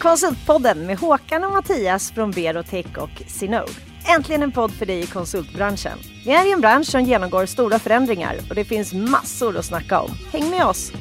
Konsultpodden 0.00 0.86
med 0.86 0.98
Håkan 0.98 1.44
och 1.44 1.52
Mattias 1.52 2.12
från 2.12 2.30
Berotech 2.30 2.86
och 2.98 3.22
Sinode. 3.26 3.72
Äntligen 4.16 4.42
en 4.42 4.52
podd 4.52 4.70
för 4.72 4.86
dig 4.86 5.00
i 5.00 5.06
konsultbranschen. 5.06 5.98
Vi 6.24 6.30
är 6.32 6.48
i 6.48 6.52
en 6.52 6.60
bransch 6.60 6.86
som 6.86 7.00
genomgår 7.04 7.46
stora 7.46 7.78
förändringar 7.78 8.36
och 8.48 8.54
det 8.54 8.64
finns 8.64 8.92
massor 8.92 9.56
att 9.56 9.64
snacka 9.64 10.00
om. 10.00 10.10
Häng 10.32 10.50
med 10.50 10.66
oss! 10.66 10.92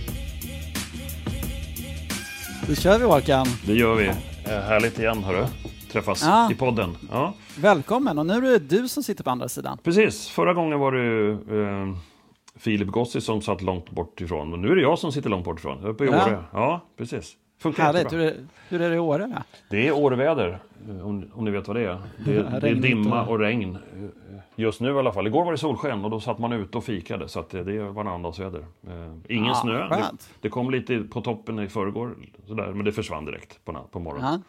Då 2.67 2.75
kör 2.75 2.99
vi 2.99 3.05
Håkan. 3.05 3.47
Det 3.65 3.73
gör 3.73 3.95
vi. 3.95 4.07
Eh, 4.07 4.13
härligt 4.45 4.99
igen 4.99 5.23
hörru. 5.23 5.45
Träffas 5.91 6.21
Ja. 6.23 6.51
i 6.51 6.55
podden. 6.55 6.95
Ja, 7.11 7.33
Välkommen 7.57 8.19
och 8.19 8.25
nu 8.25 8.33
är 8.33 8.41
det 8.41 8.59
du 8.59 8.87
som 8.87 9.03
sitter 9.03 9.23
på 9.23 9.29
andra 9.29 9.49
sidan. 9.49 9.77
precis. 9.83 10.29
Förra 10.29 10.53
gången 10.53 10.79
var 10.79 10.91
det 10.91 11.03
ju 11.03 11.31
eh, 11.33 11.95
Filip 12.59 12.87
Gossi 12.87 13.21
som 13.21 13.41
satt 13.41 13.61
långt 13.61 13.89
bort 13.91 14.21
ifrån. 14.21 14.49
Men 14.51 14.61
nu 14.61 14.67
är 14.71 14.75
det 14.75 14.81
jag 14.81 14.99
som 14.99 15.11
sitter 15.11 15.29
långt 15.29 15.45
bort 15.45 15.59
ifrån. 15.59 15.85
Uppe 15.85 16.03
i 16.03 16.07
Ja. 16.07 16.25
Åre. 16.25 16.43
Ja, 16.53 16.85
precis. 16.97 17.33
Funkar 17.59 17.83
Härligt. 17.83 18.13
Hur 18.13 18.19
är, 18.19 18.33
hur 18.69 18.81
är 18.81 18.89
det 18.89 18.95
i 18.95 18.99
Åre? 18.99 19.27
då? 19.35 19.41
Det 19.69 19.87
är 19.87 19.91
Åreväder, 19.91 20.59
eh, 20.89 21.07
om, 21.07 21.31
om 21.33 21.45
ni 21.45 21.51
vet 21.51 21.67
vad 21.67 21.77
det 21.77 21.83
är. 21.85 21.97
Det, 22.25 22.33
Ja, 22.33 22.59
det 22.59 22.69
är 22.69 22.75
dimma 22.75 23.25
och- 23.25 23.39
regn. 23.39 23.75
eh, 23.75 24.09
Just 24.55 24.81
nu 24.81 24.89
i 24.95 24.97
alla 24.99 25.11
fall. 25.13 25.27
Igår 25.27 25.45
var 25.45 25.51
det 25.51 25.57
solsken 25.57 26.05
och 26.05 26.11
då 26.11 26.19
satt 26.19 26.39
man 26.39 26.53
ute 26.53 26.77
och 26.77 26.83
fikade. 26.83 27.27
Så 27.27 27.39
att 27.39 27.49
det, 27.49 27.63
det 27.63 27.79
var 27.79 27.89
varannandagsväder. 27.89 28.59
Eh, 28.87 28.93
ingen 29.29 29.45
Ja, 29.45 29.55
snö. 29.55 29.89
Det, 29.89 30.03
det 30.41 30.49
kom 30.49 30.71
lite 30.71 30.99
på 30.99 31.21
toppen 31.21 31.59
i 31.59 31.67
förrgår. 31.67 32.15
Sådär, 32.47 32.67
men 32.75 32.85
det 32.85 32.91
försvann 32.91 33.25
direkt 33.25 33.65
på, 33.65 33.73
på 33.91 33.99
morgonen. 33.99 34.31
Ja. 34.33 34.39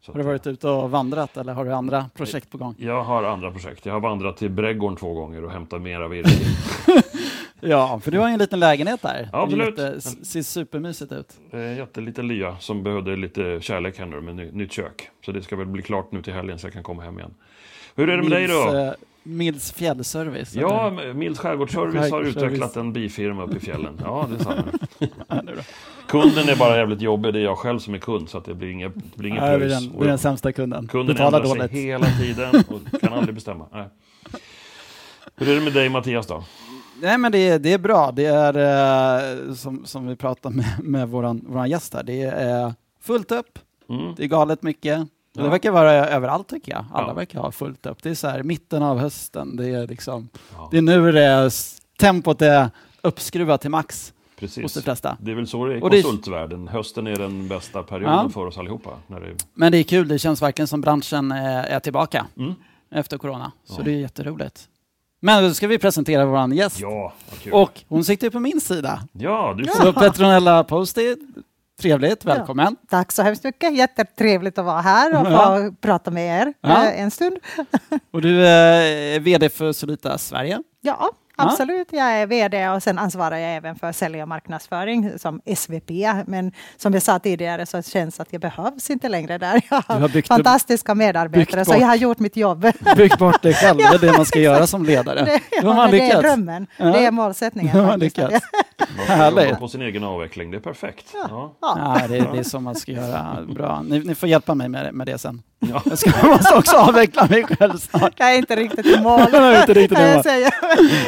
Så 0.00 0.12
Har 0.12 0.18
du 0.18 0.24
varit 0.24 0.46
ute 0.46 0.68
och 0.68 0.90
vandrat 0.90 1.36
eller 1.36 1.52
har 1.52 1.64
du 1.64 1.72
andra 1.72 2.04
projekt 2.16 2.50
på 2.50 2.58
gång? 2.58 2.74
Jag 2.78 3.02
har 3.04 3.22
andra 3.24 3.50
projekt. 3.50 3.86
Jag 3.86 3.92
har 3.92 4.00
vandrat 4.00 4.36
till 4.36 4.50
Brädgården 4.50 4.96
två 4.96 5.14
gånger 5.14 5.44
och 5.44 5.50
hämtat 5.50 5.82
mera 5.82 6.08
virke. 6.08 6.28
Ja, 7.64 8.00
för 8.04 8.10
du 8.10 8.18
har 8.18 8.28
ju 8.28 8.32
en 8.32 8.38
liten 8.38 8.60
lägenhet 8.60 9.02
där. 9.02 9.28
Ja, 9.32 9.42
absolut. 9.42 9.76
Det 9.76 10.00
ser 10.00 10.42
supermysigt 10.42 11.12
ut. 11.12 11.32
Jätteliten 11.78 12.28
lya 12.28 12.56
som 12.58 12.82
behövde 12.82 13.16
lite 13.16 13.58
kärlek 13.60 13.98
här 13.98 14.06
nu 14.06 14.20
med 14.20 14.36
ny, 14.36 14.50
nytt 14.52 14.72
kök. 14.72 15.08
Så 15.24 15.32
det 15.32 15.42
ska 15.42 15.56
väl 15.56 15.66
bli 15.66 15.82
klart 15.82 16.12
nu 16.12 16.22
till 16.22 16.32
helgen 16.32 16.58
så 16.58 16.66
jag 16.66 16.72
kan 16.74 16.82
komma 16.82 17.02
hem 17.02 17.18
igen. 17.18 17.34
Hur 17.94 18.08
är 18.10 18.16
det 18.16 18.22
med 18.22 18.30
dig 18.32 18.46
då? 18.46 18.64
Mils, 18.64 18.74
eh, 18.74 18.92
Mils 19.22 19.72
fjällservice. 19.72 20.54
Ja? 20.54 20.90
Mills 21.14 21.38
skärgårdsservice 21.38 22.10
har 22.10 22.22
utvecklat 22.22 22.76
en 22.76 22.92
bifirma 22.92 23.42
uppe 23.42 23.56
i 23.56 23.60
fjällen. 23.60 24.00
Ja, 24.04 24.28
det 24.30 24.36
är 24.36 24.44
sant. 24.44 24.66
Kunden 26.08 26.48
är 26.48 26.56
bara 26.56 26.76
jävligt 26.76 27.00
jobbig. 27.00 27.32
Det 27.34 27.38
är 27.40 27.44
jag 27.44 27.58
själv 27.58 27.78
som 27.78 27.94
är 27.94 27.98
kund 27.98 28.28
så 28.28 28.38
att 28.38 28.44
det 28.44 28.54
blir 28.54 28.68
inget, 28.70 28.94
det 28.94 29.16
blir 29.18 29.30
inget 29.30 29.42
Ja, 29.42 29.48
det 29.48 29.54
är 29.54 29.58
pröjs. 29.58 29.72
den, 29.90 29.98
det 29.98 30.04
är 30.04 30.08
den 30.08 30.18
sämsta 30.18 30.52
kunden. 30.52 30.88
Kunden 30.88 31.14
Betalar 31.14 31.38
ändrar 31.40 31.54
dåligt. 31.54 31.70
sig 31.72 31.80
hela 31.82 32.06
tiden 32.06 32.64
och 32.68 33.00
kan 33.00 33.12
aldrig 33.12 33.34
bestämma. 33.34 33.66
Nej. 33.72 33.88
Hur 35.36 35.48
är 35.48 35.54
det 35.54 35.60
med 35.60 35.72
dig 35.72 35.88
Mattias 35.88 36.26
då? 36.26 36.44
Nej, 37.02 37.18
men 37.18 37.32
det 37.32 37.38
är, 37.48 37.58
det 37.58 37.72
är 37.72 37.78
bra. 37.78 38.12
Det 38.12 38.26
är 38.26 39.48
eh, 39.48 39.54
som, 39.54 39.86
som 39.86 40.06
vi 40.06 40.16
pratade 40.16 40.56
med, 40.56 40.66
med 40.82 41.08
våran, 41.08 41.44
våran 41.48 41.70
gäst 41.70 41.94
här. 41.94 42.02
Det 42.02 42.22
är 42.22 42.74
fullt 43.00 43.32
upp. 43.32 43.58
Mm. 43.88 44.14
Det 44.16 44.24
är 44.24 44.28
galet 44.28 44.62
mycket. 44.62 45.08
Ja. 45.32 45.42
Det 45.42 45.48
verkar 45.48 45.70
vara 45.70 45.92
överallt 45.92 46.48
tycker 46.48 46.72
jag. 46.72 46.84
Alla 46.92 47.08
Ja. 47.08 47.14
verkar 47.14 47.38
ha 47.40 47.52
fullt 47.52 47.86
upp. 47.86 48.02
Det 48.02 48.10
är 48.10 48.14
så 48.14 48.28
här 48.28 48.42
mitten 48.42 48.82
av 48.82 48.98
hösten. 48.98 49.56
Det 49.56 49.68
är 49.68 49.86
liksom, 49.86 50.28
Ja, 50.56 50.68
det 50.70 50.78
är 50.78 50.82
nu 50.82 51.12
det 51.12 51.24
är, 51.24 51.52
tempot 51.98 52.42
är 52.42 52.70
uppskruvat 53.02 53.60
till 53.60 53.70
max 53.70 54.12
hos 54.40 54.54
de 54.54 54.62
precis. 54.62 54.84
flesta. 54.84 55.16
Det 55.20 55.30
är 55.30 55.34
väl 55.34 55.46
så 55.46 55.66
det 55.66 55.72
är 55.74 55.76
i 55.76 55.80
konsultvärlden. 56.02 56.68
Hösten 56.68 57.06
är 57.06 57.16
den 57.16 57.48
bästa 57.48 57.82
perioden 57.82 58.14
Ja. 58.22 58.28
för 58.28 58.46
oss 58.46 58.58
allihopa. 58.58 58.90
När 59.06 59.20
det, 59.20 59.34
Men 59.54 59.72
det 59.72 59.78
är 59.78 59.82
kul. 59.82 60.08
Det 60.08 60.18
känns 60.18 60.42
verkligen 60.42 60.66
som 60.68 60.80
branschen 60.80 61.32
är, 61.32 61.64
är 61.64 61.80
tillbaka 61.80 62.26
mm. 62.36 62.54
efter 62.90 63.18
corona. 63.18 63.52
Så 63.64 63.80
Ja. 63.80 63.84
det 63.84 63.90
är 63.90 63.98
jätteroligt. 63.98 64.68
Men 65.24 65.42
då 65.44 65.54
ska 65.54 65.66
vi 65.66 65.78
presentera 65.78 66.24
vår 66.26 66.54
gäst. 66.54 66.80
Ja, 66.80 67.12
vad 67.30 67.40
kul. 67.40 67.52
Och 67.52 67.80
hon 67.88 68.04
sitter 68.04 68.26
ju 68.26 68.30
på 68.30 68.40
min 68.40 68.60
sida. 68.60 69.00
ja, 69.12 69.54
du 69.58 69.64
får 69.64 69.84
Så 69.84 69.92
Petronella 69.92 70.64
Posti, 70.64 71.16
trevligt, 71.80 72.24
välkommen. 72.24 72.76
Tack 72.90 73.12
så 73.12 73.22
hemskt 73.22 73.44
mycket. 73.44 73.76
Jättetrevligt 73.76 74.58
att 74.58 74.64
vara 74.64 74.80
här 74.80 75.20
och 75.20 75.26
få 75.26 75.32
Ja. 75.32 75.70
prata 75.80 76.10
med 76.10 76.40
er 76.42 76.54
Ja. 76.60 76.84
eh, 76.86 77.00
en 77.02 77.10
stund. 77.10 77.36
Och 78.12 78.22
du 78.22 78.46
är 78.46 79.20
VD 79.20 79.48
för 79.48 79.72
Solita 79.72 80.18
Sverige. 80.18 80.58
Ja, 80.80 81.10
absolut. 81.42 81.88
Jag 81.92 82.12
är 82.12 82.26
VD 82.26 82.68
och 82.68 82.82
sen 82.82 82.98
ansvarar 82.98 83.36
jag 83.36 83.56
även 83.56 83.76
för 83.76 83.92
sälj 83.92 84.22
och 84.22 84.28
marknadsföring 84.28 85.18
som 85.18 85.40
SVP. 85.56 85.90
Men 86.26 86.52
som 86.76 86.92
jag 86.94 87.02
sa 87.02 87.18
tidigare 87.18 87.66
så 87.66 87.82
känns 87.82 88.16
det 88.16 88.22
att 88.22 88.32
jag 88.32 88.40
behövs 88.40 88.90
inte 88.90 89.08
längre 89.08 89.38
där. 89.38 89.60
Jag 89.70 89.82
Du 89.88 89.92
har 89.92 90.00
har 90.00 90.08
byggt- 90.08 90.28
fantastiska 90.28 90.94
medarbetare 90.94 91.56
byggt 91.56 91.68
så 91.68 91.74
jag 91.80 91.86
har 91.86 91.94
gjort 91.96 92.18
mitt 92.18 92.36
jobb. 92.36 92.66
Bygg 92.96 93.18
bort 93.18 93.42
dig 93.42 93.54
själv, 93.54 93.78
det 93.78 93.84
är 93.84 93.98
det 93.98 94.12
man 94.16 94.26
ska 94.26 94.38
göra 94.38 94.66
som 94.66 94.84
ledare. 94.84 95.24
Det, 95.24 95.66
har 95.66 95.74
man 95.74 95.76
ja, 95.76 95.90
det 95.90 96.10
är 96.10 96.22
drömmen. 96.22 96.66
Ja. 96.76 96.84
Det 96.84 97.04
är 97.06 97.10
målsättningen. 97.10 97.86
Man 97.86 97.98
lyckats. 97.98 98.44
Härligt. 99.06 99.58
på 99.58 99.68
sin 99.68 99.82
egen 99.82 100.04
avveckling. 100.04 100.50
Det 100.50 100.56
är 100.56 100.60
perfekt. 100.60 101.06
Ja. 101.14 101.54
Ja. 101.60 101.76
Ja, 102.00 102.06
det, 102.08 102.16
är- 102.18 102.32
det 102.32 102.38
är 102.38 102.42
så 102.42 102.60
man 102.60 102.74
ska 102.74 102.92
göra. 102.92 103.38
Bra. 103.48 103.82
Ni, 103.82 103.98
ni 103.98 104.14
får 104.14 104.28
hjälpa 104.28 104.54
mig 104.54 104.68
med, 104.68 104.94
med 104.94 105.06
det 105.06 105.18
sen. 105.18 105.42
Ja. 105.70 105.82
Jag, 105.84 105.98
ska, 105.98 106.10
jag 106.22 106.30
måste 106.30 106.54
också 106.54 106.76
avveckla 106.76 107.26
mig 107.26 107.44
själv 107.44 107.76
snart. 107.78 108.12
Jag 108.16 108.32
är 108.34 108.38
inte 108.38 108.56
riktigt 108.56 108.86
i 108.86 109.00
mål. 109.02 109.20
Jag 109.32 109.54
är 109.54 109.60
inte 109.60 109.74
riktigt 109.74 109.98
i 109.98 110.02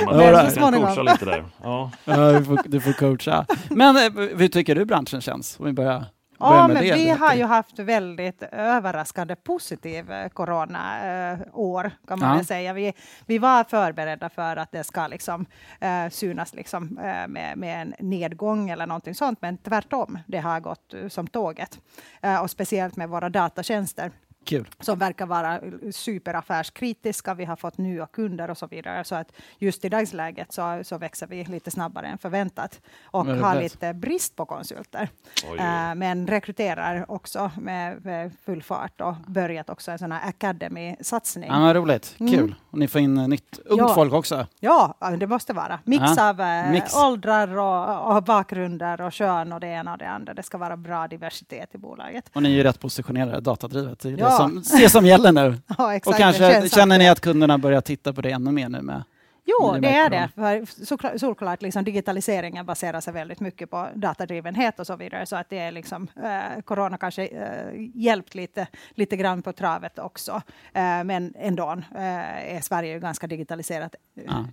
mål. 0.06 0.16
Man 0.16 0.25
Ja, 0.25 0.32
kan 0.41 0.50
så 0.50 0.56
småningom. 0.56 1.04
lite 1.06 1.25
där. 1.25 1.44
Ja. 1.62 1.91
Ja, 2.04 2.16
du, 2.32 2.44
får, 2.44 2.60
du 2.64 2.81
får 2.81 2.93
coacha. 2.93 3.47
Men 3.70 3.97
eh, 3.97 4.03
hur 4.38 4.48
tycker 4.48 4.75
du 4.75 4.84
branschen 4.84 5.20
känns? 5.20 5.59
Om 5.60 5.66
vi 5.66 5.72
börjar, 5.72 6.04
Ja, 6.38 6.66
med 6.66 6.75
men 6.75 6.84
det. 6.84 6.94
vi 6.94 6.98
lite. 7.04 7.14
har 7.19 7.34
ju 7.34 7.44
haft 7.44 7.78
väldigt 7.78 8.43
överraskande 8.53 9.37
positiv 9.37 10.12
eh, 10.12 10.28
corona-år 10.28 11.91
kan 12.09 12.19
man 12.19 12.38
Ja. 12.38 12.44
säga. 12.44 12.72
Vi, 12.72 12.93
vi 13.26 13.38
var 13.38 13.64
förberedda 13.64 14.28
för 14.28 14.56
att 14.56 14.72
det 14.72 14.84
ska 14.84 15.06
liksom, 15.06 15.47
eh, 15.81 16.09
synas 16.10 16.54
liksom, 16.54 16.98
eh, 16.98 17.28
med, 17.28 17.56
med 17.59 17.82
en 17.82 17.94
nedgång 17.98 18.70
eller 18.70 18.87
någonting 18.87 19.14
sånt, 19.14 19.38
men 19.43 19.59
tvärtom. 19.59 20.19
Det 20.26 20.38
har 20.38 20.60
gått 20.60 20.94
som 21.09 21.26
tåget. 21.26 21.78
Eh, 22.22 22.43
och 22.43 22.50
speciellt 22.50 22.97
med 22.97 23.09
våra 23.09 23.28
datatjänster 23.28 24.10
Kul. 24.44 24.69
som 24.81 24.99
verkar 24.99 25.27
vara 25.27 25.60
superaffärskritiska. 25.93 27.34
Vi 27.34 27.44
har 27.44 27.56
fått 27.56 27.78
nya 27.78 28.06
kunder 28.06 28.50
och 28.50 28.59
så 28.59 28.66
vidare. 28.66 29.05
Så 29.05 29.15
att 29.15 29.32
just 29.59 29.84
i 29.84 29.88
dagsläget 29.88 30.53
så, 30.53 30.81
så 30.84 30.99
växer 30.99 31.27
vi 31.27 31.44
lite 31.44 31.71
snabbare 31.71 32.06
än 32.06 32.19
förväntat 32.19 32.81
och 33.05 33.27
har 33.27 33.60
lite 33.62 33.94
brist 33.94 34.37
på 34.37 34.47
konsulter. 34.47 35.09
Oj, 35.44 35.50
oj. 35.53 35.59
Eh, 35.59 35.94
men 35.94 36.27
rekryterar 36.27 37.10
också 37.10 37.50
med, 37.60 38.05
med 38.05 38.32
full 38.44 38.62
fart 38.62 39.00
och 39.00 39.15
börjat 39.27 39.71
också 39.71 39.91
en 39.91 39.99
sån 39.99 40.12
här 40.12 40.28
academy-satsning. 40.28 41.50
Ja, 41.50 41.75
roligt. 41.75 42.16
Mm. 42.21 42.32
Kul. 42.32 42.55
Och 42.71 42.78
ni 42.78 42.88
får 42.88 43.00
in 43.00 43.19
eh, 43.19 43.28
nytt 43.28 43.59
ungt 43.65 43.81
Ja. 43.81 43.94
folk 43.94 44.12
också. 44.12 44.47
Ja, 44.61 44.94
det 45.21 45.26
måste 45.26 45.53
vara. 45.53 45.78
Mix 45.84 46.05
Ja, 46.16 46.31
av 46.31 46.41
eh, 46.41 46.71
mix. 46.71 46.97
åldrar 46.97 47.59
och, 47.59 48.16
och 48.16 48.22
bakgrunder 48.22 49.00
och 49.00 49.12
kön 49.12 49.53
och 49.53 49.61
det 49.61 49.66
ena 49.66 49.93
och 49.93 49.99
det 49.99 50.09
andra. 50.09 50.34
Det 50.34 50.43
ska 50.43 50.59
vara 50.59 50.76
bra 50.76 51.09
diversitet 51.09 51.75
i 51.75 51.78
bolaget. 51.78 52.31
Och 52.32 52.43
ni 52.43 52.49
är 52.53 52.56
ju 52.56 52.62
rätt 52.62 52.81
positionerade, 52.81 53.41
datadrivet. 53.41 53.99
Det 54.00 54.09
är 54.09 54.19
Ja. 54.19 54.34
Som, 54.37 54.62
det 54.81 54.89
som 54.89 55.06
gäller 55.06 55.33
nu. 55.33 55.56
Ja, 55.78 55.95
exakt. 55.95 56.15
Och 56.15 56.21
kanske 56.21 56.69
känner 56.69 56.99
ni 56.99 57.09
att 57.09 57.21
kunderna 57.21 57.59
börjar 57.59 57.81
titta 57.81 58.12
på 58.12 58.21
det 58.21 58.31
ännu 58.31 58.53
mer 58.53 58.69
nu 58.69 58.83
med 58.83 59.03
Jo, 59.47 59.72
Ni 59.72 59.81
det 59.81 59.89
är 59.89 60.11
det. 60.11 60.28
För 60.34 60.84
såklart, 60.84 61.21
såklart 61.21 61.62
liksom 61.62 61.84
digitaliseringen 61.84 62.67
baserar 62.67 63.00
sig 63.00 63.12
väldigt 63.12 63.41
mycket 63.41 63.71
på 63.71 63.89
datadrivenhet 63.94 64.81
och 64.81 64.87
så 64.87 64.97
vidare. 64.97 65.27
Så 65.27 65.37
att 65.37 65.50
det 65.50 65.59
är 65.59 65.73
liksom, 65.73 66.09
eh, 66.25 66.62
corona 66.65 66.99
kanske 66.99 67.27
eh, 67.27 67.91
hjälpt 67.94 68.34
lite, 68.34 68.67
lite 68.91 69.17
grann 69.17 69.43
på 69.43 69.53
travet 69.53 69.99
också. 69.99 70.43
Eh, 70.73 71.05
men 71.05 71.34
ändå 71.39 71.73
eh, 71.94 72.56
är 72.56 72.61
Sverige 72.61 72.93
ju 72.93 73.00
ganska 73.00 73.27
digitaliserat 73.27 73.94
eh, 74.17 74.25
Ja. 74.27 74.44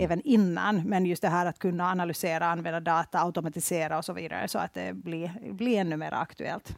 även 0.00 0.20
innan. 0.20 0.82
Men 0.82 1.06
just 1.06 1.22
det 1.22 1.28
här 1.28 1.46
att 1.46 1.58
kunna 1.58 1.90
analysera, 1.90 2.46
använda 2.46 2.80
data, 2.80 3.18
automatisera 3.18 3.98
och 3.98 4.04
så 4.04 4.12
vidare 4.12 4.48
så 4.48 4.58
att 4.58 4.74
det 4.74 4.92
blir, 4.94 5.32
blir 5.52 5.78
ännu 5.80 5.96
mer 5.96 6.12
aktuellt. 6.14 6.76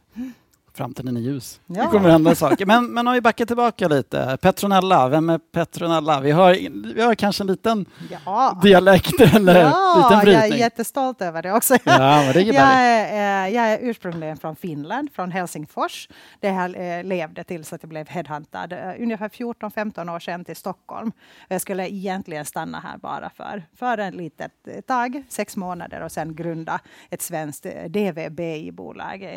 Framtiden 0.73 1.17
är 1.17 1.21
ljus. 1.21 1.59
Ja. 1.65 1.81
Det 1.81 1.87
kommer 1.87 2.09
hända 2.09 2.35
saker. 2.35 2.65
Men, 2.65 2.93
men 2.93 3.07
om 3.07 3.13
vi 3.13 3.21
backar 3.21 3.45
tillbaka 3.45 3.87
lite. 3.87 4.37
Petronella, 4.41 5.09
vem 5.09 5.29
är 5.29 5.37
Petronella? 5.37 6.19
Vi 6.19 6.31
har, 6.31 6.57
vi 6.95 7.01
har 7.01 7.15
kanske 7.15 7.43
en 7.43 7.47
liten 7.47 7.85
Ja, 8.25 8.59
dialekt 8.63 9.19
eller 9.21 9.53
liten 9.53 9.71
ja 9.71 10.07
jag 10.11 10.21
är 10.21 10.21
brytning. 10.41 10.59
jättestolt 10.59 11.21
över 11.21 11.41
det 11.41 11.51
också. 11.53 11.77
Ja, 11.83 12.31
det 12.33 12.41
Jag 12.41 12.55
är, 12.73 13.45
eh, 13.47 13.53
jag 13.55 13.65
är 13.73 13.79
ursprungligen 13.81 14.37
från 14.37 14.55
Finland, 14.55 15.09
från 15.13 15.31
Helsingfors. 15.31 16.09
Där 16.39 16.49
jag 16.53 16.97
eh, 16.97 17.03
levde 17.03 17.43
tills 17.43 17.73
att 17.73 17.83
jag 17.83 17.89
blev 17.89 18.07
headhuntad 18.09 18.73
eh, 18.73 19.01
ungefär 19.03 19.29
14-15 19.29 20.15
år 20.15 20.19
sedan 20.19 20.45
till 20.45 20.55
Stockholm. 20.55 21.11
Jag 21.47 21.61
skulle 21.61 21.89
egentligen 21.89 22.45
stanna 22.45 22.79
här 22.79 22.97
bara 22.97 23.29
för, 23.29 23.63
för 23.75 23.97
en 23.97 24.13
litet 24.13 24.51
tag, 24.87 25.23
sex 25.29 25.57
månader 25.57 26.01
och 26.01 26.11
sen 26.11 26.35
grunda 26.35 26.79
ett 27.09 27.21
svenskt 27.21 27.65
DVB-bolag. 27.87 29.29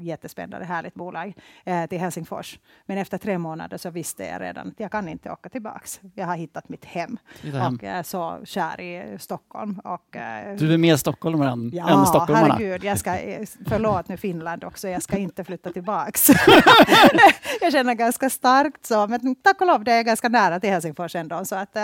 Jättespännande, 0.00 0.66
härligt 0.74 0.94
bolag 0.94 1.34
eh, 1.64 1.86
till 1.86 1.98
Helsingfors. 1.98 2.58
Men 2.86 2.98
efter 2.98 3.18
tre 3.18 3.38
månader 3.38 3.76
så 3.78 3.90
visste 3.90 4.24
jag 4.24 4.40
redan 4.40 4.68
att 4.68 4.80
jag 4.80 4.90
kan 4.92 5.08
inte 5.08 5.30
åka 5.30 5.48
tillbaks. 5.48 6.00
Jag 6.14 6.26
har 6.26 6.36
hittat 6.36 6.68
mitt 6.68 6.84
hem 6.84 7.18
och 7.42 7.82
jag 7.82 7.92
är 7.92 8.02
så 8.02 8.38
kär 8.44 8.80
i 8.80 9.18
Stockholm. 9.18 9.80
Och, 9.84 10.16
eh, 10.16 10.56
Du 10.56 10.74
är 10.74 10.78
mer 10.78 10.96
stockholmare 10.96 11.50
än, 11.50 11.60
än 11.60 11.70
Ja, 11.72 12.06
stockholmarna. 12.06 12.54
herregud. 12.54 12.84
Jag 12.84 12.98
ska, 12.98 13.16
eh, 13.18 13.46
förlåt 13.68 14.08
nu 14.08 14.16
Finland 14.16 14.64
också, 14.64 14.88
jag 14.88 15.02
ska 15.02 15.16
inte 15.16 15.44
flytta 15.44 15.70
tillbaks. 15.72 16.28
jag 17.60 17.72
känner 17.72 17.94
ganska 17.94 18.30
starkt 18.30 18.86
så, 18.86 19.06
men 19.06 19.34
tack 19.34 19.60
och 19.60 19.66
lov, 19.66 19.84
det 19.84 19.92
är 19.92 20.02
ganska 20.02 20.28
nära 20.28 20.60
till 20.60 20.70
Helsingfors 20.70 21.14
ändå. 21.16 21.44
Så 21.44 21.56
att, 21.56 21.76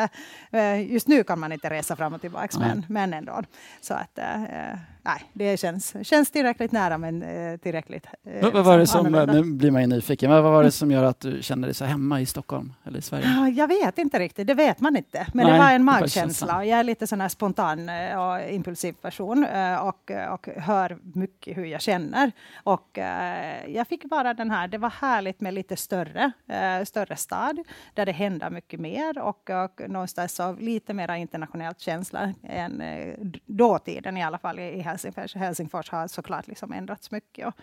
eh, 0.51 0.93
just 0.93 1.09
nu 1.09 1.25
kan 1.25 1.41
man 1.41 1.53
inte 1.53 1.71
resa 1.71 1.97
fram 1.97 2.15
och 2.15 2.21
tillbaks, 2.21 2.59
men, 2.59 2.85
men 2.89 3.15
ändå. 3.15 3.43
Så 3.81 3.95
att, 3.95 4.19
eh, 4.19 4.73
nej, 5.11 5.31
det 5.33 5.57
känns, 5.57 5.95
känns 6.03 6.31
tillräckligt 6.31 6.73
nära 6.73 6.99
men 6.99 7.23
eh, 7.23 7.57
tillräckligt 7.57 8.07
eh, 8.27 8.43
Vad, 8.43 8.53
vad 8.53 8.65
var 8.65 8.79
det 8.79 8.87
som, 8.87 9.07
annorlunda. 9.07 9.33
nu 9.33 9.43
blir 9.43 9.71
man 9.71 9.81
ju 9.81 9.87
nyfiken, 9.87 10.31
vad 10.31 10.43
var 10.43 10.65
det 10.65 10.71
som 10.71 10.91
gör 10.91 11.05
att 11.05 11.21
du 11.21 11.43
kände 11.43 11.67
dig 11.67 11.75
så 11.75 11.85
hemma 11.85 12.21
i 12.21 12.27
Stockholm 12.27 12.73
eller 12.85 12.99
i 12.99 13.03
Sverige? 13.03 13.25
Ja, 13.27 13.49
jag 13.49 13.69
vet 13.69 13.99
inte 13.99 14.19
riktigt, 14.19 14.47
det 14.47 14.55
vet 14.55 14.81
man 14.81 14.97
inte. 14.97 15.27
Men 15.35 15.47
Nej, 15.47 15.53
det 15.53 15.59
var 15.59 15.73
en 15.73 15.85
magkänsla. 15.85 16.65
Jag 16.65 16.79
är 16.79 16.85
lite 16.85 17.07
sån 17.07 17.21
här 17.21 17.29
spontan 17.29 17.89
eh, 17.89 18.21
och 18.21 18.51
impulsiv 18.51 18.93
person 18.93 19.45
eh, 19.45 19.77
och, 19.77 20.11
och 20.31 20.49
hör 20.57 20.99
mycket 21.03 21.57
hur 21.57 21.65
jag 21.65 21.81
känner. 21.81 22.33
Och 22.65 22.99
eh, 22.99 23.71
jag 23.71 23.87
fick 23.89 24.05
bara 24.05 24.35
den 24.35 24.51
här, 24.51 24.69
det 24.69 24.79
var 24.79 24.91
härligt 24.91 25.41
med 25.41 25.55
lite 25.55 25.77
större, 25.77 26.33
eh, 26.49 26.85
större 26.85 27.17
stad 27.17 27.59
där 27.95 28.07
det 28.07 28.13
händer 28.13 28.51
mycket 28.51 28.81
mer 28.81 29.19
och, 29.19 29.51
och 29.51 29.81
någonstans 29.89 30.41
av 30.41 30.61
lite 30.61 30.95
mer 30.95 31.15
internationellt 31.15 31.81
känsla 31.81 32.33
än 32.43 32.81
eh, 32.81 33.15
dåtiden 33.47 34.17
i 34.17 34.23
alla 34.23 34.39
fall 34.39 34.59
i 34.59 34.81
i 34.81 34.83
Helsingfors. 35.05 35.35
Helsingfors 35.35 35.91
har 35.91 36.09
såklart 36.09 36.47
liksom 36.47 36.73
ändrats 36.73 37.11
mycket 37.11 37.47
och 37.47 37.55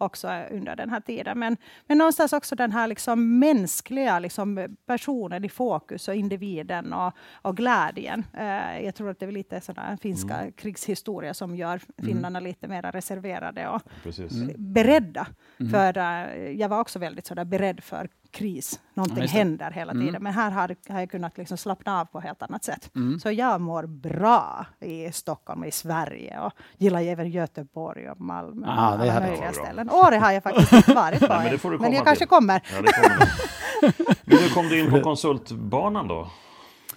också 0.00 0.28
under 0.50 0.76
den 0.76 0.90
här 0.90 1.00
tiden. 1.00 1.38
Men, 1.38 1.56
men 1.86 1.98
någonstans 1.98 2.32
också 2.32 2.56
den 2.56 2.72
här 2.72 2.86
liksom 2.86 3.38
mänskliga 3.38 4.18
liksom 4.18 4.76
personen 4.86 5.44
i 5.44 5.48
fokus 5.48 6.08
och 6.08 6.14
individen 6.14 6.92
och, 6.92 7.12
och 7.32 7.56
glädjen. 7.56 8.24
Eh, 8.34 8.84
jag 8.84 8.94
tror 8.94 9.10
att 9.10 9.18
det 9.18 9.26
är 9.26 9.32
lite 9.32 9.60
sådana 9.60 9.96
finska 9.96 10.50
krigshistoria 10.56 11.34
som 11.34 11.56
gör 11.56 11.80
finnarna 12.04 12.40
lite 12.40 12.68
mer 12.68 12.82
reserverade 12.82 13.68
och 13.68 13.82
Precis. 14.02 14.32
beredda. 14.56 15.26
För 15.70 15.98
eh, 15.98 16.50
jag 16.50 16.68
var 16.68 16.80
också 16.80 16.98
väldigt 16.98 17.26
sådär 17.26 17.44
beredd 17.44 17.80
för 17.82 18.08
kris. 18.30 18.80
Någonting 18.94 19.22
det. 19.22 19.30
händer 19.30 19.70
hela 19.70 19.92
tiden. 19.92 20.22
Men 20.22 20.32
här 20.32 20.50
har, 20.50 20.76
har 20.88 21.00
jag 21.00 21.10
kunnat 21.10 21.38
liksom 21.38 21.56
slappna 21.56 22.00
av 22.00 22.04
på 22.04 22.18
ett 22.18 22.24
helt 22.24 22.42
annat 22.42 22.64
sätt. 22.64 22.90
Så 23.22 23.30
jag 23.30 23.60
mår 23.60 23.86
bra 23.86 24.66
i 24.80 25.12
Stockholm 25.12 25.60
och 25.60 25.66
i 25.66 25.70
Sverige 25.70 26.40
och 26.40 26.52
gillar 26.78 27.02
även 27.02 27.30
Göteborg 27.30 28.10
och 28.10 28.20
Malmö. 28.20 28.66
Ah, 28.68 28.94
och 28.94 29.00
alla 29.00 29.20
möjliga 29.20 29.52
Ja, 29.76 29.89
ställen. 29.90 30.06
Åre 30.06 30.16
har 30.16 30.32
jag 30.32 30.42
faktiskt 30.42 30.72
inte 30.72 30.94
varit 30.94 31.20
på 31.20 31.26
Nej, 31.26 31.42
men 31.42 31.52
det 31.52 31.58
får 31.58 31.70
du 31.70 31.78
men 31.78 31.84
komma 31.84 31.96
jag 31.96 32.04
kanske 32.04 32.24
till. 32.24 32.28
kommer. 32.28 32.60
Ja, 32.74 32.82
det 32.82 32.92
kommer. 32.92 33.28
Men 34.24 34.38
hur 34.38 34.48
kom 34.54 34.68
du 34.68 34.80
in 34.80 34.90
på 34.90 35.00
konsultbanan 35.10 36.08
då? 36.08 36.28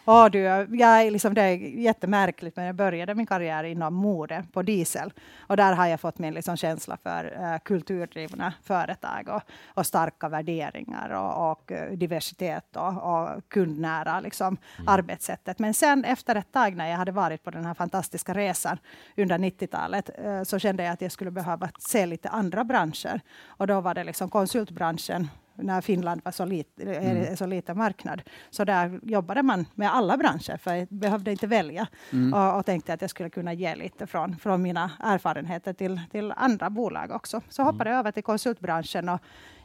Ja, 0.06 0.30
du, 0.30 0.40
jag 0.40 1.02
är 1.02 1.12
liksom, 1.12 1.34
det 1.34 1.42
är 1.42 1.56
jättemärkligt, 1.58 2.56
men 2.56 2.66
jag 2.66 2.76
började 2.76 3.16
min 3.16 3.26
karriär 3.26 3.64
inom 3.64 3.94
mode 3.94 4.44
på 4.54 4.62
Diesel. 4.62 5.14
Och 5.40 5.58
där 5.58 5.74
har 5.74 5.88
jag 5.88 6.00
fått 6.00 6.20
min 6.20 6.34
liksom 6.34 6.58
känsla 6.58 6.98
för 7.04 7.26
uh, 7.26 7.58
kulturdrivna 7.64 8.54
företag 8.64 9.30
och, 9.30 9.42
och 9.68 9.86
starka 9.86 10.30
värderingar 10.30 11.10
och, 11.10 11.52
och 11.52 11.72
eh, 11.72 11.92
diversitet 11.92 12.76
och, 12.76 13.14
och 13.14 13.50
kundnära 13.50 14.20
liksom, 14.20 14.58
arbetssättet. 14.88 15.60
Men 15.60 15.74
sen 15.74 16.06
efter 16.06 16.36
ett 16.36 16.52
tag 16.52 16.76
när 16.76 16.90
jag 16.90 16.98
hade 16.98 17.12
varit 17.12 17.44
på 17.44 17.52
den 17.52 17.66
här 17.66 17.74
fantastiska 17.74 18.34
resan 18.34 18.78
under 19.18 19.38
90-talet 19.38 20.10
eh, 20.18 20.44
så 20.44 20.60
kände 20.60 20.84
jag 20.84 20.94
att 20.94 21.02
jag 21.02 21.12
skulle 21.12 21.32
behöva 21.32 21.70
se 21.80 22.06
lite 22.06 22.30
andra 22.30 22.64
branscher. 22.64 23.22
Och 23.46 23.68
då 23.68 23.82
var 23.82 23.94
det 23.94 24.04
liksom 24.04 24.30
konsultbranschen 24.30 25.28
när 25.56 25.82
Finland 25.82 26.22
var 26.24 26.32
så, 26.32 26.46
lit, 26.46 26.80
är 26.80 27.16
en 27.16 27.38
så 27.38 27.46
liten 27.46 27.78
marknad. 27.78 28.22
Så 28.50 28.64
där 28.64 29.00
jobbade 29.04 29.44
man 29.44 29.66
med 29.76 29.96
alla 29.96 30.18
branscher, 30.18 30.58
för 30.58 30.74
jag 30.74 30.88
behövde 30.88 31.32
inte 31.32 31.48
välja. 31.48 31.88
Och, 32.34 32.58
och 32.58 32.66
tänkte 32.66 32.94
att 32.94 33.02
jag 33.02 33.10
skulle 33.10 33.30
kunna 33.30 33.54
ge 33.54 33.76
lite 33.76 34.08
från, 34.08 34.38
från 34.38 34.62
mina 34.62 34.92
erfarenheter 35.00 35.74
till, 35.74 36.02
till 36.12 36.34
andra 36.36 36.70
bolag 36.70 37.12
också. 37.12 37.42
Så 37.50 37.64
hoppade 37.64 37.90
jag 37.90 38.00
över 38.00 38.12
till 38.12 38.24
konsultbranschen. 38.24 39.10
Och 39.10 39.20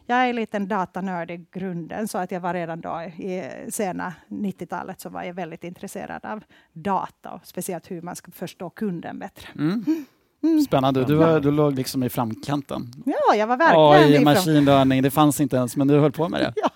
jag 0.07 0.29
är 0.29 0.33
lite 0.33 0.57
en 0.57 0.69
datanörd 0.69 1.31
i 1.31 1.47
grunden, 1.53 2.09
så 2.09 2.19
att 2.19 2.31
jag 2.31 2.41
var 2.41 2.55
redan 2.55 2.81
då 2.81 3.03
i 3.03 3.51
sena 3.71 4.15
90-talet 4.29 5.01
så 5.01 5.09
var 5.09 5.23
jag 5.23 5.35
väldigt 5.35 5.65
intresserad 5.65 6.25
av 6.25 6.45
data 6.73 7.33
och 7.33 7.47
speciellt 7.47 7.91
hur 7.91 8.03
man 8.03 8.17
ska 8.17 8.33
förstå 8.33 8.71
kunden 8.71 9.19
bättre. 9.19 9.49
Spännande, 10.67 11.05
du, 11.05 11.15
var, 11.15 11.41
du 11.41 11.51
låg 11.51 11.75
liksom 11.75 12.03
i 12.03 12.09
framkanten. 12.09 12.91
Ja, 13.07 13.35
jag 13.37 13.47
var 13.47 13.57
verkligen 13.57 14.29
AI, 14.29 14.61
learning, 14.61 15.03
det 15.03 15.11
fanns 15.11 15.41
inte 15.41 15.57
ens, 15.57 15.77
men 15.77 15.89
du 15.89 15.99
höll 15.99 16.13
på 16.13 16.29
med 16.29 16.41
det. 16.41 16.53
Ja, 16.63 16.68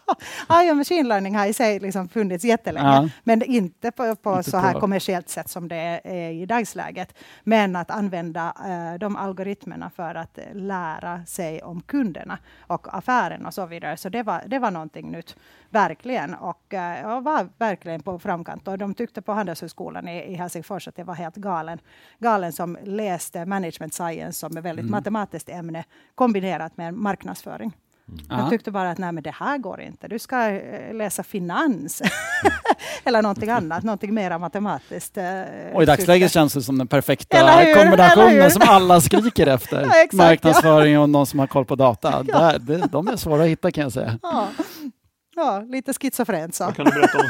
AI 0.46 0.70
och 0.72 0.76
machine 0.76 1.08
learning 1.08 1.36
har 1.36 1.46
i 1.46 1.52
sig 1.52 1.80
liksom 1.80 2.08
funnits 2.08 2.44
jättelänge, 2.44 2.86
Ja. 2.86 3.08
men 3.24 3.42
inte 3.42 3.90
på, 3.90 4.16
på 4.16 4.36
Inte 4.36 4.50
så 4.50 4.56
här 4.56 4.72
på- 4.72 4.80
kommersiellt 4.80 5.28
sätt 5.28 5.48
som 5.48 5.68
det 5.68 6.00
är 6.04 6.30
i 6.30 6.46
dagsläget. 6.46 7.14
Men 7.44 7.76
att 7.76 7.90
använda 7.90 8.54
eh, 8.66 8.98
de 8.98 9.16
algoritmerna 9.16 9.90
för 9.96 10.14
att 10.14 10.38
lära 10.52 11.24
sig 11.26 11.62
om 11.62 11.80
kunderna 11.82 12.38
och 12.60 12.96
affären 12.98 13.46
och 13.46 13.54
så 13.54 13.66
vidare. 13.66 13.96
Så 13.96 14.08
det 14.08 14.22
var, 14.22 14.42
det 14.46 14.58
var 14.58 14.70
någonting 14.70 15.10
nytt, 15.10 15.36
verkligen. 15.70 16.34
Och 16.34 16.74
eh, 16.74 17.00
jag 17.00 17.20
var 17.22 17.48
verkligen 17.58 18.02
på 18.02 18.18
framkant. 18.18 18.68
Och 18.68 18.78
de 18.78 18.94
tyckte 18.94 19.22
på 19.22 19.32
Handelshögskolan 19.32 20.08
i, 20.08 20.32
i 20.32 20.34
Helsingfors 20.34 20.88
att 20.88 20.98
jag 20.98 21.04
var 21.04 21.14
helt 21.14 21.36
galen, 21.36 21.78
galen 22.18 22.52
som 22.52 22.78
läste 22.84 23.46
management 23.46 23.94
science 23.94 24.32
som 24.38 24.56
ett 24.56 24.64
väldigt 24.64 24.90
matematiskt 24.90 25.48
ämne 25.48 25.84
kombinerat 26.14 26.76
med 26.76 26.94
marknadsföring. 26.94 27.72
Ja. 28.28 28.38
Jag 28.40 28.50
tyckte 28.50 28.70
bara 28.70 28.90
att 28.90 28.98
nej, 28.98 29.12
men 29.12 29.22
det 29.22 29.30
här 29.34 29.58
går 29.58 29.80
inte. 29.80 30.08
Du 30.08 30.18
ska 30.18 30.48
eh, 30.50 30.94
läsa 30.94 31.22
finans. 31.22 32.02
Eller 33.04 33.22
någonting 33.22 33.50
annat, 33.50 33.82
någonting 33.84 34.14
mer 34.14 34.38
matematiskt. 34.38 35.16
eh, 35.16 35.24
Och 35.74 35.82
i 35.82 35.86
dagsläget 35.86 36.32
känns 36.32 36.52
det 36.54 36.62
som 36.62 36.78
den 36.78 36.86
perfekta 36.86 37.36
hur? 37.58 37.74
Kombinationen 37.74 38.50
som 38.50 38.62
alla 38.66 39.00
skriker 39.00 39.46
efter. 39.54 39.80
Ja, 39.82 39.88
exakt, 39.88 40.12
Marknadsföring 40.12 40.98
och 40.98 41.10
någon 41.10 41.26
som 41.26 41.38
har 41.38 41.46
koll 41.46 41.64
på 41.64 41.74
data. 41.76 42.22
Där, 42.26 42.58
det, 42.58 42.76
de 42.92 43.08
är 43.08 43.16
svåra 43.16 43.42
att 43.42 43.48
hitta 43.48 43.70
kan 43.70 43.82
jag 43.82 43.92
säga. 43.92 44.18
Ja. 44.22 44.48
ja, 45.36 45.60
lite 45.68 45.92
schizofrent 45.92 46.54
så. 46.54 46.64
Kan 46.64 46.84
du 46.84 46.90
berätta 46.92 47.18
om? 47.18 47.24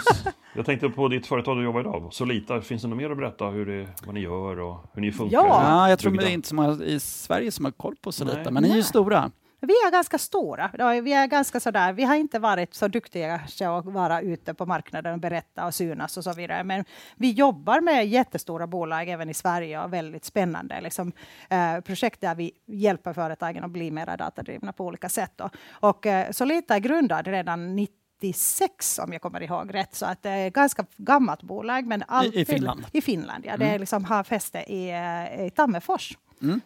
Jag 0.57 0.67
tänkte 0.67 0.89
på 0.89 1.09
ditt 1.09 1.27
företag 1.27 1.57
du 1.57 1.65
jobbar 1.65 1.81
idag, 1.81 2.09
Solita. 2.13 2.61
Finns 2.61 2.83
det 2.83 2.89
något 2.89 2.99
mer 2.99 3.11
att 3.11 3.17
berätta 3.17 3.45
hur 3.45 3.67
det, 3.67 3.89
vad 4.07 4.15
ni 4.15 4.21
gör 4.21 4.61
och 4.61 4.91
hur 4.95 5.01
ni 5.03 5.13
funkar? 5.13 5.37
Ja. 5.37 5.63
Ja, 5.69 5.89
jag 5.89 5.99
tror 5.99 6.13
det 6.13 6.25
är 6.25 6.31
inte 6.31 6.49
så 6.49 6.55
många 6.55 6.85
i 6.85 7.01
Sverige 7.01 7.53
som 7.53 7.65
har 7.65 7.73
koll 7.73 7.95
på 8.03 8.13
så 8.13 8.25
Nej. 8.25 8.37
lite, 8.39 8.51
men 8.51 8.63
ni 8.63 8.71
är 8.71 8.77
ju 8.77 8.83
stora. 8.83 9.31
Vi 9.67 9.73
är 9.73 9.91
ganska 9.91 10.19
stora. 10.19 10.71
Vi 11.03 11.13
är 11.13 11.27
ganska 11.27 11.61
sådär. 11.61 11.93
Vi 11.93 12.05
har 12.05 12.15
inte 12.15 12.39
varit 12.39 12.75
så 12.75 12.89
duktiga 12.89 13.35
att 13.61 13.85
vara 13.85 14.21
ute 14.21 14.55
på 14.55 14.67
marknaden 14.67 15.15
och 15.15 15.21
berätta 15.21 15.67
och 15.67 15.75
synas 15.75 16.17
och 16.17 16.25
så 16.25 16.33
vidare. 16.33 16.65
Men 16.65 16.85
vi 17.17 17.31
jobbar 17.31 17.81
med 17.81 18.07
jättestora 18.07 18.67
bolag 18.67 19.09
även 19.09 19.29
i 19.31 19.35
Sverige 19.35 19.85
och 19.85 19.93
väldigt 19.93 20.25
spännande 20.25 20.81
liksom, 20.81 21.13
eh, 21.51 21.81
projekt 21.81 22.21
där 22.21 22.35
vi 22.35 22.53
hjälper 22.67 23.13
företagen 23.13 23.65
att 23.65 23.71
bli 23.71 23.91
mer 23.91 24.17
datadrivna 24.17 24.73
på 24.73 24.87
olika 24.87 25.09
sätt. 25.09 25.41
Och, 25.41 25.51
och 25.71 26.07
eh, 26.07 26.31
Solita 26.31 26.75
är 26.75 26.81
grundad 26.81 27.27
redan 27.27 27.77
96 27.77 28.99
om 28.99 29.13
jag 29.13 29.23
kommer 29.23 29.43
ihåg 29.43 29.75
rätt. 29.75 29.95
Så 29.95 30.07
att 30.07 30.23
det 30.23 30.31
är 30.31 30.49
ett 30.49 30.55
ganska 30.55 30.87
gammalt 30.97 31.43
bolag. 31.43 31.87
Men 31.87 32.05
alltid, 32.09 32.47
Finland? 32.47 32.87
I 32.93 33.01
Finland, 33.01 33.47
ja. 33.47 33.57
Det 33.57 33.67
är 33.67 33.79
liksom 33.79 34.05
har 34.05 34.25
fäste 34.25 34.59
i, 34.59 34.91
eh, 34.91 35.47
i 35.47 35.51
Tammerfors. 35.51 36.17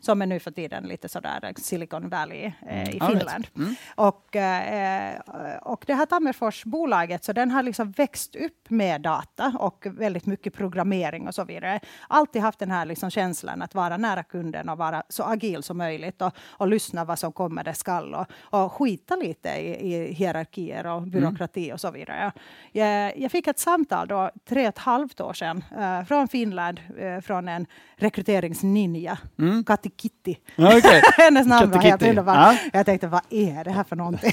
Som 0.00 0.22
är 0.22 0.26
nu 0.26 0.40
för 0.40 0.50
tiden 0.50 0.84
lite 0.84 1.08
sådär 1.08 1.52
Silicon 1.56 2.08
Valley 2.08 2.52
eh, 2.68 2.94
i 2.94 3.00
All 3.00 3.14
right. 3.14 3.18
Finland. 3.18 3.46
Och, 3.94 4.36
eh, 4.36 5.20
och 5.62 5.84
det 5.86 5.94
här 5.94 6.06
Tammerfors-bolaget, 6.06 7.24
så 7.24 7.32
den 7.32 7.50
har 7.50 7.62
liksom 7.62 7.90
växt 7.90 8.36
upp 8.36 8.70
med 8.70 9.00
data 9.00 9.52
och 9.58 9.86
väldigt 9.90 10.26
mycket 10.26 10.54
programmering 10.54 11.28
och 11.28 11.34
så 11.34 11.44
vidare. 11.44 11.80
Alltid 12.08 12.42
haft 12.42 12.58
den 12.58 12.70
här 12.70 12.86
liksom 12.86 13.10
känslan 13.10 13.62
att 13.62 13.74
vara 13.74 13.96
nära 13.96 14.22
kunden 14.22 14.68
och 14.68 14.78
vara 14.78 15.02
så 15.08 15.22
agil 15.22 15.62
som 15.62 15.78
möjligt 15.78 16.22
och, 16.22 16.32
och 16.48 16.68
lyssna 16.68 17.04
vad 17.04 17.18
som 17.18 17.32
kommer 17.32 17.64
det 17.64 17.74
skall 17.74 18.14
och, 18.14 18.26
och 18.40 18.72
skita 18.72 19.16
lite 19.16 19.48
i, 19.48 19.92
i 19.92 20.12
hierarkier 20.12 20.86
och 20.86 21.02
byråkrati 21.02 21.72
och 21.72 21.80
så 21.80 21.90
vidare. 21.90 22.32
Jag, 22.72 23.18
jag 23.18 23.30
fick 23.30 23.46
ett 23.46 23.58
samtal 23.58 24.08
då 24.08 24.30
tre 24.48 24.62
och 24.62 24.68
ett 24.68 24.78
halvt 24.78 25.20
år 25.20 25.32
sedan 25.32 25.64
eh, 25.78 26.04
från 26.04 26.28
Finland, 26.28 26.80
eh, 26.98 27.20
från 27.20 27.48
en 27.48 27.66
rekryteringsninja, 27.96 29.18
Kati 29.36 29.65
Kitti. 29.74 30.38
Ja, 30.56 30.78
okej. 30.78 31.02
Hennes 31.16 31.46
namn 31.46 31.70
var 31.70 31.76
Katti 31.76 31.88
helt 31.88 32.00
Kitty. 32.00 32.10
underbart. 32.10 32.36
Ja. 32.36 32.56
Jag 32.72 32.86
tänkte, 32.86 33.06
vad 33.06 33.20
är 33.30 33.64
det 33.64 33.70
här 33.70 33.84
för 33.84 33.96
någonting? 33.96 34.32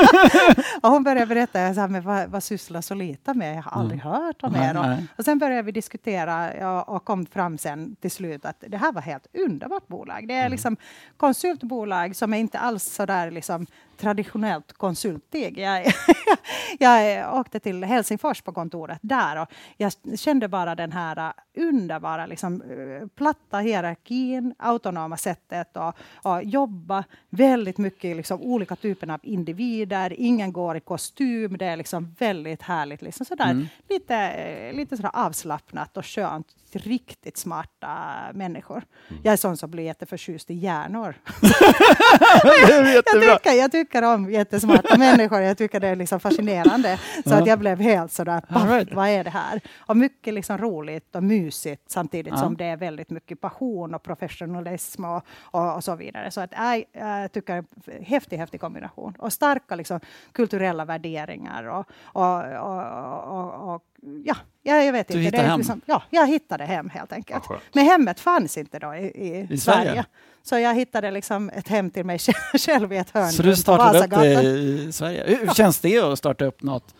och 0.82 0.90
hon 0.90 1.02
började 1.02 1.26
berätta, 1.26 1.60
jag 1.60 1.74
sa, 1.74 1.88
men 1.88 2.02
vad, 2.02 2.28
vad 2.28 2.42
sysslar 2.42 2.80
Solita 2.80 3.34
med? 3.34 3.56
Jag 3.56 3.62
har 3.62 3.80
aldrig 3.80 4.00
hört 4.00 4.42
om 4.42 4.56
er. 4.56 4.76
Och, 4.76 5.18
och 5.18 5.24
sen 5.24 5.38
började 5.38 5.62
vi 5.62 5.72
diskutera 5.72 6.56
ja, 6.56 6.82
och 6.82 7.04
kom 7.04 7.26
fram 7.26 7.58
sen 7.58 7.96
till 8.00 8.10
slut 8.10 8.44
att 8.44 8.64
det 8.68 8.76
här 8.76 8.92
var 8.92 9.02
helt 9.02 9.26
underbart 9.32 9.88
bolag. 9.88 10.28
Det 10.28 10.34
är 10.34 10.48
liksom 10.48 10.76
konsultbolag 11.16 12.16
som 12.16 12.34
är 12.34 12.38
inte 12.38 12.58
alls 12.58 12.84
så 12.84 13.06
där 13.06 13.30
liksom 13.30 13.66
traditionellt 13.96 14.72
konsultig. 14.72 15.58
Jag, 15.58 15.86
jag 16.78 17.34
åkte 17.38 17.60
till 17.60 17.84
Helsingfors 17.84 18.42
på 18.42 18.52
kontoret 18.52 18.98
där 19.02 19.42
och 19.42 19.48
jag 19.76 19.92
kände 20.18 20.48
bara 20.48 20.74
den 20.74 20.92
här 20.92 21.32
underbara 21.56 22.26
liksom, 22.26 22.62
äh, 22.62 23.08
platta 23.08 23.58
hierarkin, 23.58 24.54
autonoma 24.58 25.16
sättet 25.16 25.76
att 25.76 25.96
att 26.22 26.44
jobba. 26.44 27.04
Väldigt 27.30 27.78
mycket 27.78 28.16
liksom, 28.16 28.42
olika 28.42 28.76
typer 28.76 29.10
av 29.10 29.20
individer. 29.22 30.12
Ingen 30.18 30.52
går 30.52 30.76
i 30.76 30.80
kostym. 30.80 31.58
Det 31.58 31.66
är 31.66 31.76
liksom 31.76 32.14
väldigt 32.18 32.62
härligt. 32.62 33.02
Liksom 33.02 33.26
sådär, 33.26 33.68
Lite, 33.88 34.16
äh, 34.16 34.74
lite 34.76 34.96
sådär 34.96 35.10
avslappnat 35.14 35.96
och 35.96 36.06
skönt. 36.06 36.46
Riktigt 36.72 37.36
smarta 37.36 37.98
människor. 38.34 38.84
Jag 39.22 39.32
är 39.32 39.36
sån 39.36 39.56
som 39.56 39.70
blir 39.70 39.84
jätteförtjust 39.84 40.50
i 40.50 40.54
hjärnor. 40.54 41.14
Jag, 42.94 43.04
tycker, 43.04 43.52
jag 43.52 43.72
tycker 43.72 43.81
om 44.02 44.30
jättesmarta 44.30 44.98
människor. 44.98 45.40
Jag 45.40 45.58
tycker 45.58 45.80
det 45.80 45.88
är 45.88 45.96
liksom 45.96 46.20
fascinerande. 46.20 46.98
Så 47.24 47.34
att 47.34 47.46
jag 47.46 47.58
blev 47.58 47.80
helt 47.80 48.12
sådär, 48.12 48.40
paff, 48.40 48.70
right. 48.70 48.94
vad 48.94 49.08
är 49.08 49.24
det 49.24 49.30
här? 49.30 49.60
Och 49.78 49.96
mycket 49.96 50.34
liksom 50.34 50.58
roligt 50.58 51.16
och 51.16 51.22
mysigt 51.22 51.90
samtidigt 51.90 52.38
som 52.38 52.56
det 52.56 52.64
är 52.64 52.76
väldigt 52.76 53.10
mycket 53.10 53.40
passion 53.40 53.94
och 53.94 54.02
professionalism 54.02 55.04
och, 55.04 55.22
och, 55.40 55.74
och, 55.74 55.84
så 55.84 55.96
vidare. 55.96 56.30
Så 56.30 56.40
att 56.40 56.52
jag, 56.52 56.84
jag 56.92 57.32
tycker 57.32 57.64
det 57.74 57.92
är 57.92 57.98
en 57.98 58.04
häftig, 58.04 58.36
häftig 58.36 58.60
kombination. 58.60 59.14
Och 59.18 59.32
starka 59.32 59.76
liksom, 59.76 60.00
kulturella 60.32 60.84
värderingar 60.84 61.64
och, 61.64 61.86
och, 62.02 63.74
och 63.74 63.84
ja, 64.24 64.36
jag 64.62 64.92
vet 64.92 65.08
du 65.08 65.14
inte. 65.14 65.24
Hittade 65.24 65.42
hem. 65.48 65.58
Liksom, 65.58 65.80
ja, 65.86 66.02
jag 66.10 66.26
hittade 66.26 66.64
hem 66.64 66.90
helt 66.90 67.12
enkelt. 67.12 67.44
Ja, 67.48 67.58
Men 67.72 67.84
hemmet 67.84 68.20
fanns 68.20 68.58
inte 68.58 68.78
då 68.78 68.94
i, 68.94 68.98
i, 68.98 69.46
I 69.50 69.58
Sverige. 69.58 69.84
Sverige? 69.84 70.04
Så 70.42 70.58
jag 70.58 70.74
hittade 70.74 71.10
liksom 71.10 71.50
ett 71.50 71.68
hem 71.68 71.90
till 71.90 72.04
mig 72.04 72.18
själv 72.58 72.92
i 72.92 72.96
ett 72.96 73.10
hörn 73.10 73.32
Så 73.32 73.42
du 73.42 73.56
startade 73.56 73.98
upp 74.04 74.10
det 74.10 74.42
i 74.42 74.92
Sverige. 74.92 75.24
Hur 75.26 75.54
känns 75.54 75.80
det 75.80 75.98
att 75.98 76.18
starta 76.18 76.44
upp 76.44 76.62
något 76.62 76.94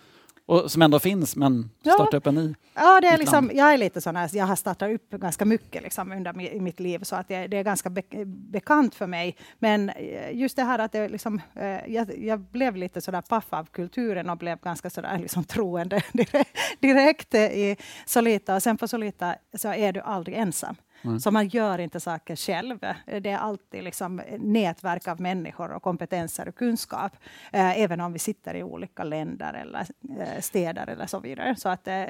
och, 0.52 0.71
som 0.71 0.82
ändå 0.82 0.99
finns, 0.99 1.37
men 1.37 1.71
Ja. 1.82 1.92
starta 1.92 2.16
upp 2.16 2.26
en 2.26 2.35
ny? 2.35 2.54
Ja, 2.75 3.00
det 3.00 3.06
är 3.06 3.18
liksom, 3.18 3.44
land. 3.47 3.59
jag 3.59 3.73
är 3.73 3.78
lite 3.78 4.00
sån 4.00 4.16
här, 4.16 4.30
jag 4.32 4.47
har 4.47 4.56
startat 4.56 4.90
upp 4.90 5.11
ganska 5.11 5.44
mycket 5.44 5.82
liksom 5.82 6.12
under 6.12 6.61
mitt 6.61 6.80
liv, 6.80 6.99
så 7.02 7.16
att 7.16 7.28
det, 7.28 7.47
det 7.47 7.56
är 7.56 7.62
ganska 7.62 7.90
be, 7.90 8.02
bekant 8.26 8.94
för 8.94 9.06
mig. 9.06 9.37
Men 9.59 9.88
eh, 9.90 10.37
just 10.37 10.56
det 10.56 10.62
här 10.62 10.78
att 10.78 10.92
det 10.92 11.09
liksom, 11.09 11.40
eh, 11.54 11.92
jag, 11.92 12.18
jag 12.18 12.40
blev 12.40 12.76
lite 12.76 13.00
sådär 13.00 13.21
paff 13.21 13.47
av 13.50 13.64
kulturen 13.64 14.30
och 14.30 14.37
blev 14.37 14.59
ganska 14.61 14.90
sådär 14.90 15.18
liksom 15.18 15.44
troende 15.44 16.02
direkt, 16.12 16.56
direkt 16.80 17.35
eh, 17.35 17.40
i 17.42 17.76
Solita. 18.06 18.54
Och 18.54 18.62
sen 18.62 18.76
på 18.76 18.88
Solita 18.88 19.35
så 19.54 19.68
är 19.68 19.92
du 19.92 20.00
aldrig 20.00 20.37
ensam. 20.37 20.76
Så 21.21 21.30
man 21.30 21.49
gör 21.49 21.78
inte 21.78 22.00
saker 22.00 22.37
själv. 22.37 22.78
Det 23.21 23.30
är 23.30 23.38
alltid 23.38 23.85
liksom 23.85 24.21
nätverk 24.38 25.09
av 25.09 25.21
människor 25.21 25.73
och 25.73 25.82
kompetenser 25.82 26.49
och 26.49 26.54
kunskap. 26.54 27.12
Eh, 27.52 27.80
även 27.80 28.00
om 28.00 28.12
vi 28.12 28.18
sitter 28.18 28.54
i 28.54 28.62
olika 28.62 29.04
länder 29.04 29.54
eller 29.54 29.80
eh, 30.21 30.40
städer 30.40 30.87
eller 30.87 31.06
så 31.06 31.21
vidare. 31.21 31.54
Så 31.56 31.68
att 31.68 31.88
eh, 31.88 32.04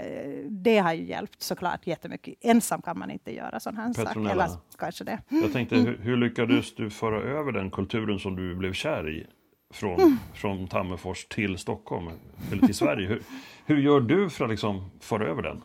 det 0.48 0.78
har 0.78 0.92
ju 0.92 1.04
hjälpt 1.04 1.42
såklart 1.42 1.86
jättemycket. 1.86 2.34
Ensam 2.40 2.82
kan 2.82 2.98
man 2.98 3.10
inte 3.10 3.34
göra 3.34 3.60
sån 3.60 3.76
här 3.76 3.92
sak. 3.92 4.06
Petronella. 4.06 4.44
Eller 4.44 4.56
kanske 4.78 5.04
det. 5.04 5.18
Jag 5.28 5.52
tänkte, 5.52 5.76
hur, 5.76 5.98
hur 5.98 6.16
lyckades 6.16 6.74
du 6.74 6.90
föra 6.90 7.20
över 7.22 7.52
den 7.52 7.70
kulturen 7.70 8.18
som 8.18 8.36
du 8.36 8.54
blev 8.54 8.72
kär 8.72 9.10
i 9.10 9.26
från, 9.74 10.00
Mm. 10.00 10.18
från 10.34 10.68
Tammerfors 10.68 11.24
till 11.24 11.58
Stockholm, 11.58 12.10
eller 12.52 12.66
till 12.66 12.74
Sverige? 12.74 13.08
Hur, 13.08 13.22
hur 13.66 13.78
gör 13.78 14.00
du 14.00 14.30
för 14.30 14.44
att 14.44 14.50
liksom 14.50 14.90
föra 15.00 15.26
över 15.26 15.42
den? 15.42 15.62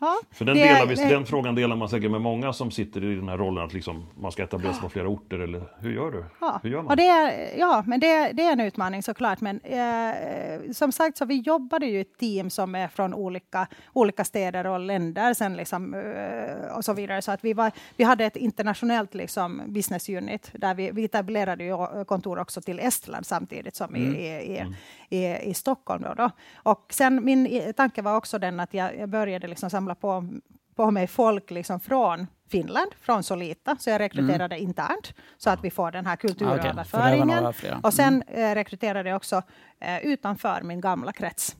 Ja, 0.00 0.16
För 0.30 0.44
den, 0.44 0.56
delar 0.56 0.86
vi, 0.86 0.94
den 0.94 1.26
frågan 1.26 1.54
delar 1.54 1.76
man 1.76 1.88
säkert 1.88 2.10
med 2.10 2.20
många 2.20 2.52
som 2.52 2.70
sitter 2.70 3.04
i 3.04 3.14
den 3.14 3.28
här 3.28 3.36
rollen 3.36 3.64
att 3.64 3.72
liksom 3.72 4.06
man 4.20 4.32
ska 4.32 4.42
etablera 4.42 4.72
sig 4.72 4.82
på 4.82 4.88
flera 4.88 5.08
orter. 5.08 5.38
Eller, 5.38 5.62
hur 5.80 5.92
gör 5.92 6.10
du? 6.10 6.24
Ja, 6.40 6.60
Hur 6.62 6.70
gör 6.70 6.82
man? 6.82 6.96
det 6.96 7.06
är, 7.06 7.58
ja 7.58 7.84
men 7.86 8.00
det, 8.00 8.32
det 8.32 8.42
är 8.42 8.52
en 8.52 8.60
utmaning 8.60 9.02
såklart. 9.02 9.40
Men 9.40 9.60
eh, 9.60 10.72
som 10.72 10.92
sagt 10.92 11.16
så 11.16 11.24
vi 11.24 11.34
jobbade 11.34 11.86
ju 11.86 11.98
i 11.98 12.00
ett 12.00 12.18
team 12.18 12.50
som 12.50 12.74
är 12.74 12.88
från 12.88 13.14
olika, 13.14 13.66
olika 13.92 14.24
städer 14.24 14.66
och 14.66 14.80
länder 14.80 15.34
sen 15.34 15.56
liksom, 15.56 15.94
eh, 15.94 16.76
och 16.76 16.84
så 16.84 16.92
vidare. 16.92 17.22
Så 17.22 17.32
att 17.32 17.44
vi, 17.44 17.52
var, 17.52 17.72
vi 17.96 18.04
hade 18.04 18.24
ett 18.24 18.36
internationellt 18.36 19.14
liksom, 19.14 19.62
business 19.66 20.08
unit 20.08 20.50
där 20.52 20.74
vi, 20.74 20.90
vi 20.90 21.04
etablerade 21.04 21.64
ju 21.64 22.04
kontor 22.04 22.38
också 22.38 22.60
till 22.60 22.78
Estland 22.80 23.26
samtidigt 23.26 23.76
som 23.76 23.96
i, 23.96 24.00
i, 24.00 24.52
i, 24.56 24.66
i, 25.10 25.26
i 25.50 25.54
Stockholm. 25.54 26.02
Då, 26.02 26.14
då. 26.14 26.30
Och 26.54 26.86
sen 26.90 27.24
min 27.24 27.72
tanke 27.76 28.02
var 28.02 28.16
också 28.16 28.38
den 28.38 28.60
att 28.60 28.74
jag, 28.74 28.98
jag 28.98 29.08
började 29.08 29.46
liksom 29.48 29.70
samla 29.70 29.94
på 29.94 30.28
på 30.74 30.90
mig 30.90 31.06
folk 31.06 31.50
liksom 31.50 31.80
från 31.80 32.26
Finland, 32.50 32.90
från 33.00 33.22
Solita, 33.22 33.76
så 33.78 33.90
jag 33.90 34.00
rekryterade 34.00 34.58
internt 34.58 35.14
så 35.38 35.50
att 35.50 35.64
vi 35.64 35.70
får 35.70 35.90
den 35.90 36.06
här 36.06 36.12
Ah, 36.12 36.16
kulturöverföringen. 36.16 37.26
några 37.28 37.52
flera. 37.52 37.80
och 37.82 37.94
sen 37.94 38.22
eh, 38.26 38.54
rekryterade 38.54 39.08
jag 39.08 39.16
också 39.16 39.42
eh, 39.80 39.98
utanför 40.06 40.62
min 40.62 40.80
gamla 40.80 41.12
krets. 41.12 41.56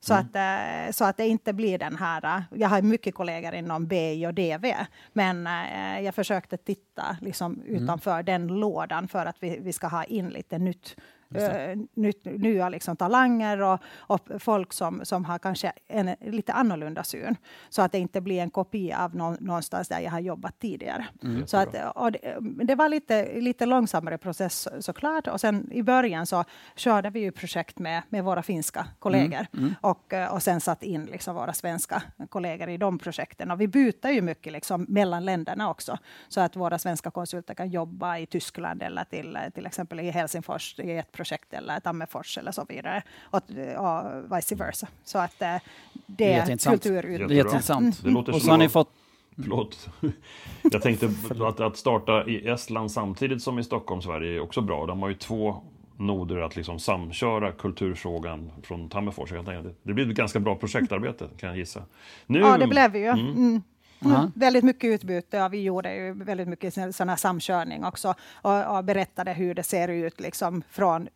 Så, 0.00 0.14
Mm. 0.14 0.26
att, 0.26 0.36
eh, 0.36 0.92
så 0.92 1.04
att 1.04 1.16
det 1.16 1.26
inte 1.28 1.52
blir 1.52 1.78
den 1.78 1.96
här... 1.96 2.24
eh, 2.36 2.42
Jag 2.50 2.68
har 2.68 2.82
mycket 2.82 3.14
kollegor 3.14 3.54
inom 3.54 3.86
BI 3.86 4.26
och 4.26 4.34
DV, 4.34 4.74
men 5.12 5.46
eh, 5.46 6.00
jag 6.00 6.14
försökte 6.14 6.56
titta 6.56 7.16
liksom, 7.20 7.52
Mm. 7.68 7.82
utanför 7.82 8.22
den 8.22 8.46
lådan 8.46 9.08
för 9.08 9.26
att 9.26 9.36
vi, 9.40 9.58
vi 9.62 9.72
ska 9.72 9.86
ha 9.86 10.04
in 10.04 10.28
lite 10.28 10.58
nytt. 10.58 10.96
Eh, 11.36 11.78
nytt, 11.94 12.24
nya 12.24 12.68
liksom, 12.68 12.96
talanger 12.96 13.60
och, 13.60 13.80
och 13.96 14.28
folk 14.38 14.72
som, 14.72 15.00
som 15.04 15.24
har 15.24 15.38
kanske 15.38 15.72
en 15.88 16.16
lite 16.20 16.52
annorlunda 16.52 17.04
syn. 17.04 17.36
Så 17.68 17.82
att 17.82 17.92
det 17.92 17.98
inte 17.98 18.20
blir 18.20 18.40
en 18.40 18.50
kopia 18.50 19.04
av 19.04 19.16
nå, 19.16 19.36
någonstans 19.40 19.88
där 19.88 20.00
jag 20.00 20.10
har 20.10 20.20
jobbat 20.20 20.60
tidigare. 20.60 21.06
Mm. 21.22 21.46
Så 21.46 21.56
att, 21.56 21.72
det, 21.72 22.38
det 22.64 22.74
var 22.74 22.88
lite, 22.88 23.40
lite 23.40 23.66
långsammare 23.66 24.18
process 24.18 24.68
såklart. 24.80 25.26
Och 25.26 25.40
sen 25.40 25.72
i 25.72 25.82
början 25.82 26.26
så 26.26 26.44
körde 26.76 27.10
vi 27.10 27.20
ju 27.20 27.32
projekt 27.32 27.78
med, 27.78 28.02
med 28.08 28.24
våra 28.24 28.42
finska 28.42 28.86
kollegor 28.98 29.46
Och, 29.80 30.12
eh, 30.12 30.34
och 30.34 30.42
sen 30.42 30.60
satt 30.60 30.82
in 30.82 31.04
liksom 31.04 31.34
våra 31.34 31.52
svenska 31.52 32.02
kollegor 32.28 32.68
i 32.68 32.76
de 32.76 32.98
projekten. 32.98 33.50
Och 33.50 33.60
vi 33.60 33.68
byter 33.68 34.08
ju 34.10 34.22
mycket 34.22 34.52
liksom 34.52 34.86
mellan 34.88 35.24
länderna 35.24 35.70
också. 35.70 35.98
Så 36.28 36.40
att 36.40 36.56
våra 36.56 36.78
svenska 36.78 37.10
konsulter 37.10 37.54
kan 37.54 37.70
jobba 37.70 38.18
i 38.18 38.26
Tyskland 38.26 38.82
eller 38.82 39.04
till, 39.04 39.38
till 39.54 39.66
exempel 39.66 40.00
i 40.00 40.10
Helsingfors 40.10 40.78
i 40.78 40.98
ett 40.98 41.12
projekt 41.12 41.21
eller 41.52 41.80
Tammerfors 41.80 42.38
eller 42.38 42.52
så 42.52 42.64
vidare. 42.68 43.02
Och, 43.22 43.40
och 43.76 44.36
vice 44.36 44.54
versa. 44.54 44.88
Så 45.04 45.18
att 45.18 45.42
eh, 45.42 45.56
det 46.06 46.32
är 46.32 46.56
kulturutbyte. 46.70 47.24
Det 47.28 47.34
är 47.34 47.36
jätteintressant. 47.36 48.02
Det 48.04 48.10
låter 48.10 48.34
Och 48.34 48.42
så 48.42 48.50
har 48.50 48.58
ni 48.58 48.68
fått 48.68 48.88
Förlåt. 49.36 49.88
Jag 50.62 50.82
tänkte 50.82 51.10
att, 51.40 51.60
att 51.60 51.76
starta 51.76 52.26
i 52.26 52.48
Estland 52.48 52.92
samtidigt 52.92 53.42
som 53.42 53.58
i 53.58 53.64
Stockholm, 53.64 54.02
Sverige 54.02 54.36
är 54.36 54.40
också 54.40 54.60
bra. 54.60 54.86
De 54.86 55.02
har 55.02 55.08
ju 55.08 55.14
två 55.14 55.62
noder 55.96 56.36
att 56.40 56.56
liksom 56.56 56.78
samköra 56.78 57.52
kulturfrågan 57.52 58.50
från 58.62 58.88
Tammerfors. 58.88 59.32
Jag 59.32 59.44
det- 59.44 59.74
det 59.82 59.94
blir 59.94 60.10
ett 60.10 60.16
ganska 60.16 60.40
bra 60.40 60.54
projektarbete 60.54 61.28
kan 61.36 61.48
jag 61.48 61.58
gissa. 61.58 61.82
Nu, 62.26 62.38
Ja, 62.40 62.58
det 62.58 62.66
blev 62.66 62.92
vi 62.92 62.98
ju. 62.98 63.06
Mm. 63.06 63.54
Ja. 63.54 63.60
Mm. 64.04 64.32
Väldigt 64.34 64.64
mycket 64.64 64.88
utbyte. 64.88 65.36
Ja, 65.36 65.48
vi 65.48 65.62
gjorde 65.62 65.94
ju 65.94 66.12
väldigt 66.12 66.48
mycket 66.48 66.74
sån 66.74 66.92
sån 66.92 67.08
här 67.08 67.16
samkörning 67.16 67.84
också 67.84 68.14
och, 68.42 68.76
och 68.76 68.84
berättade 68.84 69.32
hur 69.32 69.54
det 69.54 69.62
ser 69.62 69.88
ut 69.88 70.20
liksom 70.20 70.62
från 70.70 71.08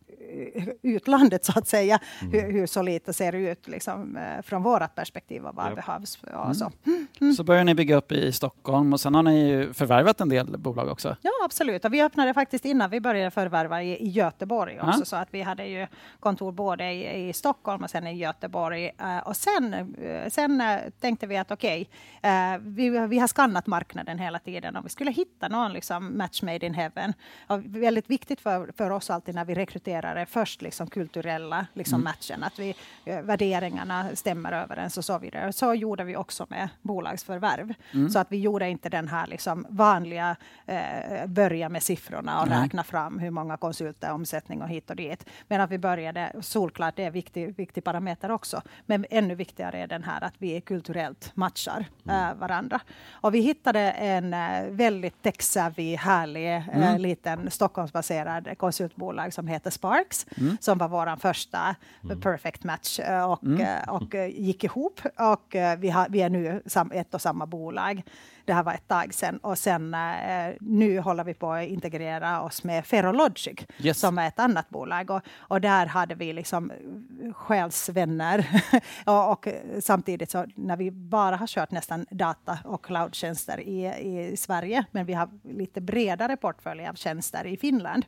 eh, 0.55 0.67
utlandet 0.81 1.45
så 1.45 1.59
att 1.59 1.67
säga. 1.67 1.99
Hur, 2.31 2.51
hur 2.51 2.67
Solita 2.67 3.13
ser 3.13 3.35
ut 3.35 3.67
liksom, 3.67 4.17
eh, 4.17 4.41
från 4.41 4.63
vårt 4.63 4.95
perspektiv 4.95 5.45
och 5.45 5.55
vad 5.55 5.65
Japp. 5.65 5.75
behövs. 5.75 6.19
Och 6.47 6.55
så. 6.55 6.71
Så 7.37 7.43
börjar 7.43 7.63
ni 7.63 7.75
bygga 7.75 7.95
upp 7.95 8.11
i 8.11 8.31
Stockholm 8.31 8.93
och 8.93 8.99
sen 8.99 9.15
har 9.15 9.23
ni 9.23 9.49
ju 9.49 9.73
förvärvat 9.73 10.21
en 10.21 10.29
del 10.29 10.57
bolag 10.57 10.87
också. 10.87 11.15
Ja, 11.21 11.31
absolut. 11.45 11.85
Och 11.85 11.93
vi 11.93 12.01
öppnade 12.01 12.33
faktiskt 12.33 12.65
innan 12.65 12.89
vi 12.89 12.99
började 13.01 13.31
förvärva 13.31 13.83
i, 13.83 14.03
i 14.03 14.07
Göteborg 14.07 14.79
också. 14.81 15.05
Så 15.05 15.15
att 15.15 15.27
vi 15.31 15.41
hade 15.41 15.65
ju 15.65 15.87
kontor 16.19 16.51
både 16.51 16.91
i, 16.91 17.29
i 17.29 17.33
Stockholm 17.33 17.83
och 17.83 17.89
sen 17.89 18.07
i 18.07 18.17
Göteborg. 18.17 18.91
Eh, 18.99 19.17
och 19.17 19.35
sen, 19.35 19.95
sen 20.29 20.63
tänkte 20.99 21.27
vi 21.27 21.37
att 21.37 21.51
okej, 21.51 21.89
eh, 22.21 22.57
vi, 22.77 22.89
vi 23.07 23.19
har 23.19 23.27
skannat 23.27 23.67
marknaden 23.67 24.19
hela 24.19 24.39
tiden 24.39 24.75
och 24.75 24.85
vi 24.85 24.89
skulle 24.89 25.11
hitta 25.11 25.47
någon 25.47 25.73
liksom, 25.73 26.17
match 26.17 26.41
made 26.41 26.65
in 26.65 26.73
heaven. 26.73 27.13
Och 27.47 27.59
väldigt 27.65 28.09
viktigt 28.09 28.41
för, 28.41 28.71
för 28.77 28.89
oss 28.89 29.09
alltid 29.09 29.35
när 29.35 29.45
vi 29.45 29.55
rekryterar 29.55 30.15
är 30.15 30.25
först 30.25 30.61
liksom, 30.61 30.87
kulturella 30.87 31.67
liksom, 31.73 32.03
matchen, 32.03 32.43
att 32.43 32.59
vi, 32.59 32.75
eh, 33.05 33.21
värderingarna 33.21 34.15
stämmer 34.15 34.51
överens 34.51 34.97
och 34.97 35.05
så 35.05 35.17
vidare. 35.17 35.53
Så 35.53 35.73
gjorde 35.73 36.03
vi 36.03 36.15
också 36.15 36.45
med 36.49 36.69
bolagsförvärv. 36.81 37.73
Så 38.09 38.19
att 38.19 38.31
vi 38.31 38.37
gjorde 38.37 38.69
inte 38.69 38.89
den 38.89 39.07
här 39.07 39.27
liksom, 39.27 39.65
vanliga 39.69 40.35
eh, 40.65 41.27
börja 41.27 41.69
med 41.69 41.83
siffrorna 41.83 42.41
och 42.41 42.47
Nej. 42.47 42.63
räkna 42.63 42.83
fram 42.83 43.19
hur 43.19 43.31
många 43.31 43.57
konsulter, 43.57 44.11
omsättning 44.11 44.61
och 44.61 44.69
hit 44.69 44.89
och 44.89 44.95
dit. 44.95 45.25
Men 45.47 45.61
att 45.61 45.71
vi 45.71 45.77
började, 45.77 46.31
solklart 46.41 46.95
det 46.95 47.03
är 47.03 47.07
en 47.07 47.13
viktig, 47.13 47.55
viktig 47.55 47.83
parameter 47.83 48.31
också, 48.31 48.61
men 48.85 49.05
ännu 49.09 49.35
viktigare 49.35 49.79
är 49.79 49.87
den 49.87 50.03
här 50.03 50.23
att 50.23 50.33
vi 50.37 50.61
kulturellt 50.61 51.31
matchar 51.35 51.85
eh, 52.09 52.33
varandra. 52.33 52.66
Och 53.11 53.33
vi 53.33 53.39
hittade 53.39 53.79
en 53.91 54.33
eh, 54.33 54.63
väldigt 54.69 55.21
tech-savvy, 55.23 55.95
härlig, 55.95 56.55
eh, 56.55 56.99
liten 56.99 57.51
Stockholmsbaserad 57.51 58.57
konsultbolag 58.57 59.33
som 59.33 59.47
heter 59.47 59.71
Sparks, 59.71 60.25
som 60.59 60.77
var 60.77 60.87
vår 60.87 61.15
första 61.15 61.75
perfect 62.21 62.63
match 62.63 62.99
eh, 62.99 63.31
och, 63.31 63.43
eh, 63.59 63.89
och 63.89 64.15
eh, 64.15 64.27
gick 64.27 64.63
ihop. 64.63 65.01
Och 65.17 65.55
vi, 65.77 65.89
har, 65.89 66.09
vi 66.09 66.21
är 66.21 66.29
nu 66.29 66.61
ett 66.91 67.13
och 67.13 67.21
samma 67.21 67.45
bolag. 67.45 68.03
Det 68.45 68.53
här 68.53 68.63
var 68.63 68.73
ett 68.73 68.87
tag 68.87 69.13
sedan. 69.13 69.37
Och 69.37 69.57
sen 69.57 69.95
nu 70.59 70.99
håller 70.99 71.23
vi 71.23 71.33
på 71.33 71.51
att 71.51 71.67
integrera 71.67 72.41
oss 72.41 72.63
med 72.63 72.85
Ferrologic, 72.85 73.59
Yes. 73.79 73.99
som 73.99 74.17
är 74.17 74.27
ett 74.27 74.39
annat 74.39 74.69
bolag. 74.69 75.09
Och, 75.11 75.21
och 75.37 75.61
där 75.61 75.85
hade 75.85 76.15
vi 76.15 76.33
liksom 76.33 76.71
själsvänner. 77.33 78.63
och, 79.05 79.31
och 79.31 79.47
samtidigt 79.79 80.31
så 80.31 80.45
när 80.55 80.77
vi 80.77 80.91
bara 80.91 81.35
har 81.35 81.47
kört 81.47 81.71
nästan 81.71 82.05
data 82.09 82.56
och 82.63 82.85
cloudtjänster 82.85 83.59
i, 83.59 83.85
i 84.31 84.37
Sverige, 84.37 84.85
men 84.91 85.05
vi 85.05 85.13
har 85.13 85.29
lite 85.43 85.81
bredare 85.81 86.37
portfölj 86.37 86.87
av 86.87 86.93
tjänster 86.93 87.45
i 87.47 87.57
Finland. 87.57 88.05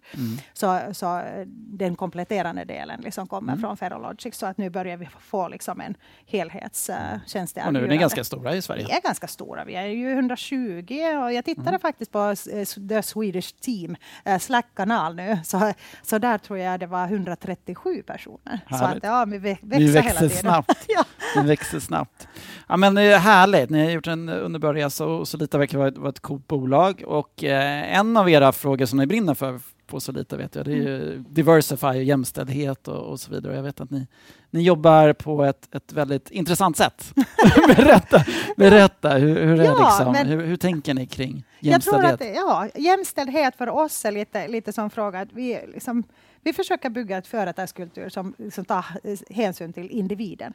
Så, 0.54 0.80
så 0.92 1.22
den 1.54 1.96
kompletterande 1.96 2.66
delen 2.66 3.02
liksom 3.02 3.28
kommer 3.28 3.56
från 3.58 3.78
Ferrologic. 3.78 4.36
Så 4.36 4.46
att 4.46 4.58
nu 4.58 4.70
börjar 4.70 4.98
vi 4.98 5.10
få 5.20 5.48
liksom 5.48 5.82
en 5.82 5.96
helhetstjänsteerbjudande. 6.26 7.68
Och 7.68 7.74
nu 7.74 7.84
är 7.84 7.88
ni 7.88 7.98
ganska 7.98 8.24
stora 8.24 8.56
i 8.56 8.62
Sverige. 8.62 8.86
Vi 8.86 8.92
är 8.92 9.02
ganska 9.02 9.28
stora. 9.28 9.66
Vi 9.66 9.76
är 9.76 9.86
ju 9.86 10.12
120 10.12 10.94
och 11.24 11.34
jag 11.34 11.46
tittade 11.46 11.70
Mm. 11.70 11.80
faktiskt 11.80 12.12
på 12.12 12.20
eh, 12.54 12.66
The 12.90 13.02
Swedish 13.04 13.56
Team 13.62 13.96
eh, 14.26 14.40
Slack-kanal 14.40 15.16
nu, 15.16 15.38
så, 15.44 15.74
så 16.02 16.18
där 16.18 16.38
tror 16.38 16.60
jag 16.60 16.80
det 16.80 16.88
var 16.88 17.06
137 17.06 18.04
personer. 18.04 18.60
Så 18.70 18.76
Härligt. 18.76 19.04
att, 19.04 19.10
ja, 19.10 19.26
vi 19.26 19.38
vä- 19.38 19.42
växer, 19.62 19.78
Vi 19.80 19.86
hela 19.86 20.02
växer 20.02 20.20
tiden. 20.20 20.30
snabbt. 20.38 20.86
ja. 20.88 21.04
Vi 21.42 21.48
växer 21.48 21.80
snabbt. 21.80 22.28
Ja, 22.68 22.78
men 22.78 22.96
det 22.96 23.02
är 23.02 23.20
härligt. 23.20 23.70
Ni 23.70 23.84
har 23.86 23.92
gjort 23.92 24.08
en 24.08 24.29
Eh, 24.30 24.46
underbar 24.46 24.74
resa 24.74 25.06
och 25.06 25.28
Solita 25.28 25.58
verkar 25.58 25.78
vara 25.78 25.88
ett, 25.88 25.98
vara 25.98 26.10
ett 26.10 26.20
coolt 26.20 26.48
bolag. 26.48 27.04
Och 27.08 27.44
eh, 27.44 27.98
en 27.98 28.18
av 28.18 28.30
era 28.30 28.52
frågor 28.52 28.86
som 28.86 29.00
ni 29.00 29.06
brinner 29.06 29.34
för 29.34 29.60
på 29.90 30.00
Solita 30.00 30.38
vet 30.38 30.56
jag, 30.56 30.66
det 30.66 30.72
är 30.72 30.76
ju 30.76 31.24
Diversify 31.30 31.88
och 31.88 32.04
jämställdhet 32.04 32.88
och, 32.88 33.12
och 33.12 33.20
så 33.20 33.32
vidare. 33.32 33.56
Jag 33.56 33.64
vet 33.64 33.82
att 33.82 33.90
ni, 33.92 34.08
ni 34.50 34.62
jobbar 34.62 35.14
på 35.14 35.44
ett, 35.44 35.76
ett 35.76 35.94
väldigt 35.94 36.32
intressant 36.32 36.78
sätt. 36.78 37.14
berätta, 37.68 38.26
berätta 38.58 39.10
hur, 39.10 39.46
hur, 39.46 39.60
är 39.60 39.66
Ja, 39.66 39.90
liksom, 39.90 40.12
men- 40.12 40.28
hur, 40.28 40.46
hur 40.46 40.58
tänker 40.58 40.94
ni 40.94 41.08
kring 41.08 41.44
Jag 41.60 41.82
tror 41.82 42.04
jämställdhet? 42.04 42.38
att 42.38 42.76
ja, 42.76 42.82
jämställdhet 42.82 43.56
för 43.56 43.70
oss 43.70 44.06
är 44.06 44.12
lite, 44.12 44.48
lite 44.48 44.74
som 44.74 44.90
fråga 44.90 45.28
vi, 45.34 45.60
liksom, 45.74 46.04
vi 46.42 46.54
försöker 46.54 46.90
bygga 46.90 47.18
ett 47.18 47.28
företagskultur 47.28 48.10
som, 48.10 48.36
som 48.52 48.66
tar 48.66 48.86
hänsyn 49.34 49.74
till 49.74 49.90
individen. 49.92 50.54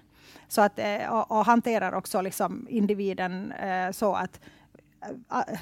Så 0.48 0.60
att, 0.60 0.78
eh, 0.78 1.12
och, 1.12 1.30
och 1.30 1.44
hanterar 1.46 1.92
också 1.92 2.20
liksom 2.20 2.66
individen 2.70 3.52
eh, 3.52 3.90
så 3.92 4.14
att 4.14 4.40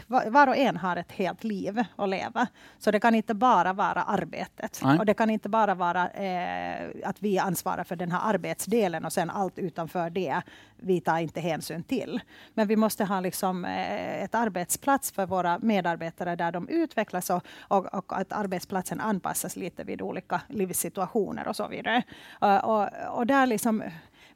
var 0.06 0.46
och 0.46 0.56
en 0.56 0.76
har 0.76 0.96
ett 0.96 1.12
helt 1.12 1.44
liv 1.44 1.84
att 1.96 2.08
leva. 2.08 2.46
Så 2.78 2.90
det 2.90 3.00
kan 3.00 3.14
inte 3.14 3.34
bara 3.34 3.72
vara 3.72 4.02
arbetet. 4.02 4.80
Nej. 4.84 4.98
Och 4.98 5.06
det 5.06 5.14
kan 5.14 5.30
inte 5.30 5.48
bara 5.48 5.74
vara 5.74 6.08
eh, 6.10 6.88
att 7.04 7.22
vi 7.22 7.38
ansvarar 7.38 7.84
för 7.84 7.96
den 7.96 8.12
här 8.12 8.20
arbetsdelen 8.34 9.04
och 9.04 9.12
sen 9.12 9.30
allt 9.30 9.58
utanför 9.58 10.10
det 10.10 10.42
vi 10.76 11.00
tar 11.00 11.18
inte 11.18 11.40
hänsyn 11.40 11.82
till. 11.82 12.20
Men 12.54 12.68
vi 12.68 12.76
måste 12.76 13.04
ha 13.04 13.20
liksom, 13.20 13.64
eh, 13.64 14.22
ett 14.22 14.34
arbetsplats 14.34 15.12
för 15.12 15.26
våra 15.26 15.58
medarbetare 15.58 16.36
där 16.36 16.52
de 16.52 16.68
utvecklas 16.68 17.30
och, 17.30 17.42
och, 17.58 17.94
och 17.94 18.18
att 18.18 18.32
arbetsplatsen 18.32 19.00
anpassas 19.00 19.56
lite 19.56 19.84
vid 19.84 20.02
olika 20.02 20.40
livssituationer 20.48 21.48
och 21.48 21.56
så 21.56 21.68
vidare. 21.68 22.02
Och, 22.40 22.64
och, 22.64 22.88
och 23.10 23.26
där 23.26 23.46
liksom, 23.46 23.82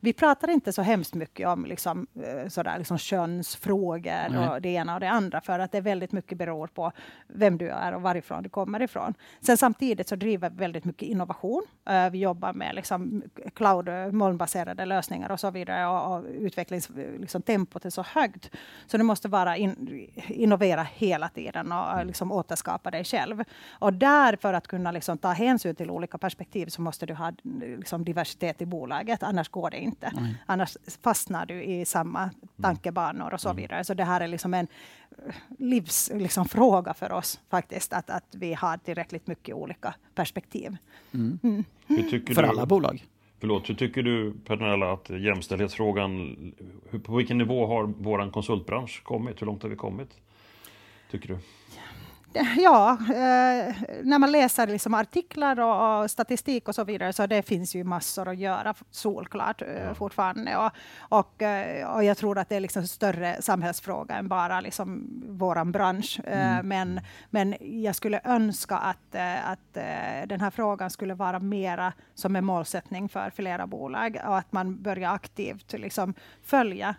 vi 0.06 0.12
pratar 0.12 0.50
inte 0.50 0.72
så 0.72 0.82
hemskt 0.82 1.14
mycket 1.14 1.48
om 1.48 1.64
liksom, 1.66 2.06
eh, 2.14 2.48
sådär, 2.48 2.78
liksom 2.78 2.98
könsfrågor 2.98 4.28
Nej. 4.30 4.48
och 4.48 4.62
det 4.62 4.68
ena 4.68 4.94
och 4.94 5.00
det 5.00 5.10
andra, 5.10 5.40
för 5.40 5.58
att 5.58 5.72
det 5.72 5.80
väldigt 5.80 6.12
mycket 6.12 6.38
beror 6.38 6.66
på 6.66 6.92
vem 7.26 7.58
du 7.58 7.68
är 7.68 7.94
och 7.94 8.02
varifrån 8.02 8.42
du 8.42 8.48
kommer 8.48 8.82
ifrån. 8.82 9.14
Sen 9.40 9.56
samtidigt 9.56 10.08
så 10.08 10.16
driver 10.16 10.50
vi 10.50 10.56
väldigt 10.56 10.84
mycket 10.84 11.08
innovation. 11.08 11.62
Eh, 11.88 12.10
Vi 12.10 12.18
jobbar 12.18 12.52
med 12.52 12.75
liksom 12.75 13.22
cloud, 13.54 13.88
eh, 13.88 14.12
molnbaserade 14.12 14.84
lösningar 14.84 15.30
och 15.30 15.40
så 15.40 15.50
vidare 15.50 15.86
och, 15.86 16.16
och 16.16 16.25
utvecklingstempot 16.28 17.84
liksom, 17.84 17.88
är 17.88 17.90
så 17.90 18.20
högt. 18.20 18.50
Så 18.86 18.96
du 18.96 19.02
måste 19.02 19.28
vara 19.28 19.56
in, 19.56 20.08
innovera 20.28 20.82
hela 20.82 21.28
tiden 21.28 21.72
och 21.72 21.98
eh, 21.98 22.04
liksom 22.04 22.32
återskapa 22.32 22.90
dig 22.90 23.04
själv. 23.04 23.44
Och 23.70 23.92
där 23.92 24.36
för 24.36 24.52
att 24.54 24.66
kunna 24.66 24.90
liksom 24.90 25.18
ta 25.18 25.28
hänsyn 25.32 25.75
till 25.75 25.90
olika 25.90 26.18
perspektiv 26.18 26.66
så 26.66 26.82
måste 26.82 27.06
du 27.06 27.14
ha 27.14 27.32
liksom, 27.78 28.04
diversitet 28.04 28.62
i 28.62 28.66
bolaget, 28.66 29.22
annars 29.22 29.48
går 29.48 29.70
det 29.70 29.78
inte. 29.78 29.96
Annars 30.47 30.76
fastnar 31.03 31.47
du 31.47 31.62
i 31.62 31.85
samma 31.85 32.31
tankebanor 32.62 33.35
och 33.35 33.41
så 33.41 33.53
vidare. 33.53 33.85
Så 33.85 33.95
det 33.95 34.05
här 34.05 34.21
är 34.21 34.29
liksom 34.29 34.55
en 34.55 34.67
eh, 35.26 35.35
livsfråga 35.59 36.23
liksom, 36.23 36.49
fråga 36.49 36.95
för 36.95 37.12
oss 37.12 37.41
faktiskt, 37.50 37.93
att, 37.93 38.11
att 38.11 38.35
vi 38.35 38.55
har 38.55 38.76
tillräckligt 38.76 39.26
mycket 39.26 39.55
olika 39.55 39.95
perspektiv. 40.15 40.76
Hur 41.87 42.11
tycker 42.11 42.35
För 42.35 42.43
du, 42.43 42.49
alla 42.49 42.67
bolag? 42.67 43.05
Förlåt, 43.41 43.69
hur 43.69 43.75
tycker 43.75 44.03
du 44.03 44.35
Pernilla 44.45 44.93
att 44.93 45.11
jämställdhetsfrågan, 45.11 46.37
hur, 46.91 46.99
på 46.99 47.17
vilken 47.17 47.38
nivå 47.38 47.67
har 47.67 47.85
våran 47.85 48.31
konsultbransch 48.31 49.03
kommit? 49.05 49.43
Hur 49.43 49.47
långt 49.47 49.62
har 49.62 49.71
vi 49.71 49.76
kommit? 49.76 50.09
Tycker 51.11 51.29
du? 51.29 51.38
Ja, 52.57 52.99
eh, 53.00 53.75
när 54.02 54.19
man 54.19 54.33
läser 54.33 54.66
liksom 54.66 54.95
artiklar 54.95 55.61
och, 55.61 56.02
och 56.02 56.11
statistik 56.11 56.69
och 56.69 56.75
så 56.75 56.85
vidare, 56.85 57.12
så 57.12 57.26
det 57.26 57.43
finns 57.43 57.75
ju 57.75 57.85
massor 57.85 58.28
att 58.28 58.38
göra 58.38 58.75
solklart 58.90 59.62
eh, 59.62 59.95
fortfarande. 59.95 60.57
Och, 60.57 60.71
och, 60.99 61.43
eh, 61.43 61.95
och 61.95 62.05
jag 62.05 62.16
tror 62.16 62.38
att 62.38 62.49
det 62.49 62.57
är 62.57 62.61
liksom 62.61 62.87
större 62.87 63.43
samhällsfråga 63.43 64.14
än 64.14 64.28
bara 64.28 64.61
liksom 64.61 65.23
våran 65.28 65.73
bransch. 65.73 66.21
Eh, 66.25 66.62
men, 66.62 67.00
men 67.31 67.55
jag 67.61 67.95
skulle 67.95 68.21
önska 68.25 68.76
att, 68.76 69.14
att 69.45 69.75
den 70.26 70.40
här 70.40 70.50
frågan 70.50 70.90
skulle 70.90 71.14
vara 71.14 71.38
mera 71.38 71.93
som 72.14 72.37
en 72.37 72.45
målsättning 72.45 73.09
för 73.09 73.30
flera 73.30 73.67
bolag 73.67 74.21
och 74.26 74.39
att 74.39 74.52
man 74.52 74.82
börjar 74.82 75.15
aktivt 75.15 75.73
liksom 75.73 76.15
följa 76.43 76.95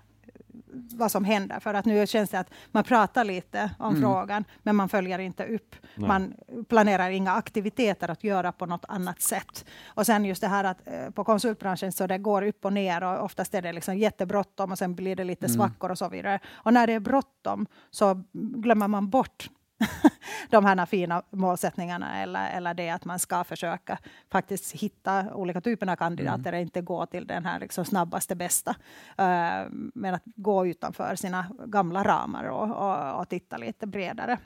vad 0.92 1.12
som 1.12 1.26
händer. 1.26 1.60
För 1.60 1.74
att 1.74 1.86
nu 1.86 2.08
känns 2.08 2.30
det 2.30 2.40
att 2.40 2.50
man 2.72 2.84
pratar 2.84 3.24
lite 3.24 3.72
om 3.80 4.02
frågan, 4.02 4.44
men 4.64 4.76
man 4.76 4.90
följer 4.90 5.20
inte 5.20 5.46
upp. 5.46 5.76
Nej. 5.96 6.08
Man 6.08 6.34
planerar 6.70 7.10
inga 7.10 7.32
aktiviteter 7.32 8.10
att 8.10 8.24
göra 8.24 8.52
på 8.52 8.66
något 8.66 8.86
annat 8.88 9.22
sätt. 9.22 9.66
Och 9.86 10.06
sen 10.06 10.26
just 10.26 10.42
det 10.42 10.48
här 10.48 10.64
att 10.64 10.88
eh, 10.88 11.10
på 11.10 11.24
konsultbranschen 11.24 11.92
så 11.92 12.08
det 12.08 12.18
går 12.18 12.42
upp 12.42 12.66
och 12.66 12.74
ner 12.74 13.04
och 13.04 13.24
oftast 13.24 13.54
är 13.54 13.62
det 13.62 13.74
liksom 13.74 13.98
jättebråttom 13.98 14.72
och 14.72 14.78
sen 14.78 14.96
blir 14.96 15.16
det 15.16 15.24
lite 15.24 15.50
svackor 15.50 15.92
och 15.92 15.98
så 15.98 16.10
vidare. 16.10 16.40
Och 16.54 16.74
när 16.74 16.88
det 16.88 16.94
är 16.94 17.00
bråttom 17.00 17.66
så 17.92 18.24
glömmer 18.34 18.88
man 18.88 19.10
bort 19.10 19.50
de 20.50 20.66
här 20.66 20.86
fina 20.86 21.24
målsättningarna 21.30 22.22
eller, 22.22 22.50
eller 22.50 22.74
det 22.74 22.90
att 22.90 23.06
man 23.06 23.20
ska 23.20 23.44
försöka 23.44 23.98
faktiskt 24.32 24.72
hitta 24.72 25.36
olika 25.36 25.62
typer 25.62 25.92
av 25.92 25.96
kandidater 25.96 26.54
och 26.54 26.60
inte 26.60 26.82
gå 26.82 27.06
till 27.06 27.28
den 27.28 27.46
här 27.46 27.60
liksom 27.60 27.86
snabbaste 27.86 28.36
bästa. 28.36 28.76
Eh, 29.18 29.66
men 29.94 30.16
att 30.16 30.24
gå 30.26 30.68
utanför 30.68 31.16
sina 31.16 31.46
gamla 31.66 32.04
ramar 32.04 32.44
och, 32.44 32.90
och, 32.90 33.20
och 33.20 33.30
titta 33.30 33.58
lite 33.58 33.88
bredare 33.88 34.38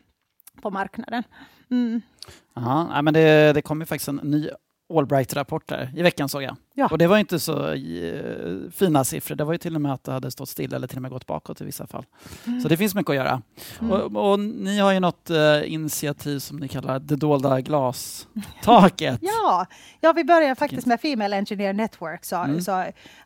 på 0.62 0.72
marknaden. 0.72 1.24
Mm. 1.72 2.02
Ja, 2.54 2.88
nej, 2.88 3.02
men 3.02 3.14
det, 3.14 3.54
det 3.54 3.62
kom 3.62 3.80
ju 3.80 3.86
faktiskt 3.86 4.08
en 4.08 4.16
ny 4.16 4.50
Allbright-rapport 4.94 5.68
där 5.68 5.92
i 5.96 6.02
veckan 6.02 6.30
såg 6.30 6.44
jag. 6.44 6.56
Ja. 6.74 6.88
Och 6.92 6.98
det 6.98 7.08
var 7.08 7.18
inte 7.18 7.40
så 7.40 7.72
eh, 7.74 8.70
fina 8.72 9.04
siffror. 9.04 9.36
Det 9.36 9.44
var 9.44 9.52
ju 9.54 9.58
till 9.58 9.76
och 9.76 9.82
med 9.82 9.94
att 9.94 10.04
det 10.04 10.12
hade 10.12 10.32
stått 10.32 10.50
still 10.50 10.74
eller 10.74 10.88
till 10.88 10.98
och 10.98 11.02
med 11.02 11.12
gått 11.12 11.28
bakåt 11.28 11.62
i 11.62 11.66
vissa 11.66 11.88
fall. 11.88 12.06
Så 12.64 12.68
det 12.68 12.78
finns 12.78 12.96
mycket 12.96 13.10
att 13.10 13.16
göra. 13.16 13.42
Och, 13.92 14.32
och 14.32 14.40
ni 14.40 14.80
har 14.80 14.92
ju 14.92 15.00
något 15.00 15.30
eh, 15.30 15.74
initiativ 15.74 16.40
som 16.40 16.58
ni 16.58 16.68
kallar 16.68 17.00
det 17.00 17.16
dolda 17.16 17.62
glastaket. 17.62 19.20
Ja, 19.22 19.66
ja, 20.00 20.14
vi 20.14 20.24
började 20.24 20.56
faktiskt 20.56 20.88
med 20.88 21.02
Female 21.02 21.36
Engineer 21.38 21.74
Network. 21.74 22.26
Så, 22.26 22.36
Mm. 22.36 22.62
så 22.62 22.72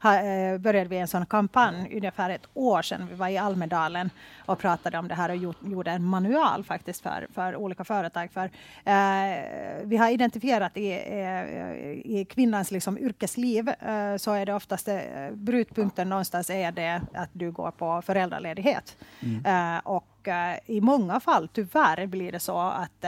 ha, 0.01 0.19
eh, 0.21 0.57
började 0.57 0.89
vi 0.89 0.97
en 0.97 1.07
sån 1.07 1.25
kampanj 1.25 1.91
ungefär 1.95 2.29
ett 2.29 2.47
år 2.53 2.81
sedan. 2.81 3.07
Vi 3.09 3.15
var 3.15 3.27
i 3.27 3.37
Almedalen 3.37 4.09
och 4.45 4.59
pratade 4.59 4.97
om 4.97 5.07
det 5.07 5.15
här 5.15 5.29
och 5.29 5.35
gjort, 5.35 5.57
gjorde 5.65 5.91
en 5.91 6.03
manual 6.03 6.63
faktiskt 6.63 7.01
för, 7.01 7.27
för 7.33 7.55
olika 7.55 7.83
företag. 7.83 8.29
För, 8.33 8.49
vi 9.85 9.97
har 9.97 10.09
identifierat 10.09 10.77
i, 10.77 10.89
i 12.05 12.25
kvinnans 12.29 12.71
liksom, 12.71 12.97
yrkesliv 13.37 13.69
eh, 13.69 14.17
så 14.17 14.31
är 14.31 14.45
det 14.45 14.53
oftast 14.53 14.87
eh, 14.87 15.31
brytpunkten 15.31 16.09
någonstans 16.09 16.49
är 16.49 16.71
det 16.71 17.01
att 17.13 17.29
du 17.33 17.51
går 17.51 17.71
på 17.71 18.01
föräldraledighet. 18.01 18.97
Eh, 19.45 19.77
och 19.83 20.27
i 20.65 20.81
många 20.81 21.19
fall 21.19 21.47
tyvärr 21.47 22.05
blir 22.07 22.31
det 22.31 22.39
så 22.39 22.59
att 22.59 23.05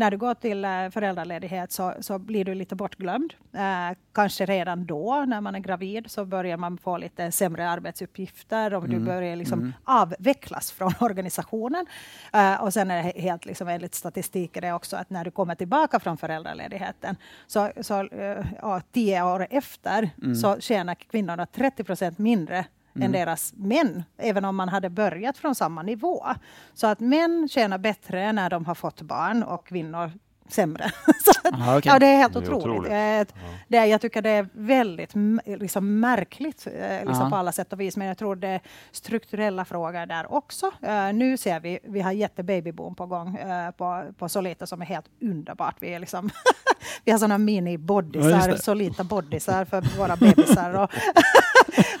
när 0.00 0.10
du 0.10 0.16
går 0.16 0.34
till 0.34 0.64
eh, 0.64 0.88
föräldraledighet 0.90 1.72
så, 1.72 1.94
så 2.00 2.18
blir 2.18 2.44
du 2.44 2.54
lite 2.54 2.74
bortglömd. 2.74 3.34
Eh, 3.52 3.96
kanske 4.12 4.46
redan 4.46 4.86
då, 4.86 5.24
när 5.26 5.40
man 5.40 5.54
är 5.54 5.58
gravid, 5.58 6.10
så 6.10 6.24
börjar 6.24 6.56
man 6.56 6.78
få 6.78 6.98
lite 6.98 7.32
sämre 7.32 7.68
arbetsuppgifter 7.68 8.74
och 8.74 8.88
du 8.88 8.98
börjar 8.98 9.36
liksom 9.36 9.72
avvecklas 9.84 10.72
från 10.72 10.92
organisationen. 11.00 11.86
Eh, 12.32 12.62
och 12.62 12.72
sen 12.72 12.90
är 12.90 13.02
det 13.02 13.20
helt 13.20 13.44
liksom, 13.44 13.68
enligt 13.68 13.94
statistik 13.94 14.56
är 14.56 14.60
det 14.60 14.72
också 14.72 14.96
att 14.96 15.10
när 15.10 15.24
du 15.24 15.30
kommer 15.30 15.54
tillbaka 15.54 16.00
från 16.00 16.16
föräldraledigheten, 16.16 17.16
så, 17.46 17.70
så 17.80 18.00
eh, 18.00 18.46
ja, 18.62 18.80
tio 18.92 19.22
år 19.22 19.46
efter, 19.50 20.10
så 20.34 20.60
tjänar 20.60 20.94
kvinnorna 20.94 21.46
30 21.46 21.84
procent 21.84 22.18
mindre 22.18 22.64
än 23.00 23.12
deras 23.12 23.52
män, 23.56 24.04
även 24.18 24.44
om 24.44 24.56
man 24.56 24.68
hade 24.68 24.90
börjat 24.90 25.38
från 25.38 25.54
samma 25.54 25.82
nivå. 25.82 26.26
Så 26.74 26.86
att 26.86 27.00
män 27.00 27.48
tjänar 27.50 27.78
bättre 27.78 28.32
när 28.32 28.50
de 28.50 28.64
har 28.64 28.74
fått 28.74 29.00
barn 29.02 29.42
och 29.42 29.66
kvinnor 29.66 30.12
sämre. 30.48 30.90
Så 31.24 31.30
att, 31.48 31.54
Aha, 31.54 31.78
okej. 31.78 31.92
Ja, 31.92 31.98
det 31.98 32.06
är 32.06 32.16
helt 32.16 32.32
Det 32.32 32.38
är 32.38 32.54
otroligt. 32.54 32.66
otroligt. 32.66 33.28
Eh, 33.30 33.36
Det, 33.68 33.86
jag 33.86 34.00
tycker 34.00 34.22
det 34.22 34.30
är 34.30 34.48
väldigt 34.52 35.10
liksom 35.44 36.00
märkligt 36.00 36.66
eh, 36.66 37.04
liksom 37.06 37.24
Ja. 37.24 37.30
på 37.30 37.36
alla 37.36 37.52
sätt 37.52 37.72
och 37.72 37.80
vis, 37.80 37.96
men 37.96 38.06
jag 38.06 38.18
tror 38.18 38.36
det 38.36 38.48
är 38.48 38.60
strukturella 38.90 39.64
frågor 39.64 40.06
där 40.06 40.32
också. 40.32 40.70
Eh, 40.82 41.12
nu 41.12 41.36
ser 41.36 41.60
vi, 41.60 41.78
vi 41.84 42.00
har 42.00 42.12
jättebabyboom 42.12 42.94
på 42.94 43.06
gång 43.06 43.36
eh, 43.36 43.70
på, 43.70 44.04
på 44.18 44.28
Solita 44.28 44.66
som 44.66 44.82
är 44.82 44.86
helt 44.86 45.06
underbart. 45.22 45.76
Vi, 45.80 45.94
är 45.94 45.98
liksom 45.98 46.30
vi 47.04 47.12
har 47.12 47.18
sådana 47.18 47.34
Ja, 47.34 47.38
mini-bodysar, 47.38 48.30
just 48.30 48.46
det. 48.50 48.58
Solita 48.58 49.04
bodysar 49.04 49.64
för 49.64 49.98
våra 49.98 50.16
bebisar. 50.16 50.74
Och 50.82 50.90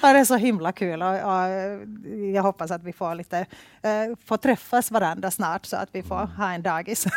ja, 0.02 0.12
det 0.12 0.18
är 0.18 0.24
så 0.24 0.36
himla 0.36 0.72
kul 0.72 1.02
och, 1.02 1.08
och 1.08 1.40
jag 2.34 2.42
hoppas 2.42 2.70
att 2.70 2.84
vi 2.84 2.92
får, 2.92 3.14
lite, 3.14 3.38
eh, 3.82 3.90
får 4.24 4.36
träffas 4.36 4.90
varandra 4.90 5.30
snart 5.30 5.66
så 5.66 5.76
att 5.76 5.88
vi 5.92 6.02
får 6.02 6.36
ha 6.36 6.52
en 6.52 6.62
dagis. 6.62 7.06
ni 7.06 7.12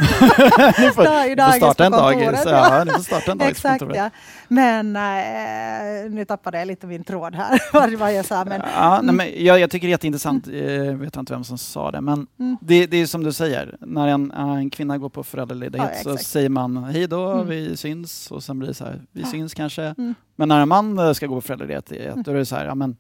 får, 0.92 1.30
ni 1.30 1.36
får 1.36 1.58
starta 1.58 1.86
en 1.86 1.92
dagis. 1.92 2.44
Ja, 2.46 2.84
ni 2.84 2.92
får 2.92 3.00
starta 3.00 3.32
en 3.32 3.38
dagis 3.38 3.52
Exakt, 3.58 3.84
ja. 3.96 4.10
Men 4.48 4.96
äh, 4.96 6.12
nu 6.12 6.26
tappade 6.26 6.60
jag 6.60 6.68
lite 6.68 6.88
min 6.88 7.04
tråd 7.04 7.36
här, 7.36 7.98
vad 7.98 8.14
jag 8.14 8.26
sa. 8.26 8.46
Men, 8.46 8.62
ja, 8.76 9.02
nej, 9.04 9.16
men 9.16 9.46
jag, 9.46 9.60
jag 9.60 9.72
tycker 9.72 9.88
det 9.88 9.90
är 9.90 9.94
jätteintressant, 9.94 10.48
mm. 10.48 10.86
jag 10.86 10.94
vet 10.94 11.16
inte 11.16 11.34
vem 11.34 11.44
som 11.44 11.58
sa 11.58 11.92
det, 11.92 12.02
men 12.02 12.28
mm. 12.40 12.58
det, 12.62 12.86
det, 12.88 12.98
är 12.98 13.06
som 13.06 13.24
du 13.24 13.34
säger, 13.34 13.76
när 13.80 14.08
en, 14.08 14.32
en 14.32 14.70
kvinna 14.70 14.98
går 14.98 15.10
på 15.10 15.24
föräldraledighet 15.24 15.92
ja, 15.96 16.04
så 16.04 16.18
säger 16.18 16.50
man 16.50 16.84
hej 16.84 17.08
då, 17.08 17.32
mm. 17.32 17.48
vi 17.48 17.78
syns 17.78 18.32
och 18.32 18.44
sen 18.44 18.60
blir 18.60 18.68
det 18.68 18.74
så 18.74 18.86
här, 18.86 19.02
vi 19.12 19.24
syns 19.24 19.54
kanske. 19.54 19.96
Mm. 20.36 20.50
Men 20.50 20.50
när 20.50 20.62
en 20.62 20.68
man 20.68 21.16
ska 21.16 21.28
gå 21.28 21.36
på 21.36 21.42
föräldraledighet, 21.42 22.16
då 22.26 22.32
är 22.32 22.36
det 22.36 22.46
så 22.46 22.56
här, 22.56 22.66
ja, 22.66 22.76
men, 22.76 22.96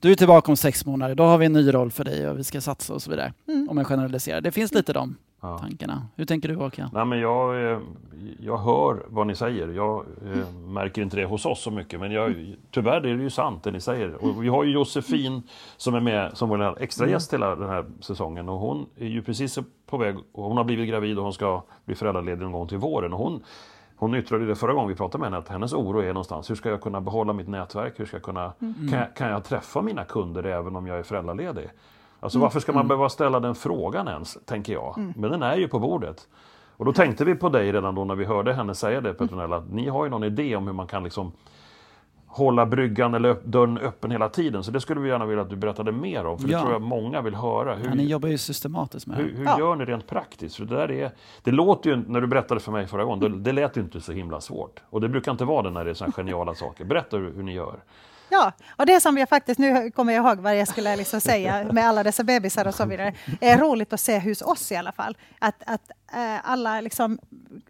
du 0.00 0.10
är 0.10 0.14
tillbaka 0.14 0.52
om 0.52 0.56
sex 0.56 0.86
månader, 0.86 1.14
då 1.14 1.24
har 1.24 1.38
vi 1.38 1.46
en 1.46 1.52
ny 1.52 1.74
roll 1.74 1.90
för 1.90 2.04
dig 2.04 2.28
och 2.28 2.38
vi 2.38 2.44
ska 2.44 2.60
satsa 2.60 2.94
och 2.94 3.02
så 3.02 3.10
vidare. 3.10 3.32
Mm. 3.48 3.68
Om 3.70 3.76
man 3.76 3.84
generaliserar. 3.84 4.40
Det 4.40 4.52
finns 4.52 4.74
lite 4.74 4.92
de 4.92 5.16
ja. 5.40 5.58
tankarna. 5.58 6.06
Hur 6.16 6.24
tänker 6.24 6.48
du 6.48 6.54
Håkan? 6.54 6.90
Nej, 6.92 7.04
men 7.04 7.18
jag, 7.18 7.72
eh, 7.72 7.78
jag 8.40 8.58
hör 8.58 9.02
vad 9.08 9.26
ni 9.26 9.34
säger. 9.34 9.68
Jag 9.68 10.04
eh, 10.34 10.52
märker 10.54 11.02
inte 11.02 11.16
det 11.16 11.24
hos 11.24 11.46
oss 11.46 11.62
så 11.62 11.70
mycket. 11.70 12.00
Men 12.00 12.12
jag, 12.12 12.54
tyvärr 12.70 13.06
är 13.06 13.16
det 13.16 13.22
ju 13.22 13.30
sant 13.30 13.64
det 13.64 13.70
ni 13.70 13.80
säger. 13.80 14.24
Och 14.24 14.44
vi 14.44 14.48
har 14.48 14.64
ju 14.64 14.72
Josefin 14.72 15.42
som 15.76 15.94
är 15.94 16.00
med 16.00 16.36
som 16.36 16.48
vår 16.48 16.82
extra 16.82 17.04
mm. 17.04 17.12
gäst 17.12 17.32
hela 17.32 17.56
den 17.56 17.68
här 17.68 17.84
säsongen. 18.00 18.48
Och 18.48 18.58
hon 18.58 18.86
är 18.96 19.06
ju 19.06 19.22
precis 19.22 19.58
på 19.86 19.96
väg. 19.96 20.16
Och 20.32 20.44
hon 20.44 20.56
har 20.56 20.64
blivit 20.64 20.88
gravid 20.88 21.18
och 21.18 21.24
hon 21.24 21.32
ska 21.32 21.62
bli 21.84 21.94
föräldraledig 21.94 22.42
någon 22.42 22.52
gång 22.52 22.68
till 22.68 22.78
våren. 22.78 23.12
Och 23.12 23.18
hon, 23.18 23.42
hon 23.98 24.14
yttrade 24.14 24.46
det 24.46 24.54
förra 24.54 24.72
gången 24.72 24.88
vi 24.88 24.94
pratade 24.94 25.18
med 25.18 25.26
henne 25.26 25.38
att 25.38 25.48
hennes 25.48 25.72
oro 25.72 26.00
är 26.02 26.08
någonstans. 26.08 26.50
Hur 26.50 26.54
ska 26.54 26.68
jag 26.68 26.80
kunna 26.80 27.00
behålla 27.00 27.32
mitt 27.32 27.48
nätverk? 27.48 28.00
Hur 28.00 28.06
ska 28.06 28.16
jag 28.16 28.22
kunna, 28.22 28.52
mm. 28.60 28.88
kan, 28.90 29.06
kan 29.16 29.30
jag 29.30 29.44
träffa 29.44 29.82
mina 29.82 30.04
kunder 30.04 30.44
även 30.44 30.76
om 30.76 30.86
jag 30.86 30.98
är 30.98 31.02
föräldraledig? 31.02 31.68
Alltså 32.20 32.38
mm. 32.38 32.42
varför 32.42 32.60
ska 32.60 32.72
man 32.72 32.80
mm. 32.80 32.88
behöva 32.88 33.08
ställa 33.08 33.40
den 33.40 33.54
frågan 33.54 34.08
ens, 34.08 34.38
tänker 34.44 34.72
jag. 34.72 34.98
Mm. 34.98 35.12
Men 35.16 35.30
den 35.30 35.42
är 35.42 35.56
ju 35.56 35.68
på 35.68 35.78
bordet. 35.78 36.28
Och 36.76 36.84
då 36.84 36.92
tänkte 36.92 37.24
vi 37.24 37.34
på 37.34 37.48
dig 37.48 37.72
redan 37.72 37.94
då 37.94 38.04
när 38.04 38.14
vi 38.14 38.24
hörde 38.24 38.52
henne 38.52 38.74
säga 38.74 39.00
det 39.00 39.14
Petronella, 39.14 39.56
att 39.56 39.70
ni 39.70 39.88
har 39.88 40.04
ju 40.04 40.10
någon 40.10 40.24
idé 40.24 40.56
om 40.56 40.66
hur 40.66 40.74
man 40.74 40.86
kan 40.86 41.04
liksom 41.04 41.32
hålla 42.28 42.66
bryggan 42.66 43.14
eller 43.14 43.36
dörren 43.44 43.78
öppen 43.78 44.10
hela 44.10 44.28
tiden. 44.28 44.64
Så 44.64 44.70
det 44.70 44.80
skulle 44.80 45.00
vi 45.00 45.08
gärna 45.08 45.26
vilja 45.26 45.42
att 45.42 45.50
du 45.50 45.56
berättade 45.56 45.92
mer 45.92 46.26
om, 46.26 46.38
för 46.38 46.48
ja. 46.48 46.56
det 46.56 46.62
tror 46.62 46.72
jag 46.72 46.82
många 46.82 47.22
vill 47.22 47.34
höra. 47.34 47.74
Hur, 47.74 47.88
ja, 47.88 47.94
ni 47.94 48.04
jobbar 48.04 48.28
ju 48.28 48.38
systematiskt 48.38 49.06
med 49.06 49.18
det. 49.18 49.22
Hur, 49.22 49.36
hur 49.36 49.44
ja. 49.44 49.58
gör 49.58 49.76
ni 49.76 49.84
rent 49.84 50.06
praktiskt? 50.06 50.56
För 50.56 50.64
det, 50.64 50.76
där 50.76 50.90
är, 50.90 51.10
det 51.42 51.50
låter 51.50 51.90
ju, 51.90 51.96
när 51.96 52.20
du 52.20 52.26
berättade 52.26 52.60
för 52.60 52.72
mig 52.72 52.86
förra 52.86 53.04
gången, 53.04 53.20
det, 53.20 53.38
det 53.38 53.52
lät 53.52 53.76
ju 53.76 53.80
inte 53.80 54.00
så 54.00 54.12
himla 54.12 54.40
svårt. 54.40 54.82
Och 54.90 55.00
det 55.00 55.08
brukar 55.08 55.32
inte 55.32 55.44
vara 55.44 55.62
det 55.62 55.70
när 55.70 55.84
det 55.84 55.90
är 55.90 55.94
sådana 55.94 56.12
geniala 56.12 56.54
saker. 56.54 56.84
Berätta 56.84 57.16
hur, 57.16 57.32
hur 57.32 57.42
ni 57.42 57.52
gör. 57.54 57.76
Ja, 58.28 58.52
och 58.76 58.86
det 58.86 59.00
som 59.00 59.18
jag 59.18 59.28
faktiskt, 59.28 59.58
nu 59.58 59.90
kommer 59.90 60.12
jag 60.12 60.26
ihåg 60.26 60.38
vad 60.38 60.56
jag 60.56 60.68
skulle 60.68 60.96
liksom 60.96 61.20
säga 61.20 61.72
med 61.72 61.88
alla 61.88 62.02
dessa 62.02 62.24
bebisar 62.24 62.66
och 62.66 62.74
så 62.74 62.84
vidare, 62.84 63.14
är 63.40 63.58
roligt 63.58 63.92
att 63.92 64.00
se 64.00 64.18
hos 64.18 64.42
oss 64.42 64.72
i 64.72 64.76
alla 64.76 64.92
fall, 64.92 65.16
att, 65.38 65.62
att 65.66 65.90
äh, 66.12 66.50
alla 66.50 66.80
liksom, 66.80 67.18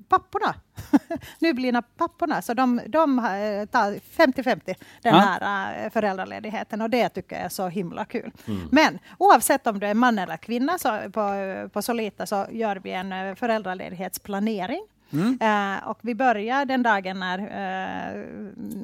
papporna, 0.09 0.55
nyblivna 1.39 1.83
papporna, 1.83 2.43
så 2.43 2.55
de, 2.55 2.81
de 2.87 3.19
eh, 3.19 3.67
tar 3.67 3.93
50-50 3.93 4.61
den 4.65 4.77
ja. 5.03 5.19
här 5.19 5.85
äh, 5.85 5.91
föräldraledigheten 5.91 6.81
och 6.81 6.91
det 6.91 7.09
tycker 7.09 7.37
jag 7.37 7.45
är 7.45 7.49
så 7.49 7.69
himla 7.69 8.05
kul. 8.05 8.33
Mm. 8.47 8.69
Men 8.73 8.99
oavsett 9.19 9.67
om 9.67 9.81
du 9.81 9.87
är 9.87 9.95
man 9.95 10.19
eller 10.19 10.37
kvinna 10.37 10.79
så 10.79 11.11
på, 11.13 11.69
på 11.73 11.83
Solita 11.83 12.27
så 12.27 12.47
gör 12.51 12.77
vi 12.77 12.93
en 12.93 13.37
föräldraledighetsplanering 13.37 14.83
Mm. 15.13 15.39
Uh, 15.43 15.89
och 15.89 15.99
vi 16.03 16.15
börjar 16.15 16.65
den 16.65 16.83
dagen 16.83 17.21
när 17.21 17.39
uh, 17.39 18.25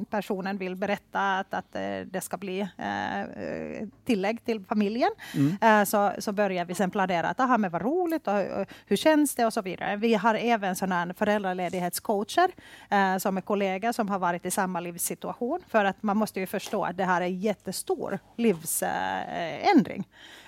personen 0.09 0.57
vill 0.57 0.75
berätta 0.75 1.37
att, 1.39 1.53
att 1.53 1.75
uh, 1.75 2.07
det 2.11 2.21
ska 2.21 2.37
bli 2.37 2.67
tillägg 4.05 4.45
till 4.45 4.65
familjen. 4.65 5.09
Mm. 5.33 5.85
så, 5.85 6.11
så 6.19 6.31
börjar 6.31 6.65
vi 6.65 6.75
sen 6.75 6.91
planera 6.91 7.27
att 7.27 7.39
aha, 7.39 7.57
men 7.57 7.71
vad 7.71 7.81
roligt 7.81 8.27
och, 8.27 8.33
och, 8.33 8.67
hur 8.85 8.95
känns 8.95 9.35
det 9.35 9.45
och 9.45 9.53
så 9.53 9.61
vidare. 9.61 9.95
Vi 9.95 10.13
har 10.13 10.35
även 10.35 10.75
sådana 10.75 11.13
föräldraledighetscoacher 11.13 12.51
som 13.19 13.37
är 13.37 13.41
kollegor 13.41 13.91
som 13.91 14.09
har 14.09 14.19
varit 14.19 14.45
i 14.45 14.51
samma 14.51 14.79
livssituation. 14.79 15.59
För 15.67 15.85
att 15.85 16.03
man 16.03 16.17
måste 16.17 16.39
ju 16.39 16.47
förstå 16.47 16.83
att 16.83 16.97
det 16.97 17.03
här 17.03 17.21
är 17.21 17.25
en 17.25 17.39
jättestor 17.39 18.19
livsändring 18.35 20.05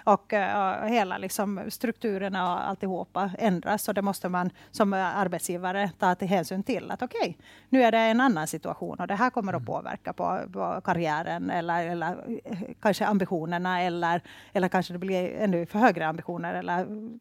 och 0.07 0.33
uh, 0.33 0.85
hela 0.85 1.17
liksom, 1.17 1.61
strukturerna 1.69 2.53
och 2.53 2.67
alltihopa 2.67 3.31
ändras. 3.37 3.87
Och 3.87 3.93
det 3.93 4.01
måste 4.01 4.29
man 4.29 4.49
som 4.71 4.93
arbetsgivare 4.93 5.91
ta 5.99 6.15
till 6.15 6.27
hänsyn 6.27 6.63
till. 6.63 6.91
Att 6.91 7.01
okej, 7.01 7.19
okay, 7.21 7.33
nu 7.69 7.83
är 7.83 7.91
det 7.91 7.97
en 7.97 8.21
annan 8.21 8.47
situation 8.47 8.99
och 8.99 9.07
det 9.07 9.15
här 9.15 9.29
kommer 9.29 9.53
att 9.53 9.61
mm. 9.61 9.65
påverka 9.65 10.13
på, 10.13 10.39
på 10.53 10.81
karriären 10.83 11.49
eller, 11.49 11.87
eller 11.87 12.39
eh, 12.43 12.57
kanske 12.81 13.05
ambitionerna 13.05 13.81
eller, 13.81 14.21
eller 14.53 14.67
kanske 14.67 14.93
det 14.93 14.99
blir 14.99 15.35
ännu 15.39 15.65
för 15.65 15.79
högre 15.79 16.07
ambitioner 16.07 16.53
eller 16.53 16.83
mm. 16.83 17.19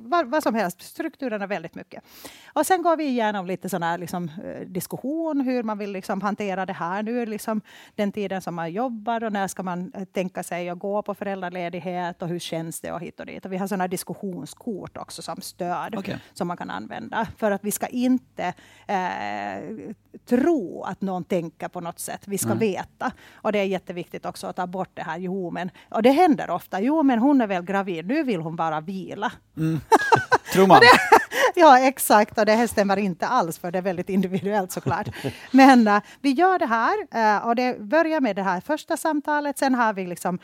vad, 0.00 0.26
vad, 0.26 0.42
som 0.42 0.54
helst. 0.54 0.82
Strukturerna 0.82 1.46
väldigt 1.46 1.74
mycket. 1.74 2.04
Och 2.52 2.66
sen 2.66 2.82
går 2.82 2.96
vi 2.96 3.04
igenom 3.04 3.46
lite 3.46 3.68
sådana 3.68 3.96
liksom, 3.96 4.30
eh, 4.44 4.66
diskussion 4.66 5.40
hur 5.40 5.62
man 5.62 5.78
vill 5.78 5.92
liksom 5.92 6.20
hantera 6.20 6.66
det 6.66 6.72
här. 6.72 7.02
Nu 7.02 7.26
liksom 7.26 7.60
den 7.94 8.12
tiden 8.12 8.42
som 8.42 8.54
man 8.54 8.72
jobbar 8.72 9.24
och 9.24 9.32
när 9.32 9.48
ska 9.48 9.62
man 9.62 9.92
tänka 10.12 10.42
sig 10.42 10.68
att 10.68 10.78
gå 10.78 11.02
på 11.02 11.14
föräldraledighet 11.14 12.22
och 12.26 12.32
hur 12.32 12.38
känns 12.38 12.80
det 12.80 12.92
och 12.92 13.00
hit 13.00 13.20
och 13.20 13.26
dit. 13.26 13.44
Och 13.44 13.52
vi 13.52 13.56
har 13.56 13.66
sådana 13.66 13.88
diskussionskort 13.88 14.96
också 14.96 15.22
som 15.22 15.40
stöd 15.40 15.94
okay. 15.98 16.16
som 16.32 16.48
man 16.48 16.56
kan 16.56 16.70
använda 16.70 17.26
för 17.36 17.50
att 17.50 17.64
vi 17.64 17.70
ska 17.70 17.86
inte 17.86 18.54
eh, 18.86 19.94
tro 20.24 20.82
att 20.82 21.00
någon 21.00 21.24
tänker 21.24 21.68
på 21.68 21.80
något 21.80 21.98
sätt. 21.98 22.22
Vi 22.26 22.38
ska 22.38 22.48
mm. 22.48 22.58
veta. 22.58 23.12
Och 23.32 23.52
det 23.52 23.58
är 23.58 23.64
jätteviktigt 23.64 24.26
också 24.26 24.46
att 24.46 24.56
ta 24.56 24.66
bort 24.66 24.90
det 24.94 25.02
här. 25.02 25.18
Jo, 25.18 25.50
men, 25.50 25.70
och 25.88 26.02
det 26.02 26.10
händer 26.10 26.50
ofta. 26.50 26.80
Jo, 26.80 27.02
men 27.02 27.18
hon 27.18 27.40
är 27.40 27.46
väl 27.46 27.62
gravid. 27.62 28.06
Nu 28.06 28.22
vill 28.22 28.40
hon 28.40 28.56
bara 28.56 28.80
vila. 28.80 29.32
Mm. 29.56 29.80
Tror 30.52 30.66
man. 30.66 30.80
ja, 31.54 31.78
exakt. 31.78 32.38
Och 32.38 32.46
det 32.46 32.68
stämmer 32.68 32.96
inte 32.96 33.26
alls, 33.26 33.58
för 33.58 33.70
det 33.70 33.78
är 33.78 33.82
väldigt 33.82 34.08
individuellt 34.08 34.72
såklart. 34.72 35.08
Men 35.50 35.88
uh, 35.88 36.00
vi 36.20 36.30
gör 36.30 36.58
det 36.58 36.66
här 36.66 36.96
uh, 37.38 37.46
och 37.46 37.56
det 37.56 37.80
börjar 37.80 38.20
med 38.20 38.36
det 38.36 38.42
här 38.42 38.60
första 38.60 38.96
samtalet. 38.96 39.58
Sen 39.58 39.74
har 39.74 39.92
vi 39.92 40.06
liksom 40.06 40.38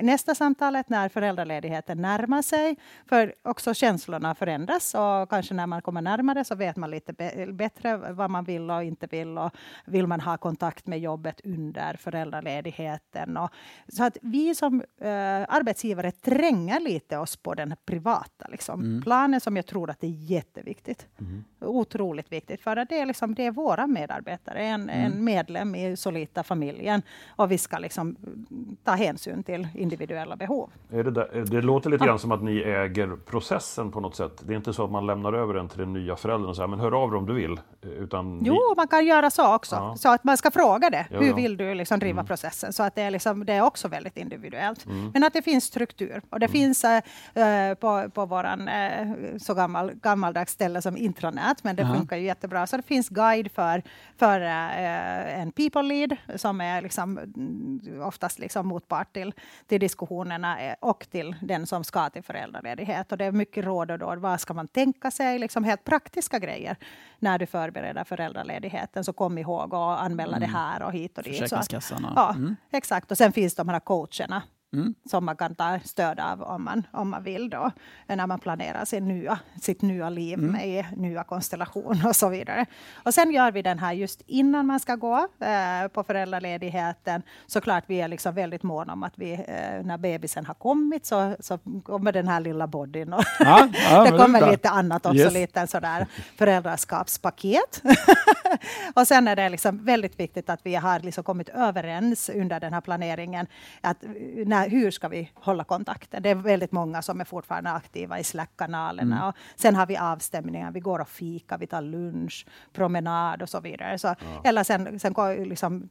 nästa 0.00 0.34
samtalet 0.34 0.88
när 0.88 1.08
föräldraledigheten 1.08 2.02
närmar 2.02 2.42
sig. 2.42 2.76
För 3.08 3.34
också 3.42 3.74
känslorna 3.74 4.34
förändras 4.34 4.94
och 4.94 5.30
kanske 5.30 5.54
när 5.54 5.66
man 5.66 5.82
kommer 5.82 6.02
närmare 6.02 6.44
så 6.44 6.54
vet 6.54 6.76
man 6.76 6.90
lite 6.90 7.12
bättre 7.52 7.96
vad 7.96 8.30
man 8.30 8.44
vill 8.44 8.70
och 8.70 8.84
inte 8.84 9.06
vill. 9.06 9.38
Och 9.38 9.50
vill 9.84 10.06
man 10.06 10.20
ha 10.20 10.36
kontakt 10.36 10.86
med 10.86 11.00
jobbet 11.00 11.40
under 11.44 11.96
föräldraledigheten? 11.96 13.36
Och, 13.36 13.50
så 13.88 14.04
att 14.04 14.16
vi 14.22 14.54
som 14.54 14.80
uh, 14.80 15.08
arbetsgivare 15.48 16.10
tränger 16.10 16.80
lite 16.80 17.18
oss 17.18 17.36
på 17.36 17.54
den 17.54 17.74
privata 17.86 18.46
liksom, 18.48 18.80
mm. 18.80 19.02
planen 19.02 19.40
som 19.44 19.56
jag 19.56 19.66
tror 19.66 19.90
att 19.90 20.00
det 20.00 20.06
är 20.06 20.10
jätteviktigt. 20.10 21.06
Mm. 21.20 21.44
Otroligt 21.60 22.32
viktigt, 22.32 22.60
för 22.60 22.76
att 22.76 22.88
det 22.88 23.00
är, 23.00 23.06
liksom, 23.06 23.34
det 23.34 23.46
är 23.46 23.50
våra 23.50 23.86
medarbetare, 23.86 24.58
en, 24.58 24.82
mm. 24.82 25.12
en 25.12 25.24
medlem 25.24 25.74
i 25.74 25.96
Solita-familjen 25.96 27.02
och 27.36 27.50
vi 27.50 27.58
ska 27.58 27.78
liksom 27.78 28.16
ta 28.84 28.92
hänsyn 28.92 29.42
till 29.42 29.68
individuella 29.74 30.36
behov. 30.36 30.70
Är 30.90 31.04
det, 31.04 31.10
där, 31.10 31.44
det 31.50 31.62
låter 31.62 31.90
lite 31.90 32.04
ja. 32.04 32.06
grann 32.06 32.18
som 32.18 32.32
att 32.32 32.42
ni 32.42 32.58
äger 32.58 33.16
processen 33.16 33.90
på 33.90 34.00
något 34.00 34.16
sätt. 34.16 34.42
Det 34.46 34.52
är 34.52 34.56
inte 34.56 34.72
så 34.72 34.84
att 34.84 34.90
man 34.90 35.06
lämnar 35.06 35.32
över 35.32 35.54
den 35.54 35.68
till 35.68 35.78
den 35.78 35.92
nya 35.92 36.16
föräldern 36.16 36.48
och 36.48 36.56
säger 36.56 36.68
men 36.68 36.80
hör 36.80 37.02
av 37.02 37.10
dig 37.10 37.18
om 37.18 37.26
du 37.26 37.34
vill. 37.34 37.60
Utan 37.82 38.42
jo, 38.44 38.74
man 38.76 38.88
kan 38.88 39.06
göra 39.06 39.30
så 39.30 39.54
också. 39.54 39.76
Ja. 39.76 39.96
Så 39.96 40.08
att 40.08 40.24
man 40.24 40.36
ska 40.36 40.50
fråga 40.50 40.90
det. 40.90 41.06
Ja, 41.10 41.20
Hur 41.20 41.34
vill 41.34 41.56
du 41.56 41.74
liksom 41.74 41.98
driva 41.98 42.20
mm. 42.20 42.26
processen? 42.26 42.72
Så 42.72 42.82
att 42.82 42.94
det 42.94 43.02
är, 43.02 43.10
liksom, 43.10 43.44
det 43.46 43.52
är 43.52 43.62
också 43.62 43.88
väldigt 43.88 44.16
individuellt. 44.16 44.86
Mm. 44.86 45.10
Men 45.12 45.24
att 45.24 45.32
det 45.32 45.42
finns 45.42 45.64
struktur. 45.64 46.22
Och 46.30 46.40
det 46.40 46.46
mm. 46.46 46.52
finns 46.52 46.84
äh, 46.84 47.74
på, 47.74 48.10
på 48.14 48.26
våran 48.26 48.68
äh, 48.68 49.33
så 49.38 49.54
gammal, 49.54 49.94
gammaldags 49.94 50.52
ställe 50.52 50.82
som 50.82 50.96
intranät, 50.96 51.64
men 51.64 51.76
det 51.76 51.82
uh-huh. 51.82 51.96
funkar 51.96 52.16
ju 52.16 52.24
jättebra. 52.24 52.66
Så 52.66 52.76
det 52.76 52.82
finns 52.82 53.08
guide 53.08 53.50
för, 53.52 53.82
för 54.16 54.40
uh, 54.40 55.40
en 55.40 55.52
people 55.52 55.82
lead 55.82 56.16
som 56.36 56.60
är 56.60 56.82
liksom, 56.82 57.18
mm, 57.18 58.02
oftast 58.02 58.38
liksom 58.38 58.66
motpart 58.66 59.12
till, 59.12 59.34
till 59.66 59.80
diskussionerna 59.80 60.60
eh, 60.60 60.74
och 60.80 61.06
till 61.10 61.36
den 61.42 61.66
som 61.66 61.84
ska 61.84 62.10
till 62.10 62.22
föräldraledighet. 62.22 63.12
Och 63.12 63.18
det 63.18 63.24
är 63.24 63.32
mycket 63.32 63.64
råd 63.64 63.90
och 63.90 64.00
råd. 64.00 64.18
Vad 64.18 64.40
ska 64.40 64.54
man 64.54 64.68
tänka 64.68 65.10
sig? 65.10 65.38
Liksom 65.38 65.64
helt 65.64 65.84
praktiska 65.84 66.38
grejer 66.38 66.76
när 67.18 67.38
du 67.38 67.46
förbereder 67.46 68.04
föräldraledigheten. 68.04 69.04
Så 69.04 69.12
kom 69.12 69.38
ihåg 69.38 69.74
att 69.74 70.00
anmäla 70.00 70.36
mm. 70.36 70.40
det 70.40 70.56
här 70.56 70.82
och 70.82 70.92
hit 70.92 71.18
och 71.18 71.24
dit. 71.24 71.38
Försäkringskassan. 71.38 72.12
Ja, 72.16 72.30
mm. 72.30 72.56
exakt. 72.72 73.10
Och 73.10 73.18
sen 73.18 73.32
finns 73.32 73.54
de 73.54 73.68
här 73.68 73.80
coacherna 73.80 74.42
Mm. 74.74 74.94
som 75.10 75.24
man 75.24 75.36
kan 75.36 75.54
ta 75.54 75.78
stöd 75.84 76.20
av 76.20 76.42
om 76.42 76.64
man, 76.64 76.86
om 76.92 77.10
man 77.10 77.22
vill 77.22 77.50
då, 77.50 77.70
när 78.06 78.26
man 78.26 78.38
planerar 78.38 78.84
sin 78.84 79.08
nya, 79.08 79.38
sitt 79.60 79.82
nya 79.82 80.10
liv 80.10 80.38
mm. 80.38 80.52
med 80.52 80.84
nya 80.96 81.24
konstellationer 81.24 82.08
och 82.08 82.16
så 82.16 82.28
vidare. 82.28 82.66
Och 82.94 83.14
sen 83.14 83.30
gör 83.30 83.52
vi 83.52 83.62
den 83.62 83.78
här 83.78 83.92
just 83.92 84.22
innan 84.26 84.66
man 84.66 84.80
ska 84.80 84.96
gå 84.96 85.28
eh, 85.40 85.88
på 85.88 86.04
föräldraledigheten. 86.04 87.22
Såklart 87.46 87.84
vi 87.86 88.00
är 88.00 88.08
liksom 88.08 88.34
väldigt 88.34 88.62
måna 88.62 88.92
om 88.92 89.02
att 89.02 89.18
vi, 89.18 89.32
eh, 89.32 89.84
när 89.84 89.98
bebisen 89.98 90.46
har 90.46 90.54
kommit 90.54 91.06
så, 91.06 91.36
så 91.40 91.58
kommer 91.82 92.12
den 92.12 92.28
här 92.28 92.40
lilla 92.40 92.66
bodyn. 92.66 93.12
Och 93.12 93.24
ja, 93.38 93.68
ja, 93.90 94.04
det 94.10 94.18
kommer 94.18 94.50
lite 94.50 94.70
annat 94.70 95.06
också, 95.06 95.18
yes. 95.18 95.34
lite 95.34 95.66
sådär 95.66 96.06
föräldraskapspaket. 96.36 97.82
och 98.94 99.08
sen 99.08 99.28
är 99.28 99.36
det 99.36 99.48
liksom 99.48 99.84
väldigt 99.84 100.20
viktigt 100.20 100.50
att 100.50 100.60
vi 100.62 100.74
har 100.74 101.00
liksom 101.00 101.24
kommit 101.24 101.48
överens 101.48 102.30
under 102.34 102.60
den 102.60 102.72
här 102.72 102.80
planeringen 102.80 103.46
att 103.80 104.04
när 104.46 104.63
här, 104.64 104.70
hur 104.70 104.90
ska 104.90 105.08
vi 105.08 105.30
hålla 105.34 105.64
kontakten? 105.64 106.22
Det 106.22 106.30
är 106.30 106.34
väldigt 106.34 106.72
många 106.72 107.02
som 107.02 107.20
är 107.20 107.24
fortfarande 107.24 107.70
aktiva 107.70 108.18
i 108.18 108.24
Slack-kanalerna. 108.24 109.22
Mm. 109.22 109.32
sen 109.56 109.76
har 109.76 109.86
vi 109.86 109.96
avstämningar, 109.96 110.70
vi 110.72 110.80
går 110.80 110.98
och 110.98 111.08
fika, 111.08 111.56
vi 111.56 111.66
tar 111.66 111.82
lunch, 111.82 112.46
promenad 112.72 113.42
och 113.42 113.48
så 113.48 113.60
vidare. 113.60 113.98
Så, 113.98 114.06
ja. 114.06 114.14
Eller 114.44 114.64
sen, 114.64 115.00
sen 115.00 115.14
liksom, 115.48 115.88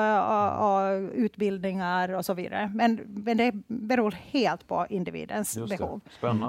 och, 0.65 1.11
utbildningar 1.13 2.13
och 2.13 2.25
så 2.25 2.33
vidare. 2.33 2.71
Men, 2.73 2.95
men 3.07 3.37
det 3.37 3.51
beror 3.67 4.11
helt 4.11 4.67
på 4.67 4.85
individens 4.89 5.57
behov. 5.69 6.01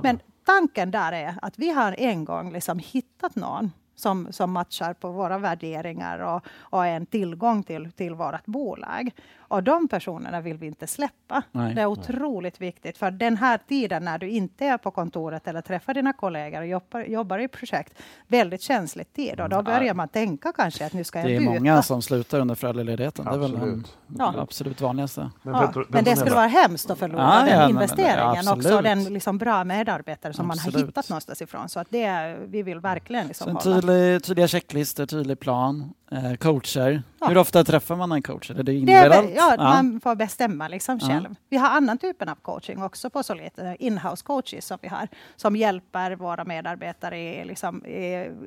Men 0.02 0.18
tanken 0.44 0.90
där 0.90 1.12
är 1.12 1.34
att 1.42 1.58
vi 1.58 1.70
har 1.70 1.94
en 1.98 2.24
gång 2.24 2.52
liksom 2.52 2.78
hittat 2.78 3.36
någon 3.36 3.70
som, 3.96 4.28
som 4.30 4.52
matchar 4.52 4.92
på 4.92 5.10
våra 5.10 5.38
värderingar 5.38 6.18
och, 6.18 6.46
och 6.60 6.86
är 6.86 6.96
en 6.96 7.06
tillgång 7.06 7.62
till, 7.62 7.92
till 7.92 8.14
vårt 8.14 8.46
bolag. 8.46 9.10
Och 9.48 9.62
de 9.62 9.88
personerna 9.88 10.40
vill 10.40 10.56
vi 10.56 10.66
inte 10.66 10.86
släppa. 10.86 11.42
Nej. 11.52 11.74
Det 11.74 11.80
är 11.80 11.86
otroligt 11.86 12.60
viktigt. 12.60 12.98
För 12.98 13.10
den 13.10 13.36
här 13.36 13.58
tiden 13.68 14.04
när 14.04 14.18
du 14.18 14.28
inte 14.28 14.64
är 14.64 14.78
på 14.78 14.90
kontoret 14.90 15.48
eller 15.48 15.60
träffar 15.60 15.94
dina 15.94 16.12
kollegor 16.12 16.60
och 16.60 16.66
jobbar, 16.66 17.00
jobbar 17.00 17.38
i 17.38 17.48
projekt, 17.48 17.92
väldigt 18.26 18.62
känslig 18.62 19.12
tid. 19.12 19.40
Och 19.40 19.48
då 19.48 19.62
börjar 19.62 19.94
man 19.94 20.08
tänka 20.08 20.52
kanske 20.52 20.86
att 20.86 20.92
nu 20.92 21.04
ska 21.04 21.18
jag 21.18 21.26
byta. 21.26 21.40
Det 21.40 21.56
är 21.56 21.60
många 21.60 21.82
som 21.82 22.02
slutar 22.02 22.40
under 22.40 22.54
föräldraledigheten. 22.54 23.24
Det 23.24 23.30
är 23.30 23.38
väl 23.38 23.52
den 23.52 23.84
ja. 24.18 24.34
absolut 24.38 24.80
vanligaste. 24.80 25.30
Men, 25.42 25.54
ja, 25.54 25.66
Peter, 25.66 25.86
men 25.88 26.04
det 26.04 26.16
skulle 26.16 26.34
vara 26.34 26.46
hemskt 26.46 26.90
att 26.90 26.98
förlora 26.98 27.22
ja, 27.22 27.44
den 27.44 27.60
ja, 27.60 27.68
investeringen 27.68 28.44
men, 28.44 28.54
också. 28.54 28.80
Den 28.80 29.04
liksom 29.04 29.38
bra 29.38 29.64
medarbetare 29.64 30.32
som 30.32 30.50
absolut. 30.50 30.74
man 30.74 30.80
har 30.80 30.86
hittat 30.86 31.08
någonstans 31.08 31.42
ifrån. 31.42 31.68
Så 31.68 31.80
att 31.80 31.86
det, 31.90 32.36
vi 32.46 32.62
vill 32.62 32.80
verkligen 32.80 33.26
liksom 33.26 33.56
hålla. 33.56 33.60
Tydlig, 33.86 34.22
tydliga 34.26 34.46
checklistor, 34.50 35.06
tydlig 35.06 35.36
plan. 35.38 35.76
Eh, 36.10 36.34
coacher. 36.34 37.02
Ja. 37.20 37.26
Hur 37.26 37.38
ofta 37.38 37.64
träffar 37.64 37.96
man 37.96 38.12
en 38.12 38.22
coach? 38.22 38.50
Är 38.50 38.54
det 38.54 38.74
individuellt? 38.74 39.30
ja, 39.36 39.54
ja, 39.58 39.64
man 39.64 40.00
får 40.00 40.14
bestämma 40.14 40.68
liksom 40.68 41.00
själv. 41.00 41.34
Vi 41.48 41.56
har 41.56 41.68
annan 41.68 41.98
typen 41.98 42.28
av 42.28 42.34
coaching 42.34 42.82
också 42.82 43.10
på 43.10 43.22
Solid, 43.22 43.50
eh, 43.56 43.72
inhouse 43.78 44.24
coaches 44.24 44.66
som 44.66 44.78
vi 44.82 44.88
har, 44.88 45.08
som 45.36 45.56
hjälper 45.56 46.16
våra 46.16 46.44
medarbetare. 46.44 47.44
Liksom, 47.44 47.82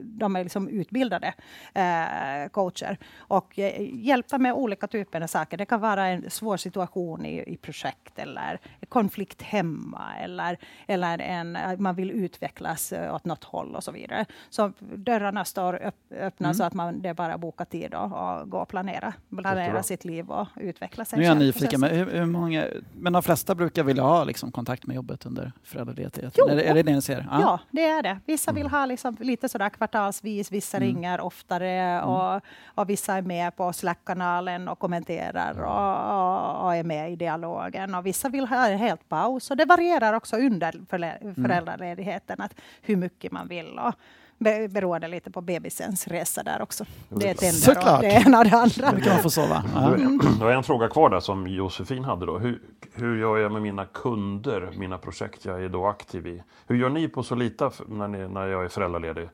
de 0.02 0.36
är 0.36 0.44
liksom 0.44 0.68
utbildade 0.68 1.34
eh, 1.74 2.50
coacher 2.52 2.98
och 3.18 3.60
eh, 3.60 4.06
hjälper 4.06 4.38
med 4.38 4.54
olika 4.54 4.88
typer 4.88 5.22
av 5.22 5.28
saker. 5.28 5.58
Det 5.58 5.66
kan 5.66 5.82
vara 5.82 6.08
en 6.08 6.30
svår 6.30 6.58
situation 6.58 7.26
i, 7.26 7.54
i 7.54 7.58
projekt 7.58 8.20
eller 8.20 8.60
konflikt 8.90 9.42
hemma 9.42 10.16
eller, 10.20 10.58
eller 10.88 11.20
en, 11.20 11.58
man 11.78 11.96
vill 11.96 12.12
utvecklas 12.12 12.94
åt 13.12 13.26
något 13.26 13.44
håll 13.44 13.76
och 13.76 13.84
så 13.84 13.92
vidare. 13.92 14.26
Så 14.50 14.72
dörrarna 14.80 15.46
står 15.46 15.84
öpp, 15.84 15.96
öppna 16.12 16.48
mm. 16.48 16.56
så 16.56 16.64
att 16.64 16.74
man, 16.74 17.02
det 17.02 17.14
bara 17.14 17.38
boka 17.50 17.66
tid 17.66 17.94
och, 17.94 18.50
gå 18.50 18.58
och 18.58 18.68
planera, 18.68 19.14
planera 19.30 19.84
sitt 19.84 20.06
liv 20.06 20.30
och 20.30 20.48
utveckla 20.56 21.06
sig 21.06 21.20
Nu 21.20 21.26
är 21.26 21.30
jag 21.30 21.38
nyfiken, 21.38 21.80
men, 21.80 21.90
hur, 21.90 22.06
hur, 22.06 22.26
många, 22.26 22.66
men 22.94 23.14
de 23.14 23.24
flesta 23.24 23.56
brukar 23.56 23.84
vilja 23.84 24.04
ha 24.04 24.24
liksom, 24.24 24.52
kontakt 24.52 24.88
med 24.88 24.96
jobbet 24.96 25.26
under 25.26 25.52
föräldraledigheten? 25.64 26.32
Är, 26.50 26.58
är 26.58 26.74
det 26.74 26.84
det 26.84 26.96
ni 26.96 27.02
ser? 27.02 27.28
Ja. 27.32 27.42
ja, 27.42 27.60
det 27.72 27.86
är 27.86 28.04
det. 28.04 28.20
Vissa 28.26 28.52
vill 28.52 28.62
mm. 28.62 28.72
ha 28.72 28.86
liksom, 28.86 29.18
lite 29.20 29.50
sådär 29.50 29.70
kvartalsvis, 29.70 30.52
vissa 30.52 30.78
mm. 30.78 30.90
ringer 30.90 31.22
oftare 31.22 31.70
mm. 31.70 32.04
och, 32.04 32.42
och 32.66 32.90
vissa 32.90 33.14
är 33.14 33.22
med 33.22 33.56
på 33.56 33.74
Slack-kanalen 33.74 34.68
och 34.68 34.80
kommenterar 34.80 35.62
och, 35.62 36.60
och, 36.60 36.66
och, 36.66 36.76
är 36.76 36.84
med 36.84 37.12
i 37.12 37.16
dialogen. 37.16 37.96
Och 37.96 38.06
vissa 38.06 38.30
vill 38.30 38.48
ha 38.48 38.68
en 38.68 38.80
helt 38.80 39.10
paus 39.10 39.52
och 39.52 39.58
det 39.58 39.66
varierar 39.66 40.14
också 40.14 40.36
under 40.38 40.76
mm. 40.76 41.36
föräldraledigheten, 41.36 42.42
att 42.42 42.54
hur 42.82 42.96
mycket 42.96 43.32
man 43.32 43.48
vill. 43.48 43.80
Och, 43.80 43.94
beroende 44.40 45.08
lite 45.08 45.32
på 45.32 45.42
bebisens 45.42 46.08
resa 46.08 46.44
där 46.44 46.62
också. 46.62 46.86
Det 47.10 47.30
är 47.30 47.34
tänder 47.34 47.96
och 47.96 48.02
det 48.02 48.08
ena 48.08 48.40
och 48.40 48.46
det 48.46 48.58
andra. 48.58 48.92
Det 48.92 49.02
kan 49.02 49.14
man 49.14 49.24
få 49.24 49.30
sova. 49.30 49.64
Mm. 49.78 50.20
Då 50.40 50.48
är 50.48 50.56
en 50.56 50.64
fråga 50.64 50.88
kvar 50.88 51.10
där 51.10 51.20
som 51.20 51.48
Josefin 51.48 52.04
hade 52.04 52.26
då. 52.26 52.38
Hur, 52.38 52.62
hur 52.94 53.20
gör 53.20 53.38
jag 53.38 53.52
med 53.52 53.62
mina 53.62 53.86
kunder, 53.86 54.70
mina 54.78 54.98
projekt 54.98 55.46
jag 55.46 55.64
är 55.64 55.70
då 55.70 55.88
aktiv 55.88 56.28
i? 56.28 56.44
Hur 56.68 56.76
gör 56.76 56.90
ni 56.90 57.08
på 57.08 57.24
Solita 57.24 57.72
när, 57.88 58.08
ni, 58.08 58.28
när 58.28 58.48
jag 58.48 58.66
är 58.66 58.70
föräldraledig? 58.70 59.30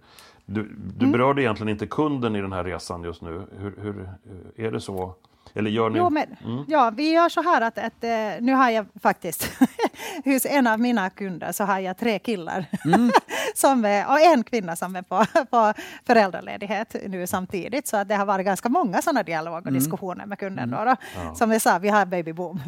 Du, 0.46 0.64
du 0.98 1.06
mm. 1.06 1.12
berörde 1.12 1.42
egentligen 1.42 1.70
inte 1.70 1.88
kunden 1.88 2.36
i 2.36 2.42
den 2.42 2.54
här 2.54 2.64
resan 2.64 3.04
just 3.04 3.22
nu. 3.22 3.42
Hur, 3.60 3.74
hur 3.82 4.10
är 4.56 4.72
det 4.72 4.82
så? 4.82 5.16
Eller 5.56 5.72
gör 5.72 5.90
ni? 5.90 6.00
Jo, 6.00 6.10
men, 6.10 6.36
mm. 6.46 6.66
Ja, 6.68 6.92
vi 6.96 7.12
gör 7.12 7.30
så 7.30 7.42
här 7.42 7.62
att, 7.62 7.78
att 7.78 8.04
eh, 8.04 8.10
nu 8.42 8.54
har 8.54 8.70
jag 8.70 8.86
faktiskt 9.02 9.52
hos 10.26 10.46
en 10.46 10.68
av 10.68 10.80
mina 10.80 11.10
kunder 11.10 11.52
så 11.52 11.64
har 11.64 11.80
jag 11.80 11.98
tre 11.98 12.20
killar 12.20 12.66
mm. 12.86 13.12
som 13.56 13.86
är, 13.86 14.08
och 14.08 14.20
en 14.20 14.44
kvinna 14.44 14.76
som 14.76 14.96
är 14.96 15.02
på, 15.02 15.26
på 15.50 15.74
föräldraledighet 16.08 16.96
nu 17.08 17.28
samtidigt. 17.28 17.88
Så 17.88 17.98
att 17.98 18.08
det 18.08 18.16
har 18.16 18.26
varit 18.26 18.46
ganska 18.46 18.70
många 18.70 19.02
sådana 19.02 19.24
dialoger 19.24 19.58
och 19.58 19.68
mm. 19.68 19.74
diskussioner 19.74 20.26
med 20.26 20.40
kunden. 20.40 20.74
Mm. 20.74 20.80
Då, 20.80 20.86
då. 20.86 20.96
Ja. 21.16 21.36
Som 21.36 21.50
vi 21.50 21.60
sa, 21.60 21.78
vi 21.78 21.90
har 21.90 22.06
baby 22.06 22.34
boom. 22.34 22.62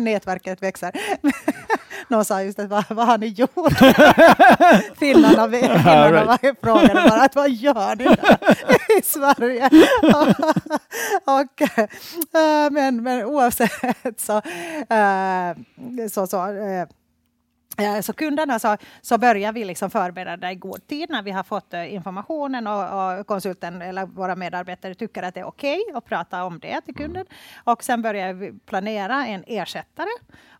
Nätverket 0.00 0.62
växer. 0.62 0.92
Någon 2.08 2.24
sa 2.24 2.42
just 2.42 2.58
att 2.58 2.68
vad, 2.68 2.84
vad 2.88 3.06
har 3.06 3.18
ni 3.18 3.26
gjort? 3.26 3.78
Finnarna, 4.98 5.48
finnarna 5.48 6.38
frågade 6.62 6.94
bara 6.94 7.22
att 7.22 7.34
vad 7.34 7.50
gör 7.50 7.96
ni 7.96 8.04
där 8.04 8.77
i 8.98 9.02
Sverige? 9.02 9.66
och, 11.24 11.62
äh, 11.62 12.70
men, 12.70 13.02
men 13.02 13.24
oavsett 13.24 14.20
så, 14.20 14.36
äh, 14.94 16.08
så, 16.08 16.26
så 16.26 16.46
äh, 16.46 16.88
så 18.02 18.12
kunderna 18.12 18.58
så, 18.58 18.76
så 19.00 19.18
börjar 19.18 19.52
vi 19.52 19.64
liksom 19.64 19.90
förbereda 19.90 20.52
i 20.52 20.54
god 20.54 20.86
tid 20.86 21.10
när 21.10 21.22
vi 21.22 21.30
har 21.30 21.42
fått 21.42 21.72
informationen 21.72 22.66
och, 22.66 23.18
och 23.18 23.26
konsulten 23.26 23.82
eller 23.82 24.06
våra 24.06 24.36
medarbetare 24.36 24.94
tycker 24.94 25.22
att 25.22 25.34
det 25.34 25.40
är 25.40 25.44
okej 25.44 25.80
okay 25.88 25.96
att 25.96 26.04
prata 26.04 26.44
om 26.44 26.58
det 26.58 26.80
till 26.80 26.94
kunden. 26.94 27.26
Och 27.64 27.84
sen 27.84 28.02
börjar 28.02 28.32
vi 28.32 28.52
planera 28.66 29.26
en 29.26 29.44
ersättare 29.46 30.08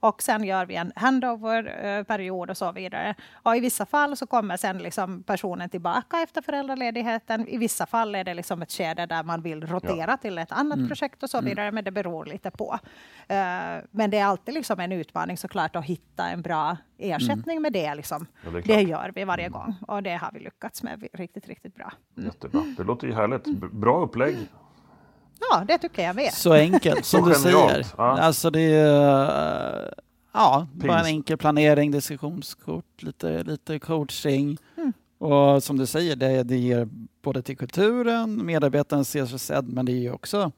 och 0.01 0.23
sen 0.23 0.45
gör 0.45 0.67
vi 0.67 0.75
en 0.75 0.93
handover-period 0.97 2.51
och 2.51 2.57
så 2.57 2.73
vidare. 2.73 3.15
Och 3.33 3.57
i 3.57 3.61
vissa 3.61 3.87
fall 3.87 4.17
så 4.17 4.27
kommer 4.27 4.57
sen 4.57 4.79
liksom 4.79 5.23
personen 5.23 5.69
tillbaka 5.69 6.17
efter 6.23 6.43
föräldraledigheten. 6.43 7.49
I 7.49 7.59
vissa 7.59 7.87
fall 7.87 8.15
är 8.15 8.25
det 8.25 8.35
liksom 8.35 8.63
ett 8.63 8.73
skede 8.73 9.07
där 9.07 9.23
man 9.23 9.43
vill 9.43 9.67
rotera 9.67 10.11
ja. 10.11 10.17
till 10.17 10.39
ett 10.39 10.53
annat 10.53 10.77
mm. 10.77 10.89
projekt 10.89 11.23
och 11.23 11.31
så 11.31 11.39
mm. 11.39 11.49
vidare, 11.49 11.67
mm. 11.67 11.75
men 11.75 11.85
det 11.85 11.91
beror 11.91 12.25
lite 12.25 12.51
på. 12.51 12.73
Uh, 12.73 13.85
men 13.91 14.11
det 14.11 14.19
är 14.19 14.25
alltid 14.25 14.55
liksom 14.55 14.81
en 14.81 14.93
utmaning 14.93 15.37
såklart 15.37 15.77
att 15.77 15.85
hitta 15.85 16.29
en 16.29 16.43
bra 16.43 16.77
ersättning 16.99 17.57
mm. 17.57 17.63
med 17.63 17.73
det. 17.73 17.95
Liksom. 17.95 18.27
Ja, 18.45 18.51
det, 18.51 18.61
det, 18.61 18.83
gör 18.83 19.13
vi 19.15 19.25
varje 19.25 19.49
gång 19.49 19.75
och 19.89 20.03
det 20.03 20.17
har 20.17 20.31
vi 20.33 20.41
lyckats 20.41 20.83
med 20.83 21.09
riktigt, 21.13 21.49
riktigt 21.49 21.75
bra. 21.75 21.93
Mm. 22.17 22.27
Jättebra. 22.27 22.63
Det 22.77 22.85
låter 22.85 23.07
ju 23.07 23.15
härligt. 23.15 23.47
Bra 23.73 24.01
upplägg. 24.01 24.37
Ja, 25.41 25.65
det 25.69 25.79
tycker 25.79 26.03
jag 26.03 26.17
med. 26.17 26.33
Så 26.33 26.53
enkelt 26.53 27.05
som 27.05 27.29
du 27.29 27.35
säger. 27.35 27.87
Ja. 27.97 28.19
Alltså 28.19 28.51
det 28.51 28.61
är 28.61 29.95
ja, 30.33 30.67
bara 30.73 31.01
en 31.01 31.07
enkel 31.07 31.37
planering, 31.37 31.91
diskussionskort, 31.91 33.03
lite, 33.03 33.43
lite 33.43 33.79
coaching. 33.79 34.59
Mm. 34.77 34.93
Och 35.19 35.63
som 35.63 35.79
du 35.79 35.87
säger, 35.87 36.17
det, 36.17 36.43
det 36.43 36.57
ger 36.57 36.89
både 37.23 37.43
till 37.43 37.57
kulturen, 37.57 38.47
medarbetaren 38.47 39.05
ser 39.05 39.27
sig 39.27 39.39
sedd, 39.39 39.69
men 39.69 39.87
det 39.87 39.93
ger 39.93 40.15
också 40.15 40.53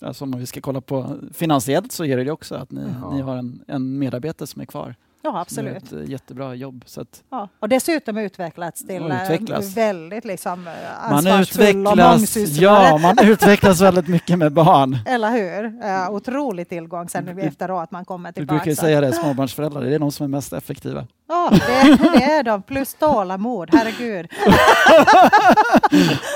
Alltså 0.00 0.24
om 0.24 0.38
vi 0.38 0.46
ska 0.46 0.60
kolla 0.60 0.80
på 0.80 1.16
finansiellt 1.32 1.92
så 1.92 2.04
ger 2.04 2.16
det 2.24 2.30
också 2.30 2.54
att 2.54 2.70
ni, 2.70 2.94
ja. 3.00 3.10
ni 3.14 3.20
har 3.20 3.36
en, 3.36 3.64
en 3.66 3.98
medarbetare 3.98 4.46
som 4.46 4.60
är 4.60 4.66
kvar. 4.66 4.94
Ja, 5.22 5.40
absolut. 5.40 5.76
Ett 5.76 5.92
eh, 5.92 6.04
jättebra 6.04 6.54
jobb. 6.54 6.84
Så 6.86 7.00
att, 7.00 7.22
ja, 7.30 7.48
och 7.60 7.68
dessutom 7.68 8.18
utvecklats 8.18 8.86
till 8.86 9.10
eh, 9.10 9.22
utvecklas. 9.22 9.76
väldigt 9.76 10.24
liksom 10.24 10.66
eh, 10.68 11.12
ansvarsfull 11.12 11.76
man 11.76 12.00
och 12.00 12.10
mångsysslare. 12.10 12.88
Ja, 12.88 12.98
man 12.98 13.18
utvecklas 13.18 13.80
väldigt 13.80 14.08
mycket 14.08 14.38
med 14.38 14.52
barn. 14.52 14.98
Eller 15.06 15.30
hur? 15.30 15.64
Uh, 15.64 16.10
otrolig 16.10 16.68
tillgång 16.68 17.08
sen 17.08 17.28
mm. 17.28 17.48
efteråt 17.48 17.90
man 17.90 18.04
kommer 18.04 18.32
tillbaka. 18.32 18.54
Du 18.54 18.64
brukar 18.64 18.82
säga 18.82 19.00
det, 19.00 19.12
småbarnsföräldrar, 19.12 19.82
det 19.82 19.94
är 19.94 19.98
de 19.98 20.12
som 20.12 20.24
är 20.24 20.28
mest 20.28 20.52
effektiva. 20.52 21.06
Ja, 21.28 21.50
det, 21.50 21.96
det 21.96 22.24
är 22.24 22.42
de. 22.42 22.62
Plus 22.62 22.94
tålamod, 22.94 23.68
herregud. 23.72 24.26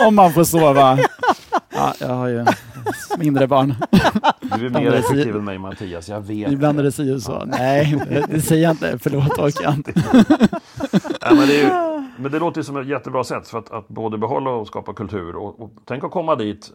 Om 0.07 0.15
man 0.15 0.33
får 0.33 0.45
sova. 0.45 0.99
Ja, 1.75 1.95
jag 1.99 2.09
har 2.09 2.29
ju 2.29 2.47
mindre 3.19 3.47
barn. 3.47 3.75
Du 4.41 4.67
är 4.67 4.71
mer 4.71 4.93
effektiv 4.93 5.37
än 5.37 5.45
mig 5.45 5.59
Mattias, 5.59 6.09
jag 6.09 6.21
vet. 6.21 6.53
Ibland 6.53 6.79
är 6.79 6.83
det 6.83 6.93
si 6.93 7.15
och 7.15 7.23
så. 7.23 7.45
Nej, 7.45 7.99
det 8.29 8.41
säger 8.41 8.63
jag 8.63 8.73
inte. 8.73 8.99
Förlåt, 8.99 9.61
ja, 9.63 11.35
men, 11.35 11.47
det 11.47 11.55
ju, 11.55 11.71
men 12.17 12.33
det 12.33 12.39
låter 12.39 12.61
ju 12.61 12.65
som 12.65 12.77
ett 12.77 12.87
jättebra 12.87 13.25
sätt 13.25 13.49
för 13.49 13.59
att, 13.59 13.71
att 13.71 13.89
både 13.89 14.19
behålla 14.19 14.51
och 14.51 14.67
skapa 14.67 14.95
kultur. 14.95 15.37
Och, 15.37 15.61
och 15.61 15.71
tänk 15.85 16.05
att 16.05 16.11
komma 16.11 16.37
dit 16.37 16.73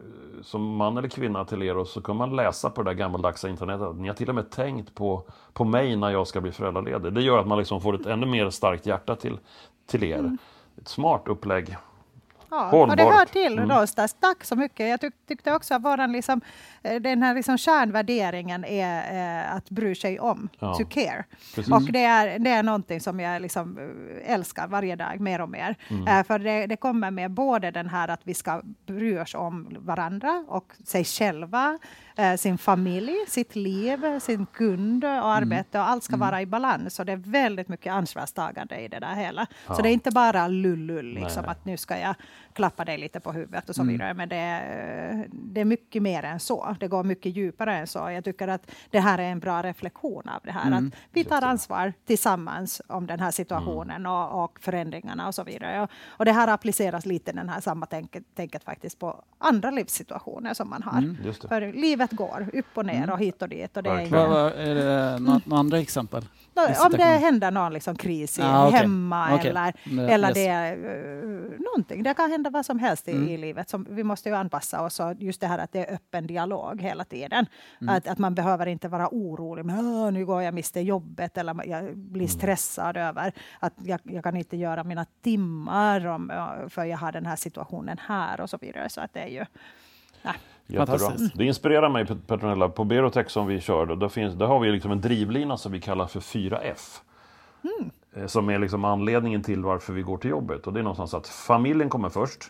eh, 0.00 0.42
som 0.42 0.76
man 0.76 0.96
eller 0.96 1.08
kvinna 1.08 1.44
till 1.44 1.62
er 1.62 1.76
och 1.76 1.88
så 1.88 2.00
kan 2.00 2.16
man 2.16 2.36
läsa 2.36 2.70
på 2.70 2.82
det 2.82 2.90
där 2.90 2.94
gammaldags 2.94 3.44
internetet. 3.44 3.96
Ni 3.96 4.08
har 4.08 4.14
till 4.14 4.28
och 4.28 4.34
med 4.34 4.50
tänkt 4.50 4.94
på, 4.94 5.22
på 5.52 5.64
mig 5.64 5.96
när 5.96 6.10
jag 6.10 6.26
ska 6.26 6.40
bli 6.40 6.52
föräldraledig. 6.52 7.12
Det 7.12 7.22
gör 7.22 7.38
att 7.38 7.46
man 7.46 7.58
liksom 7.58 7.80
får 7.80 7.94
ett 7.94 8.06
ännu 8.06 8.26
mer 8.26 8.50
starkt 8.50 8.86
hjärta 8.86 9.16
till, 9.16 9.38
till 9.86 10.04
er. 10.04 10.18
Mm. 10.18 10.38
Ett 10.78 10.88
smart 10.88 11.22
upplägg. 11.26 11.76
Ja, 12.50 12.70
och 12.72 12.96
det 12.96 13.02
hör 13.04 13.24
till 13.24 13.58
Mm. 13.58 13.70
Rostas. 13.70 14.14
Tack 14.20 14.44
så 14.44 14.56
mycket. 14.56 14.88
Jag 14.88 15.00
tyck, 15.00 15.14
tyckte 15.28 15.52
också 15.54 15.74
att 15.74 15.82
våran 15.82 16.12
liksom, 16.12 16.40
eh, 16.82 17.00
den 17.00 17.22
här 17.22 17.34
liksom 17.34 17.58
kärnvärderingen 17.58 18.64
är 18.64 19.44
eh, 19.46 19.54
att 19.56 19.70
bry 19.70 19.94
sig 19.94 20.20
om, 20.20 20.48
Ja. 20.58 20.74
to 20.74 20.84
care. 20.84 21.24
Precis. 21.54 21.72
Och 21.72 21.82
det 21.92 22.04
är, 22.04 22.38
det 22.38 22.50
är 22.50 22.62
någonting 22.62 23.00
som 23.00 23.20
jag 23.20 23.42
liksom 23.42 23.78
eh, 23.78 24.32
älskar 24.34 24.66
varje 24.68 24.96
dag 24.96 25.20
mer 25.20 25.40
och 25.40 25.48
mer. 25.48 25.76
Mm. 25.90 26.08
Eh, 26.08 26.24
för 26.26 26.38
det, 26.38 26.66
det 26.66 26.76
kommer 26.76 27.10
med 27.10 27.30
både 27.30 27.70
den 27.70 27.88
här 27.88 28.08
att 28.08 28.20
vi 28.24 28.34
ska 28.34 28.62
bry 28.86 29.18
oss 29.18 29.34
om 29.34 29.76
varandra 29.78 30.44
och 30.48 30.72
sig 30.84 31.04
själva, 31.04 31.78
eh, 32.16 32.36
sin 32.36 32.58
familj, 32.58 33.14
sitt 33.28 33.56
liv, 33.56 34.18
sin 34.20 34.46
kund 34.46 35.04
och 35.04 35.10
Mm. 35.10 35.24
arbete 35.24 35.78
och 35.78 35.88
allt 35.88 36.02
ska 36.04 36.16
vara 36.16 36.42
i 36.42 36.46
balans. 36.46 36.98
Och 36.98 37.06
det 37.06 37.12
är 37.12 37.16
väldigt 37.16 37.68
mycket 37.68 37.92
ansvarstagande 37.92 38.76
i 38.80 38.88
det 38.88 38.98
där 38.98 39.14
hela. 39.14 39.46
Ja. 39.68 39.74
Så 39.74 39.82
det 39.82 39.88
är 39.88 39.92
inte 39.92 40.10
bara 40.10 40.48
lullull, 40.48 41.14
liksom, 41.14 41.42
Nej. 41.42 41.50
att 41.50 41.64
nu 41.64 41.76
ska 41.76 41.98
jag 41.98 42.14
klappa 42.52 42.84
dig 42.84 42.98
lite 42.98 43.20
på 43.20 43.32
huvudet 43.32 43.68
och 43.68 43.74
så 43.74 43.82
Mm. 43.82 43.92
vidare. 43.92 44.14
Men 44.14 44.28
det 44.28 44.36
är, 44.36 45.26
det 45.32 45.60
är 45.60 45.64
mycket 45.64 46.02
mer 46.02 46.22
än 46.22 46.40
så. 46.40 46.76
Det 46.80 46.88
går 46.88 47.04
mycket 47.04 47.36
djupare 47.36 47.76
än 47.76 47.86
så. 47.86 47.98
Jag 47.98 48.24
tycker 48.24 48.48
att 48.48 48.70
det 48.90 49.00
här 49.00 49.18
är 49.18 49.22
en 49.30 49.40
bra 49.40 49.62
reflektion 49.62 50.28
av 50.28 50.40
det 50.44 50.52
här. 50.52 50.66
Mm. 50.66 50.86
Att 50.86 50.94
vi 51.12 51.24
tar 51.24 51.42
ansvar 51.42 51.92
tillsammans 52.06 52.82
om 52.86 53.06
den 53.06 53.20
här 53.20 53.30
situationen 53.30 54.06
och, 54.06 54.44
och 54.44 54.58
förändringarna 54.60 55.26
och 55.28 55.34
så 55.34 55.44
vidare. 55.44 55.82
Och, 55.82 55.90
och 56.06 56.24
det 56.24 56.32
här 56.32 56.48
appliceras 56.48 57.06
lite 57.06 57.32
den 57.32 57.48
här 57.48 57.60
samma 57.60 57.86
tänket, 57.86 58.24
tänket 58.34 58.64
faktiskt 58.64 58.98
på 58.98 59.24
andra 59.38 59.70
livssituationer 59.70 60.54
som 60.54 60.70
man 60.70 60.82
har. 60.82 60.98
Mm. 60.98 61.16
För 61.48 61.72
livet 61.72 62.05
går 62.12 62.46
upp 62.52 62.66
och 62.74 62.86
ner 62.86 63.10
och 63.10 63.18
hit 63.18 63.42
och 63.42 63.48
dit. 63.48 63.76
Och 63.76 63.82
det 63.82 63.90
är 63.90 63.98
ingen, 63.98 64.10
vad, 64.30 64.52
är 64.52 64.74
det 64.74 65.18
några, 65.18 65.40
andra 65.60 65.78
exempel? 65.78 66.24
Nå, 66.54 66.62
om 66.86 66.90
det 66.92 67.02
händer 67.04 67.50
någon 67.50 67.72
liksom 67.72 67.96
kris 67.96 68.38
i, 68.38 68.42
Ah, 68.42 68.66
okej. 68.68 68.80
hemma 68.80 69.34
Okej. 69.34 69.50
eller, 69.50 69.72
Mm, 69.90 70.08
eller 70.08 70.28
yes. 70.28 70.34
det 70.34 70.46
är 70.46 70.76
uh, 70.76 71.50
någonting. 71.58 72.02
Det 72.02 72.14
kan 72.14 72.30
hända 72.30 72.50
vad 72.50 72.66
som 72.66 72.78
helst 72.78 73.08
i, 73.08 73.12
Mm. 73.12 73.28
i 73.28 73.36
livet. 73.38 73.68
Som, 73.68 73.86
vi 73.90 74.04
måste 74.04 74.28
ju 74.28 74.34
anpassa 74.34 74.82
oss. 74.82 75.00
Och 75.00 75.14
just 75.18 75.40
det 75.40 75.46
här 75.46 75.58
att 75.58 75.72
det 75.72 75.86
är 75.86 75.94
öppen 75.94 76.26
dialog 76.26 76.80
hela 76.82 77.04
tiden. 77.04 77.46
Mm. 77.80 77.94
Att, 77.96 78.08
att 78.08 78.18
man 78.18 78.34
behöver 78.34 78.66
inte 78.66 78.88
vara 78.88 79.08
orolig. 79.12 79.64
Men, 79.64 79.78
"Åh, 79.86 80.10
nu 80.12 80.26
går 80.26 80.42
jag 80.42 80.54
miste 80.54 80.80
jobbet. 80.80 81.36
Eller 81.38 81.54
jag 81.66 81.80
Mm. 81.80 82.12
blir 82.12 82.26
stressad 82.28 82.96
över 82.96 83.32
att 83.60 83.74
jag, 83.84 84.00
jag 84.02 84.24
kan 84.24 84.36
inte 84.36 84.56
göra 84.56 84.84
mina 84.84 85.04
timmar 85.22 86.06
om, 86.06 86.32
för 86.68 86.84
jag 86.84 86.98
har 86.98 87.12
den 87.12 87.26
här 87.26 87.36
situationen 87.36 87.98
här 88.06 88.40
och 88.40 88.50
så 88.50 88.58
vidare. 88.60 88.88
Så 88.88 89.00
att 89.00 89.12
det 89.14 89.20
är 89.20 89.28
ju... 89.28 89.44
Jättebra. 90.66 91.12
Det 91.34 91.44
inspirerar 91.44 91.88
mig 91.88 92.04
Pet- 92.04 92.26
Petronella. 92.26 92.68
På 92.68 92.84
Berotech 92.84 93.30
som 93.30 93.46
vi 93.46 93.60
kör, 93.60 93.86
då, 93.86 93.94
där, 93.94 94.08
finns, 94.08 94.34
där 94.34 94.46
har 94.46 94.60
vi 94.60 94.72
liksom 94.72 94.90
en 94.90 95.00
drivlina 95.00 95.56
som 95.56 95.72
vi 95.72 95.80
kallar 95.80 96.06
för 96.06 96.20
4F. 96.20 97.00
Eh, 98.16 98.26
Som 98.26 98.48
är 98.50 98.58
liksom 98.58 98.84
anledningen 98.84 99.42
till 99.42 99.62
varför 99.64 99.92
vi 99.92 100.02
går 100.02 100.16
till 100.18 100.30
jobbet. 100.30 100.66
Och 100.66 100.72
det 100.72 100.80
är 100.80 100.84
någonstans 100.84 101.14
att 101.14 101.28
familjen 101.28 101.88
kommer 101.88 102.08
först. 102.08 102.40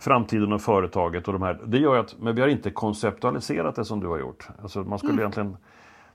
Framtiden 0.00 0.52
och 0.52 0.60
företaget 0.62 1.26
och 1.28 1.32
de 1.32 1.42
här. 1.42 1.60
Det 1.66 1.78
gör 1.78 1.96
att, 1.96 2.16
men 2.20 2.34
vi 2.34 2.40
har 2.40 2.48
inte 2.48 2.70
konceptualiserat 2.70 3.74
det 3.76 3.84
som 3.84 4.00
du 4.00 4.06
har 4.06 4.18
gjort. 4.18 4.48
Alltså 4.62 4.78
man 4.78 4.98
skulle 4.98 5.22
egentligen, 5.22 5.56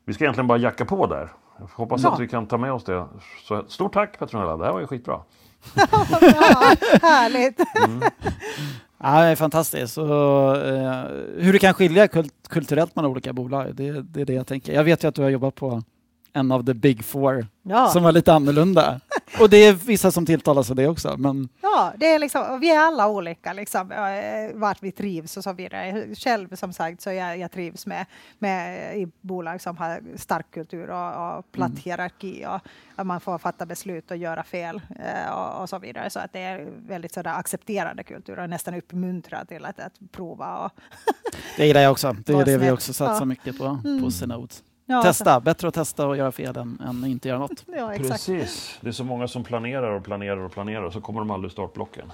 vi 0.05 0.13
ska 0.13 0.23
egentligen 0.23 0.47
bara 0.47 0.57
jacka 0.57 0.85
på 0.85 1.07
där. 1.07 1.29
Jag 1.59 1.67
hoppas 1.75 2.03
Ja. 2.03 2.13
att 2.13 2.19
vi 2.19 2.27
kan 2.27 2.45
ta 2.47 2.57
med 2.57 2.73
oss 2.73 2.83
det. 2.83 3.05
Så, 3.47 3.63
stort 3.67 3.93
tack 3.93 4.19
Petronella, 4.19 4.57
det 4.57 4.65
här 4.65 4.73
var 4.73 4.79
ju 4.79 4.87
skitbra. 4.87 5.19
Ja, 5.75 6.75
härligt! 7.01 7.59
Mm. 7.85 8.01
Ja, 9.03 9.21
det 9.21 9.27
är 9.27 9.35
fantastiskt. 9.35 9.97
Och, 9.97 10.57
eh, 10.57 11.05
hur 11.37 11.53
det 11.53 11.59
kan 11.59 11.73
skilja 11.73 12.07
kult 12.07 12.33
kulturellt 12.49 12.95
mellan 12.95 13.11
olika 13.11 13.33
bolag, 13.33 13.75
det, 13.75 14.01
det 14.01 14.21
är 14.21 14.25
det 14.25 14.33
jag 14.33 14.47
tänker. 14.47 14.73
Jag 14.73 14.83
vet 14.83 15.03
ju 15.03 15.07
att 15.07 15.15
du 15.15 15.21
har 15.21 15.29
jobbat 15.29 15.55
på 15.55 15.83
en 16.33 16.51
av 16.51 16.65
the 16.65 16.73
big 16.73 17.03
four 17.05 17.47
Ja. 17.63 17.87
som 17.87 18.03
var 18.03 18.11
lite 18.11 18.33
annorlunda. 18.33 18.99
Och 19.39 19.49
det 19.49 19.57
är 19.57 19.73
vissa 19.73 20.11
som 20.11 20.25
tilltalas 20.25 20.69
av 20.69 20.75
det 20.75 20.87
också. 20.87 21.15
Men 21.17 21.49
Ja, 21.61 21.93
det 21.97 22.05
är 22.05 22.19
liksom, 22.19 22.59
vi 22.61 22.71
är 22.71 22.79
alla 22.79 23.07
olika, 23.07 23.53
liksom, 23.53 23.91
eh, 23.91 24.55
vart 24.59 24.83
vi 24.83 24.91
trivs 24.91 25.37
och 25.37 25.43
så 25.43 25.53
vidare. 25.53 26.15
Själv 26.15 26.55
som 26.55 26.73
sagt 26.73 27.01
så 27.01 27.11
jag, 27.11 27.37
jag 27.37 27.51
trivs 27.51 27.85
med, 27.85 28.05
med 28.39 28.97
i 28.97 29.07
bolag 29.21 29.61
som 29.61 29.77
har 29.77 30.01
stark 30.15 30.51
kultur 30.51 30.89
och, 30.89 31.37
och 31.37 31.51
platt 31.51 31.79
hierarki 31.79 32.45
och 32.47 32.59
att 32.95 33.05
man 33.07 33.19
får 33.21 33.37
fatta 33.37 33.65
beslut 33.65 34.11
och 34.11 34.17
göra 34.17 34.43
fel 34.43 34.81
eh, 34.99 35.31
och, 35.33 35.61
och 35.61 35.69
så 35.69 35.79
vidare. 35.79 36.09
Så 36.09 36.19
att 36.19 36.33
det 36.33 36.39
är 36.39 36.67
väldigt 36.87 37.13
sådär 37.13 37.33
accepterande 37.33 38.03
kultur 38.03 38.39
och 38.39 38.49
nästan 38.49 38.73
uppmuntra 38.73 39.45
till 39.45 39.65
att, 39.65 39.79
att 39.79 39.93
prova. 40.11 40.57
Och, 40.57 40.71
det 41.57 41.65
gillar 41.67 41.81
jag 41.81 41.91
också. 41.91 42.15
Det 42.25 42.33
är 42.33 42.45
det 42.51 42.57
vi 42.57 42.71
också 42.71 42.93
satsar 42.93 43.21
Ja. 43.21 43.25
mycket 43.25 43.57
på, 43.57 43.79
på 44.03 44.11
Synode. 44.11 44.53
Ja, 44.89 45.01
Testa, 45.01 45.39
bättre 45.39 45.67
att 45.67 45.73
testa 45.73 46.07
och 46.07 46.17
göra 46.17 46.31
fel 46.31 46.57
än, 46.57 46.81
än 46.85 47.05
inte 47.05 47.27
göra 47.27 47.39
något. 47.39 47.63
Ja, 47.67 47.93
exakt. 47.93 48.11
Precis. 48.11 48.77
Det 48.81 48.87
är 48.87 48.91
så 48.91 49.03
många 49.03 49.27
som 49.27 49.43
planerar 49.43 49.91
och 49.91 50.03
planerar 50.03 50.37
och 50.37 50.51
planerar 50.51 50.81
och 50.83 50.93
så 50.93 51.01
kommer 51.01 51.19
de 51.19 51.31
aldrig 51.31 51.51
startblocken. 51.51 52.11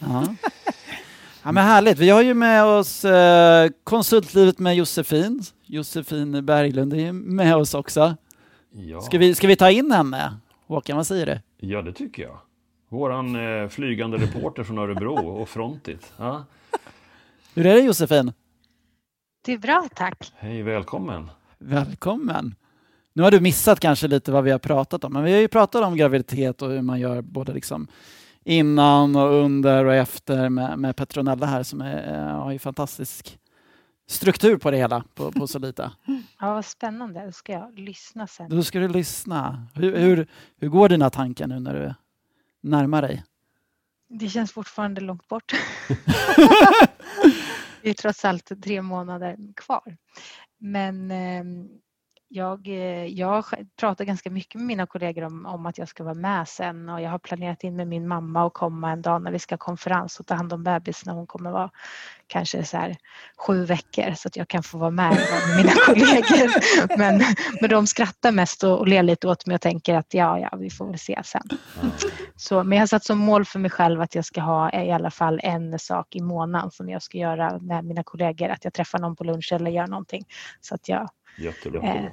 Ja. 0.00 0.34
ja, 1.42 1.52
men 1.52 1.64
härligt. 1.64 1.98
Vi 1.98 2.10
har 2.10 2.22
ju 2.22 2.34
med 2.34 2.64
oss 2.64 3.04
eh, 3.04 3.70
konsultlivet 3.84 4.58
med 4.58 4.76
Josefin. 4.76 5.42
Josefin 5.66 6.46
Berglund 6.46 6.92
är 6.92 6.96
ju 6.98 7.12
med 7.12 7.56
oss 7.56 7.74
också. 7.74 8.16
Ja. 8.70 9.00
Ska 9.00 9.18
vi, 9.18 9.34
ska 9.34 9.46
vi 9.46 9.56
ta 9.56 9.70
in 9.70 9.90
henne? 9.92 10.36
Håkan, 10.66 10.96
vad 10.96 11.06
säger 11.06 11.26
du? 11.26 11.66
ja, 11.68 11.82
det 11.82 11.92
tycker 11.92 12.22
jag. 12.22 12.38
Våran 12.88 13.36
eh, 13.62 13.68
flygande 13.68 14.16
reporter 14.16 14.64
från 14.64 14.78
Örebro 14.78 15.14
och 15.28 15.48
Frontit. 15.48 16.12
Ja. 16.16 16.44
Hur 17.54 17.66
är 17.66 17.74
det 17.74 17.80
Josefin? 17.80 18.32
Det 19.44 19.52
är 19.52 19.58
bra, 19.58 19.88
tack. 19.94 20.32
Hej, 20.36 20.62
välkommen. 20.62 21.30
Välkommen! 21.64 22.54
Nu 23.12 23.22
har 23.22 23.30
du 23.30 23.40
missat 23.40 23.80
kanske 23.80 24.08
lite 24.08 24.32
vad 24.32 24.44
vi 24.44 24.50
har 24.50 24.58
pratat 24.58 25.04
om, 25.04 25.12
men 25.12 25.24
vi 25.24 25.32
har 25.32 25.40
ju 25.40 25.48
pratat 25.48 25.84
om 25.84 25.96
graviditet 25.96 26.62
och 26.62 26.70
hur 26.70 26.82
man 26.82 27.00
gör 27.00 27.22
både 27.22 27.52
liksom 27.52 27.88
innan 28.44 29.16
och 29.16 29.32
under 29.32 29.84
och 29.84 29.94
efter 29.94 30.48
med, 30.48 30.78
med 30.78 30.96
Petronella 30.96 31.46
här 31.46 31.62
som 31.62 31.80
är, 31.80 32.14
eh, 32.14 32.42
har 32.42 32.52
ju 32.52 32.58
fantastisk 32.58 33.38
struktur 34.06 34.56
på 34.56 34.70
det 34.70 34.76
hela 34.76 35.04
på, 35.14 35.32
på 35.32 35.46
Solita. 35.46 35.92
Ja, 36.40 36.54
vad 36.54 36.64
spännande. 36.64 37.24
Då 37.24 37.32
ska 37.32 37.52
jag 37.52 37.78
lyssna 37.78 38.26
sen. 38.26 38.50
Då 38.50 38.62
ska 38.62 38.78
du 38.78 38.88
lyssna. 38.88 39.66
Hur, 39.74 39.96
hur, 39.96 40.26
hur 40.58 40.68
går 40.68 40.88
dina 40.88 41.10
tankar 41.10 41.46
nu 41.46 41.60
när 41.60 41.74
du 41.74 41.94
närmar 42.60 43.02
dig? 43.02 43.24
Det 44.08 44.28
känns 44.28 44.52
fortfarande 44.52 45.00
långt 45.00 45.28
bort. 45.28 45.52
det 47.82 47.90
är 47.90 47.94
trots 47.94 48.24
allt 48.24 48.62
tre 48.62 48.82
månader 48.82 49.36
kvar. 49.56 49.96
Men 50.62 51.10
ehm, 51.10 51.82
jag, 52.34 52.68
eh, 52.68 53.06
jag 53.06 53.44
pratar 53.80 54.04
ganska 54.04 54.30
mycket 54.30 54.54
med 54.54 54.66
mina 54.66 54.86
kollegor 54.86 55.24
om, 55.24 55.46
om 55.46 55.66
att 55.66 55.78
jag 55.78 55.88
ska 55.88 56.04
vara 56.04 56.14
med 56.14 56.48
sen 56.48 56.88
och 56.88 57.00
jag 57.00 57.10
har 57.10 57.18
planerat 57.18 57.64
in 57.64 57.76
med 57.76 57.88
min 57.88 58.08
mamma 58.08 58.46
att 58.46 58.52
komma 58.52 58.90
en 58.90 59.02
dag 59.02 59.22
när 59.22 59.32
vi 59.32 59.38
ska 59.38 59.52
ha 59.52 59.58
konferens 59.58 60.20
och 60.20 60.26
ta 60.26 60.34
hand 60.34 60.52
om 60.52 60.64
bebis 60.64 61.06
när 61.06 61.12
hon 61.12 61.26
kommer 61.26 61.50
vara 61.50 61.70
kanske 62.26 62.64
så 62.64 62.76
här 62.76 62.96
sju 63.46 63.64
veckor 63.64 64.14
så 64.14 64.28
att 64.28 64.36
jag 64.36 64.48
kan 64.48 64.62
få 64.62 64.78
vara 64.78 64.90
med 64.90 65.10
med 65.10 65.56
mina 65.56 65.72
kollegor. 65.86 66.50
Men, 66.98 67.22
men 67.60 67.70
de 67.70 67.86
skrattar 67.86 68.32
mest 68.32 68.64
och, 68.64 68.78
och 68.78 68.88
ler 68.88 69.02
lite 69.02 69.28
åt 69.28 69.46
mig 69.46 69.54
och 69.54 69.60
tänker 69.60 69.94
att 69.94 70.14
ja, 70.14 70.38
ja, 70.38 70.56
vi 70.56 70.70
får 70.70 70.86
väl 70.86 70.98
se 70.98 71.20
sen. 71.24 71.48
Så, 72.36 72.64
men 72.64 72.78
jag 72.78 72.82
har 72.82 72.86
satt 72.86 73.04
som 73.04 73.18
mål 73.18 73.44
för 73.44 73.58
mig 73.58 73.70
själv 73.70 74.00
att 74.00 74.14
jag 74.14 74.24
ska 74.24 74.40
ha 74.40 74.72
i 74.72 74.92
alla 74.92 75.10
fall 75.10 75.40
en 75.42 75.78
sak 75.78 76.16
i 76.16 76.20
månaden 76.20 76.70
som 76.70 76.88
jag 76.88 77.02
ska 77.02 77.18
göra 77.18 77.58
med 77.58 77.84
mina 77.84 78.02
kollegor. 78.02 78.48
Att 78.48 78.64
jag 78.64 78.74
träffar 78.74 78.98
någon 78.98 79.16
på 79.16 79.24
lunch 79.24 79.52
eller 79.52 79.70
gör 79.70 79.86
någonting. 79.86 80.24
Så 80.60 80.74
att 80.74 80.88
jag 80.88 81.08
Jättebra. 81.38 82.12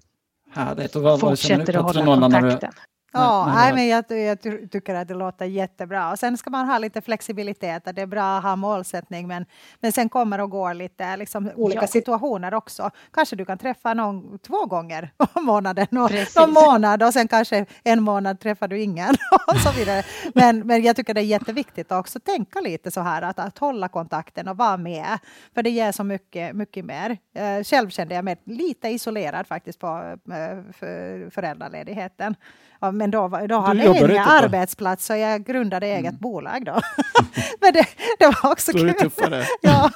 Härligt. 0.51 0.95
Och 0.95 1.01
vad, 1.01 1.19
vad 1.19 1.39
känner 1.39 1.65
du 1.65 1.73
fortsätter 1.73 1.79
att 1.79 1.95
hålla 1.95 2.27
när 2.27 2.41
du, 2.41 2.49
kontakten. 2.49 2.71
Ja, 3.13 3.45
Nej, 3.45 3.55
nej, 3.55 3.73
men 3.73 3.87
jag, 3.87 4.27
jag 4.27 4.41
ty- 4.41 4.67
tycker 4.67 4.95
att 4.95 5.07
det 5.07 5.13
låter 5.13 5.45
jättebra. 5.45 6.11
Och 6.11 6.19
sen 6.19 6.37
ska 6.37 6.49
man 6.49 6.67
ha 6.67 6.77
lite 6.77 7.01
flexibilitet. 7.01 7.87
att 7.87 7.95
Det 7.95 8.01
är 8.01 8.05
bra 8.05 8.37
att 8.37 8.43
ha 8.43 8.55
målsättning, 8.55 9.27
men, 9.27 9.45
men 9.79 9.91
sen 9.91 10.09
kommer 10.09 10.39
och 10.41 10.49
går 10.49 10.73
lite 10.73 11.17
liksom, 11.17 11.51
olika 11.55 11.81
Ja. 11.81 11.87
situationer 11.87 12.53
också. 12.53 12.91
Kanske 13.13 13.35
du 13.35 13.45
kan 13.45 13.57
träffa 13.57 13.93
någon 13.93 14.39
två 14.39 14.65
gånger 14.65 15.11
om 15.33 15.45
månaden 15.45 15.97
och 15.97 16.09
Precis. 16.09 16.35
någon 16.35 16.53
månad 16.53 17.03
och 17.03 17.13
sen 17.13 17.27
kanske 17.27 17.65
en 17.83 18.01
månad 18.03 18.39
träffar 18.39 18.67
du 18.67 18.79
ingen 18.81 19.09
och 19.47 19.55
så 19.57 19.71
vidare. 19.71 20.03
Men, 20.35 20.59
men 20.67 20.81
jag 20.83 20.95
tycker 20.95 21.13
det 21.13 21.21
är 21.21 21.25
jätteviktigt 21.25 21.91
att 21.91 21.99
också 21.99 22.19
tänka 22.19 22.59
lite 22.61 22.91
så 22.91 23.01
här 23.01 23.21
att, 23.21 23.39
att 23.39 23.57
hålla 23.57 23.87
kontakten 23.87 24.47
och 24.47 24.57
vara 24.57 24.77
med. 24.77 25.17
För 25.53 25.63
det 25.63 25.69
ger 25.69 25.91
så 25.91 26.03
mycket, 26.03 26.55
mycket 26.55 26.85
mer. 26.85 27.17
Eh, 27.35 27.63
själv 27.63 27.89
kände 27.89 28.15
jag 28.15 28.25
mig 28.25 28.41
lite 28.45 28.87
isolerad 28.89 29.47
faktiskt 29.47 29.79
på 29.79 29.87
eh, 30.31 30.73
för, 30.73 31.29
föräldraledigheten. 31.29 32.35
Ja, 32.79 32.91
men 32.91 33.11
då, 33.11 33.27
då 33.49 33.59
hade 33.59 33.83
jag 33.83 33.95
ingen 33.95 34.17
arbetsplats 34.17 35.05
så 35.05 35.15
jag 35.15 35.45
grundade 35.45 35.87
eget 35.87 36.19
bolag 36.19 36.65
då. 36.65 36.81
men 37.61 37.73
det, 37.73 37.87
det 38.19 38.25
var 38.25 38.51
också 38.51 38.71
då 38.71 38.79
är 38.79 38.93
kul. 38.93 38.93
tuffare? 38.93 39.45
Ja. 39.61 39.91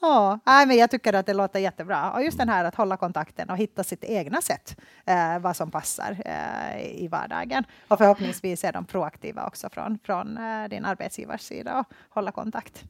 ja, 0.00 0.38
nej, 0.46 0.66
men 0.66 0.76
jag 0.76 0.90
tycker 0.90 1.12
att 1.12 1.26
det 1.26 1.34
låter 1.34 1.60
jättebra. 1.60 2.12
Och 2.12 2.22
just 2.22 2.38
den 2.38 2.48
här 2.48 2.64
att 2.64 2.74
hålla 2.74 2.96
kontakten 2.96 3.50
och 3.50 3.56
hitta 3.56 3.84
sitt 3.84 4.04
egna 4.04 4.42
sätt, 4.42 4.76
eh, 5.06 5.38
vad 5.38 5.56
som 5.56 5.70
passar 5.70 6.16
eh, 6.24 7.04
i 7.04 7.08
vardagen. 7.08 7.64
Och 7.88 7.98
förhoppningsvis 7.98 8.64
är 8.64 8.72
de 8.72 8.84
proaktiva 8.84 9.46
också 9.46 9.68
från, 9.72 9.98
från 10.04 10.38
eh, 10.38 10.68
din 10.68 10.84
arbetsgivars 10.84 11.40
sida 11.40 11.78
och 11.78 11.94
hålla 12.08 12.32
kontakt. 12.32 12.84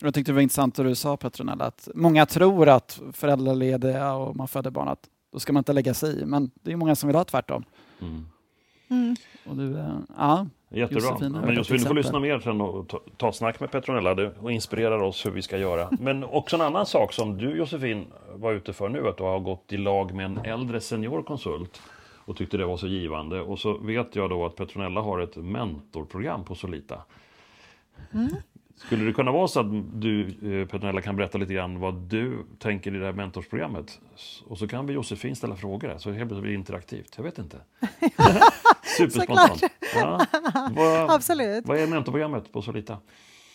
Jag 0.00 0.14
tyckte 0.14 0.32
det 0.32 0.34
var 0.34 0.42
intressant 0.42 0.74
det 0.74 0.82
du 0.82 0.94
sa 0.94 1.16
Petronella, 1.16 1.64
att 1.64 1.88
många 1.94 2.26
tror 2.26 2.68
att 2.68 3.00
föräldralediga 3.12 4.12
och 4.12 4.36
man 4.36 4.48
föder 4.48 4.70
barn, 4.70 4.88
att 4.88 5.08
då 5.32 5.38
ska 5.38 5.52
man 5.52 5.60
inte 5.60 5.72
lägga 5.72 5.94
sig 5.94 6.20
i. 6.20 6.24
Men 6.26 6.50
det 6.54 6.72
är 6.72 6.76
många 6.76 6.96
som 6.96 7.06
vill 7.06 7.16
ha 7.16 7.24
tvärtom. 7.24 7.64
Mm. 8.02 8.26
Mm. 8.90 9.16
Och 9.46 9.56
du, 9.56 9.78
eh, 9.78 9.98
ja, 10.16 10.46
Jättebra. 10.72 11.02
Josefin 11.02 11.34
har 11.34 11.46
Men 11.46 11.56
Josefin, 11.56 11.78
du 11.78 11.86
får 11.86 11.94
lyssna 11.94 12.20
mer 12.20 12.40
sen 12.40 12.60
och 12.60 12.88
ta, 12.88 13.00
ta 13.16 13.32
snack 13.32 13.60
med 13.60 13.70
Petronella 13.70 14.30
och 14.40 14.52
inspirerar 14.52 15.02
oss 15.02 15.26
hur 15.26 15.30
vi 15.30 15.42
ska 15.42 15.58
göra. 15.58 15.88
Men 16.00 16.24
också 16.24 16.56
en 16.56 16.62
annan 16.62 16.86
sak 16.86 17.12
som 17.12 17.38
du 17.38 17.56
Josefin 17.56 18.06
var 18.34 18.52
ute 18.52 18.72
för 18.72 18.88
nu, 18.88 19.08
att 19.08 19.16
du 19.16 19.22
har 19.22 19.40
gått 19.40 19.72
i 19.72 19.76
lag 19.76 20.14
med 20.14 20.24
en 20.26 20.38
äldre 20.38 20.80
seniorkonsult 20.80 21.82
och 22.24 22.36
tyckte 22.36 22.56
det 22.56 22.64
var 22.64 22.76
så 22.76 22.86
givande. 22.86 23.40
Och 23.40 23.58
så 23.58 23.78
vet 23.78 24.16
jag 24.16 24.30
då 24.30 24.46
att 24.46 24.56
Petronella 24.56 25.00
har 25.00 25.18
ett 25.18 25.36
mentorprogram 25.36 26.44
på 26.44 26.54
Solita. 26.54 27.02
Skulle 28.86 29.04
det 29.04 29.12
kunna 29.12 29.32
vara 29.32 29.48
så 29.48 29.60
att 29.60 30.00
du, 30.00 30.20
eh, 30.22 30.68
Petronella, 30.68 31.00
kan 31.00 31.16
berätta 31.16 31.38
lite 31.38 31.54
grann 31.54 31.80
vad 31.80 31.94
du 31.94 32.44
tänker 32.58 32.94
i 32.94 32.98
det 32.98 33.04
här 33.04 33.12
mentorsprogrammet? 33.12 34.00
Och 34.46 34.58
så 34.58 34.68
kan 34.68 34.86
vi 34.86 34.92
Josefin 34.94 35.36
ställa 35.36 35.56
frågor, 35.56 35.98
så 35.98 36.10
helt 36.10 36.28
plötsligt 36.28 36.42
blir 36.42 36.52
det 36.52 36.58
interaktivt. 36.58 37.14
Jag 37.16 37.24
vet 37.24 37.38
inte. 37.38 37.56
Superspontant. 38.98 39.62
Ja. 39.94 40.26
Vad, 40.70 41.10
Absolut. 41.10 41.66
vad 41.66 41.78
är 41.78 41.86
mentorprogrammet 41.86 42.52
på 42.52 42.62
Solita? 42.62 42.98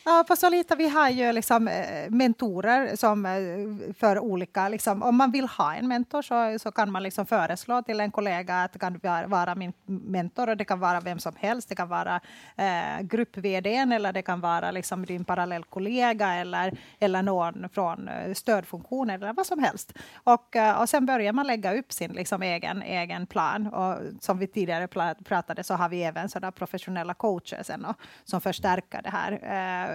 Ja, 0.08 0.24
på 0.28 0.36
Solita 0.36 0.76
vi 0.76 0.90
har 0.90 1.10
ju 1.10 1.32
liksom 1.32 1.68
eh, 1.68 2.10
mentorer 2.10 2.96
som 2.96 3.26
eh, 3.26 3.94
för 3.94 4.20
olika, 4.20 4.70
liksom, 4.70 5.04
om 5.04 5.16
man 5.16 5.32
vill 5.32 5.48
ha 5.48 5.76
en 5.76 5.88
mentor 5.88 6.22
så, 6.22 6.60
så 6.60 6.72
kan 6.72 6.92
man 6.92 7.04
liksom 7.04 7.26
föreslå 7.26 7.82
till 7.82 8.00
en 8.00 8.12
kollega 8.12 8.64
att 8.64 8.74
det 8.74 8.80
kan 8.80 9.00
vara, 9.28 9.56
min 9.56 9.74
mentor 9.86 10.50
och 10.50 10.58
det 10.58 10.66
kan 10.66 10.80
vara 10.80 11.00
vem 11.00 11.20
som 11.20 11.34
helst. 11.38 11.70
Det 11.70 11.76
kan 11.76 11.90
vara 11.90 12.22
eh, 12.56 13.02
grupp-vd 13.02 13.76
eller 13.76 14.14
det 14.14 14.22
kan 14.22 14.42
vara 14.42 14.72
liksom 14.72 15.06
din 15.06 15.26
parallellkollega 15.26 16.34
eller, 16.34 16.78
eller 17.00 17.22
någon 17.22 17.70
från 17.70 18.08
eh, 18.08 18.34
stödfunktionen 18.34 19.16
eller 19.22 19.34
vad 19.34 19.46
som 19.46 19.60
helst. 19.60 19.94
Och, 20.24 20.56
och 20.80 20.90
sen 20.90 21.06
börjar 21.06 21.34
man 21.34 21.48
lägga 21.48 21.74
upp 21.80 21.94
sin 21.94 22.12
liksom, 22.12 22.42
egen, 22.42 22.82
egen 22.82 23.28
plan. 23.28 23.68
Och 23.68 23.98
som 24.22 24.38
vi 24.38 24.48
tidigare 24.48 24.88
pratade 25.24 25.64
så 25.64 25.74
har 25.74 25.90
vi 25.90 26.04
även 26.04 26.30
sådana 26.30 26.52
professionella 26.52 27.14
coacher 27.14 27.64
sen, 27.64 27.86
och, 27.86 27.96
som 28.24 28.42
förstärker 28.42 29.02
det 29.02 29.10
här. 29.10 29.95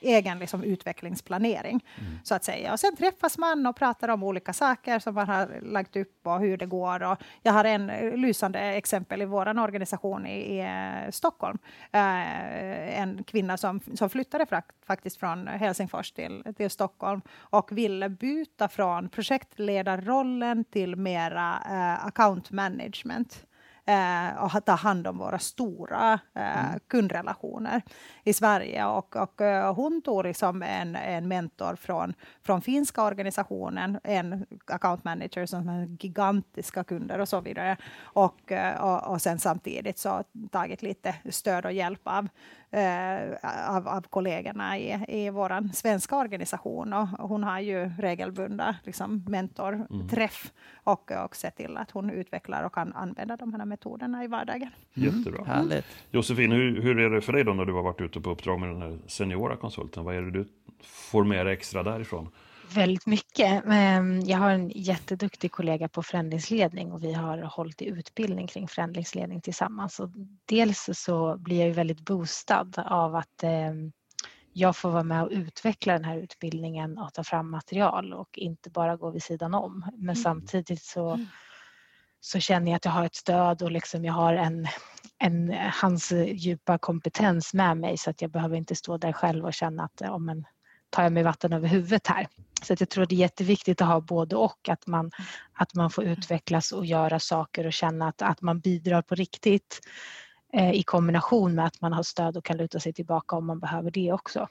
Egen 0.00 0.38
liksom, 0.38 0.64
utvecklingsplanering. 0.64 1.84
Så 2.22 2.34
att 2.34 2.44
säga. 2.44 2.72
Och 2.72 2.80
sen 2.80 2.96
träffas 2.96 3.38
man 3.38 3.66
och 3.66 3.76
pratar 3.76 4.08
om 4.08 4.22
olika 4.22 4.52
saker 4.52 4.98
som 4.98 5.14
man 5.14 5.28
har 5.28 5.60
lagt 5.62 5.96
upp 5.96 6.26
och 6.26 6.40
hur 6.40 6.56
det 6.56 6.66
går. 6.66 7.02
Och 7.02 7.18
jag 7.42 7.52
har 7.52 7.64
en 7.64 7.86
lysande 8.20 8.60
exempel 8.60 9.22
i 9.22 9.24
vår 9.24 9.58
organisation 9.58 10.26
i, 10.26 10.38
i 10.38 10.60
eh, 10.60 11.10
Stockholm. 11.10 11.58
Eh, 11.92 13.00
en 13.00 13.24
kvinna 13.24 13.56
som, 13.56 13.80
som 13.94 14.10
flyttade 14.10 14.46
fra, 14.46 14.62
faktiskt 14.86 15.16
från 15.16 15.46
Helsingfors 15.46 16.12
till, 16.12 16.44
till 16.56 16.70
Stockholm 16.70 17.20
och 17.32 17.72
ville 17.72 18.08
byta 18.08 18.68
från 18.68 19.08
projektledarrollen 19.08 20.64
till 20.64 20.96
mera 20.96 21.62
eh, 21.66 22.06
account 22.06 22.50
management 22.50 23.46
eh, 23.86 24.44
och 24.44 24.64
ta 24.64 24.72
hand 24.72 25.06
om 25.06 25.18
våra 25.18 25.38
stora 25.38 26.20
eh, 26.34 26.78
kundrelationer 26.86 27.82
i 28.24 28.32
Sverige. 28.32 28.86
Och, 28.86 29.16
och 29.16 29.40
eh, 29.40 29.74
hon 29.74 30.02
tog 30.02 30.24
liksom 30.24 30.62
en, 30.62 30.96
en 30.96 31.28
mentor 31.28 31.76
från, 31.76 32.14
från 32.42 32.62
finska 32.62 33.04
organisationen, 33.04 33.98
en 34.04 34.46
account 34.66 35.04
manager 35.04 35.46
som 35.46 35.68
har 35.68 35.96
gigantiska 36.00 36.84
kunder 36.84 37.18
och 37.18 37.28
så 37.28 37.40
vidare. 37.40 37.76
Och, 38.02 38.52
eh, 38.52 38.80
och, 38.80 39.12
och 39.12 39.22
sen 39.22 39.38
samtidigt 39.38 39.98
så 39.98 40.24
tagit 40.50 40.82
lite 40.82 41.14
stöd 41.30 41.64
och 41.64 41.72
hjälp 41.72 42.00
av, 42.04 42.28
av, 43.68 43.88
av 43.88 44.00
kollegorna 44.00 44.78
i, 44.78 45.04
i 45.08 45.30
vår 45.30 45.72
svenska 45.74 46.16
organisation. 46.16 46.92
Och 46.92 47.28
hon 47.28 47.44
har 47.44 47.60
ju 47.60 47.90
regelbundna 47.98 48.76
liksom, 48.84 49.24
mentorträff 49.28 50.52
och, 50.74 51.10
och 51.24 51.36
sett 51.36 51.56
till 51.56 51.76
att 51.76 51.90
hon 51.90 52.10
utvecklar 52.10 52.62
och 52.62 52.74
kan 52.74 52.92
använda 52.92 53.36
de 53.36 53.54
här 53.54 53.64
metoderna 53.64 54.24
i 54.24 54.26
vardagen. 54.26 54.70
Jättebra. 54.94 55.44
Härligt. 55.44 55.86
Josefin, 56.10 56.52
hur, 56.52 56.82
hur 56.82 56.98
är 56.98 57.10
det 57.10 57.20
för 57.20 57.32
dig 57.32 57.44
då 57.44 57.52
när 57.52 57.64
du 57.64 57.72
har 57.72 57.82
varit 57.82 58.00
ute 58.00 58.20
på 58.20 58.30
uppdrag 58.30 58.60
med 58.60 58.68
den 58.68 58.82
här 58.82 58.98
seniora 59.06 59.56
konsulten? 59.56 60.04
Vad 60.04 60.14
är 60.14 60.22
det 60.22 60.30
du 60.30 60.48
får 60.82 61.24
med 61.24 61.46
dig 61.46 61.52
extra 61.52 61.82
därifrån? 61.82 62.28
Väldigt 62.74 63.06
mycket. 63.06 63.64
Ehm, 63.66 64.20
Jag 64.20 64.38
har 64.38 64.50
en 64.50 64.70
jätteduktig 64.74 65.52
kollega 65.52 65.88
på 65.88 66.02
förändringsledning 66.02 66.92
och 66.92 67.04
vi 67.04 67.12
har 67.12 67.38
hållit 67.38 67.82
i 67.82 67.86
utbildning 67.86 68.46
kring 68.46 68.68
förändringsledning 68.68 69.40
tillsammans. 69.40 70.00
Och 70.00 70.10
dels 70.44 70.88
så 70.92 71.36
blir 71.38 71.58
jag 71.58 71.68
ju 71.68 71.72
väldigt 71.74 72.00
boostad 72.00 72.68
av 72.76 73.14
att 73.14 73.42
ehm, 73.42 73.92
jag 74.52 74.76
får 74.76 74.90
vara 74.90 75.02
med 75.02 75.22
och 75.22 75.30
utveckla 75.30 75.92
den 75.92 76.04
här 76.04 76.18
utbildningen 76.18 76.98
och 76.98 77.14
ta 77.14 77.24
fram 77.24 77.50
material 77.50 78.12
och 78.12 78.38
inte 78.38 78.70
bara 78.70 78.96
gå 78.96 79.10
vid 79.10 79.22
sidan 79.22 79.54
om. 79.54 79.90
Men 79.96 80.16
samtidigt 80.16 80.82
så, 80.82 81.26
så 82.20 82.40
känner 82.40 82.70
jag 82.70 82.76
att 82.76 82.84
jag 82.84 82.92
har 82.92 83.04
ett 83.04 83.14
stöd 83.14 83.62
och 83.62 83.72
liksom 83.72 84.04
jag 84.04 84.12
har 84.14 84.34
en, 84.34 84.66
en, 85.18 85.54
hans 85.82 86.12
djupa 86.12 86.78
kompetens 86.78 87.54
med 87.54 87.76
mig 87.76 87.98
så 87.98 88.10
att 88.10 88.22
jag 88.22 88.30
behöver 88.30 88.56
inte 88.56 88.74
stå 88.74 88.96
där 88.96 89.12
själv 89.12 89.44
och 89.44 89.54
känna 89.54 89.84
att 89.84 90.00
ja, 90.00 90.18
men, 90.18 90.44
tar 90.92 91.02
jag 91.02 91.12
mig 91.12 91.22
vatten 91.22 91.52
över 91.52 91.68
huvudet 91.68 92.06
här. 92.06 92.26
Så 92.62 92.72
att 92.72 92.80
jag 92.80 92.88
tror 92.88 93.06
det 93.06 93.14
är 93.14 93.16
jätteviktigt 93.18 93.80
att 93.80 93.88
ha 93.88 94.00
både 94.00 94.36
och, 94.36 94.68
att 94.68 94.86
man, 94.86 95.10
att 95.52 95.74
man 95.74 95.90
får 95.90 96.04
utvecklas 96.04 96.72
och 96.72 96.86
göra 96.86 97.18
saker 97.18 97.66
och 97.66 97.72
känna 97.72 98.08
att, 98.08 98.22
att 98.22 98.42
man 98.42 98.60
bidrar 98.60 99.02
på 99.02 99.14
riktigt 99.14 99.80
eh, 100.52 100.72
i 100.72 100.82
kombination 100.82 101.54
med 101.54 101.66
att 101.66 101.80
man 101.80 101.92
har 101.92 102.02
stöd 102.02 102.36
och 102.36 102.44
kan 102.44 102.56
luta 102.56 102.80
sig 102.80 102.92
tillbaka 102.92 103.36
om 103.36 103.46
man 103.46 103.58
behöver 103.60 103.90
det 103.90 104.12
också. 104.12 104.48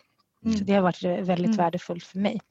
Så 0.58 0.64
det 0.64 0.74
har 0.74 0.82
varit 0.82 1.04
väldigt 1.04 1.46
Mm. 1.46 1.58
värdefullt 1.58 2.04
för 2.04 2.20
mig. 2.20 2.42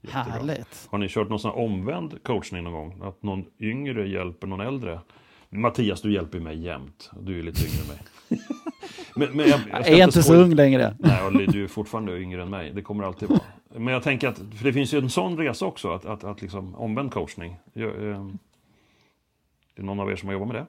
Jättebra. 0.00 0.22
Härligt. 0.22 0.88
Har 0.90 0.98
ni 0.98 1.08
kört 1.08 1.28
någon 1.28 1.38
sån 1.40 1.52
omvänd 1.52 2.22
coachning 2.22 2.64
någon 2.64 2.72
gång? 2.72 3.08
Att 3.08 3.22
någon 3.22 3.44
yngre 3.60 4.08
hjälper 4.08 4.46
någon 4.46 4.60
äldre? 4.60 5.00
Mattias, 5.48 6.02
du 6.02 6.12
hjälper 6.14 6.40
mig 6.40 6.62
jämt. 6.64 7.10
Du 7.20 7.38
är 7.38 7.42
lite 7.42 7.60
yngre 7.66 7.82
än 7.82 7.88
mig. 7.88 8.00
men, 9.14 9.28
men 9.36 9.48
jag, 9.48 9.60
jag, 9.70 9.80
Jag 9.80 9.88
är 9.88 10.04
inte 10.04 10.22
så 10.22 10.34
ung 10.34 10.54
längre. 10.54 10.96
Nej, 10.98 11.22
och 11.22 11.32
du 11.32 11.64
är 11.64 11.68
fortfarande 11.68 12.20
yngre 12.20 12.42
än 12.42 12.50
mig. 12.50 12.72
Det 12.74 12.82
kommer 12.82 13.04
alltid 13.04 13.28
vara. 13.28 13.40
Men 13.76 13.94
jag 13.94 14.02
tänker 14.02 14.28
att, 14.28 14.38
för 14.38 14.64
det 14.64 14.72
finns 14.72 14.94
ju 14.94 14.98
en 14.98 15.10
sån 15.10 15.38
resa 15.38 15.66
också, 15.66 15.92
att, 15.92 16.04
att, 16.04 16.24
att 16.24 16.42
liksom 16.42 16.74
omvänd 16.74 17.12
coachning. 17.12 17.56
Jag, 17.72 17.88
eh, 17.88 18.26
det 19.74 19.82
är 19.82 19.84
någon 19.84 20.00
av 20.00 20.10
er 20.10 20.16
som 20.16 20.28
har 20.28 20.32
jobbat 20.32 20.48
med 20.48 20.56
det? 20.56 20.66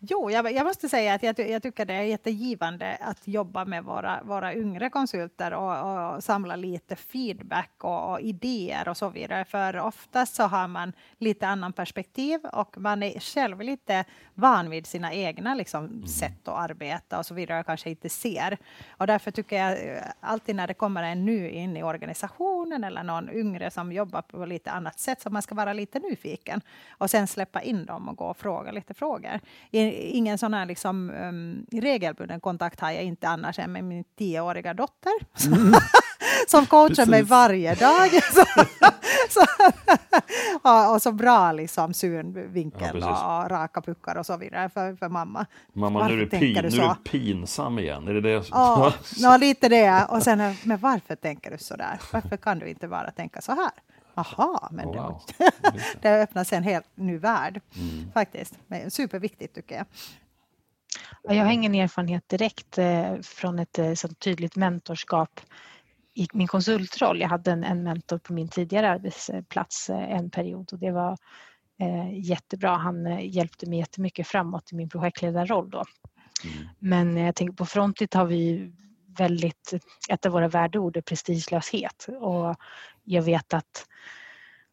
Jo, 0.00 0.30
jag, 0.30 0.52
jag 0.52 0.66
måste 0.66 0.88
säga 0.88 1.14
att 1.14 1.22
jag, 1.22 1.38
jag 1.38 1.62
tycker 1.62 1.84
det 1.84 1.94
är 1.94 2.02
jättegivande 2.02 2.98
att 3.00 3.28
jobba 3.28 3.64
med 3.64 3.84
våra, 3.84 4.20
våra 4.22 4.54
yngre 4.54 4.90
konsulter 4.90 5.52
och, 5.52 6.14
och 6.14 6.24
samla 6.24 6.56
lite 6.56 6.96
feedback 6.96 7.70
och, 7.78 8.12
och 8.12 8.20
idéer 8.20 8.88
och 8.88 8.96
så 8.96 9.08
vidare. 9.08 9.44
För 9.44 9.78
oftast 9.78 10.34
så 10.34 10.42
har 10.42 10.68
man 10.68 10.92
lite 11.18 11.46
annan 11.46 11.72
perspektiv 11.72 12.40
och 12.52 12.78
man 12.78 13.02
är 13.02 13.20
själv 13.20 13.60
lite 13.60 14.04
van 14.34 14.70
vid 14.70 14.86
sina 14.86 15.12
egna 15.12 15.54
liksom, 15.54 16.06
sätt 16.06 16.48
att 16.48 16.70
arbeta 16.70 17.18
och 17.18 17.26
så 17.26 17.34
vidare 17.34 17.60
och 17.60 17.66
kanske 17.66 17.90
inte 17.90 18.08
ser. 18.08 18.58
Och 18.90 19.06
därför 19.06 19.30
tycker 19.30 19.56
jag 19.56 19.96
eh, 19.96 20.02
alltid 20.20 20.56
när 20.56 20.66
det 20.66 20.74
kommer 20.74 21.02
en 21.02 21.24
ny 21.24 21.48
in 21.48 21.76
i 21.76 21.82
organisationen 21.82 22.84
eller 22.84 23.02
någon 23.02 23.30
yngre 23.30 23.70
som 23.70 23.92
jobbar 23.92 24.22
på 24.22 24.46
lite 24.46 24.70
annat 24.70 24.98
sätt 24.98 25.20
så 25.20 25.30
man 25.30 25.42
ska 25.42 25.54
vara 25.54 25.72
lite 25.72 25.98
nyfiken 25.98 26.60
och 26.90 27.10
sen 27.10 27.26
släppa 27.26 27.62
in 27.62 27.84
dem 27.84 28.08
och 28.08 28.16
gå 28.16 28.24
och 28.24 28.36
fråga 28.36 28.72
lite 28.72 28.94
frågor. 28.94 29.40
Ingen 29.92 30.38
sån 30.38 30.54
här 30.54 30.66
liksom, 30.66 31.10
um, 31.10 31.66
regelbunden 31.80 32.40
kontakt 32.40 32.80
har 32.80 32.90
jag 32.90 33.04
inte 33.04 33.28
annars 33.28 33.58
än 33.58 33.72
med 33.72 33.84
min 33.84 34.04
tioåriga 34.18 34.74
dotter 34.74 35.12
som 36.48 36.66
coachar 36.66 37.06
mig 37.06 37.20
Precis. 37.20 37.30
varje 37.30 37.74
dag. 37.74 38.10
så, 38.32 38.44
så, 39.28 39.40
och, 40.62 40.94
och 40.94 41.02
så 41.02 41.12
bra 41.12 41.52
liksom, 41.52 41.94
synvinkel 41.94 42.98
Ja, 43.00 43.44
och, 43.44 43.50
raka 43.50 43.80
puckar 43.80 44.16
och 44.16 44.26
så 44.26 44.36
vidare 44.36 44.68
för, 44.68 44.96
för 44.96 45.08
mamma. 45.08 45.46
Mamma, 45.72 46.08
nu 46.08 46.22
är, 46.22 46.26
tänker 46.26 46.62
pin, 46.62 46.78
nu 46.78 46.84
är 46.84 46.88
du 46.88 47.10
pinsam 47.10 47.78
igen. 47.78 48.08
Är 48.08 48.14
det 48.14 48.20
det? 48.20 48.44
Ja, 48.50 48.92
nå, 49.22 49.36
lite 49.36 49.68
det. 49.68 50.06
Och 50.08 50.22
sen, 50.22 50.54
men 50.64 50.78
varför 50.78 51.16
tänker 51.16 51.50
du 51.50 51.58
så 51.58 51.76
där? 51.76 52.00
Varför 52.12 52.36
kan 52.36 52.58
du 52.58 52.68
inte 52.68 52.88
bara 52.88 53.10
tänka 53.10 53.40
så 53.40 53.52
här? 53.52 53.70
Aha, 54.18 54.68
men 54.72 54.92
det, 54.92 54.98
wow. 54.98 55.22
det 56.00 56.22
öppnas 56.22 56.52
en 56.52 56.62
helt 56.62 56.86
ny 56.94 57.18
värld 57.18 57.60
Mm. 57.76 58.12
faktiskt. 58.12 58.58
Men 58.66 58.90
superviktigt 58.90 59.54
tycker 59.54 59.74
jag. 59.76 59.86
Ja, 61.22 61.34
Jag 61.34 61.44
har 61.44 61.52
ingen 61.52 61.74
erfarenhet 61.74 62.28
direkt 62.28 62.78
eh, 62.78 63.16
från 63.22 63.58
ett 63.58 63.78
eh, 63.78 63.94
sånt 63.94 64.18
tydligt 64.18 64.56
mentorskap 64.56 65.40
i 66.14 66.26
min 66.32 66.46
konsultroll. 66.46 67.20
Jag 67.20 67.28
hade 67.28 67.50
en, 67.50 67.64
en 67.64 67.82
mentor 67.82 68.18
på 68.18 68.32
min 68.32 68.48
tidigare 68.48 68.90
arbetsplats 68.90 69.90
eh, 69.90 70.12
en 70.12 70.30
period 70.30 70.72
och 70.72 70.78
det 70.78 70.90
var 70.90 71.18
eh, 71.80 72.18
jättebra. 72.18 72.76
Han 72.76 73.20
hjälpte 73.28 73.66
mig 73.68 73.78
jättemycket 73.78 74.26
framåt 74.26 74.72
i 74.72 74.74
min 74.74 74.88
projektledarroll 74.88 75.70
då. 75.70 75.84
Mm. 76.44 76.68
Men 76.78 77.16
jag 77.16 77.34
tänker 77.34 77.54
på 77.54 77.66
Frontit 77.66 78.14
har 78.14 78.24
vi 78.24 78.72
väldigt, 79.18 79.72
ett 80.08 80.26
av 80.26 80.32
våra 80.32 80.48
värdeord 80.48 80.96
är 80.96 81.00
prestigelöshet. 81.00 82.06
Och 82.20 82.56
jag 83.04 83.22
vet 83.22 83.54
att 83.54 83.86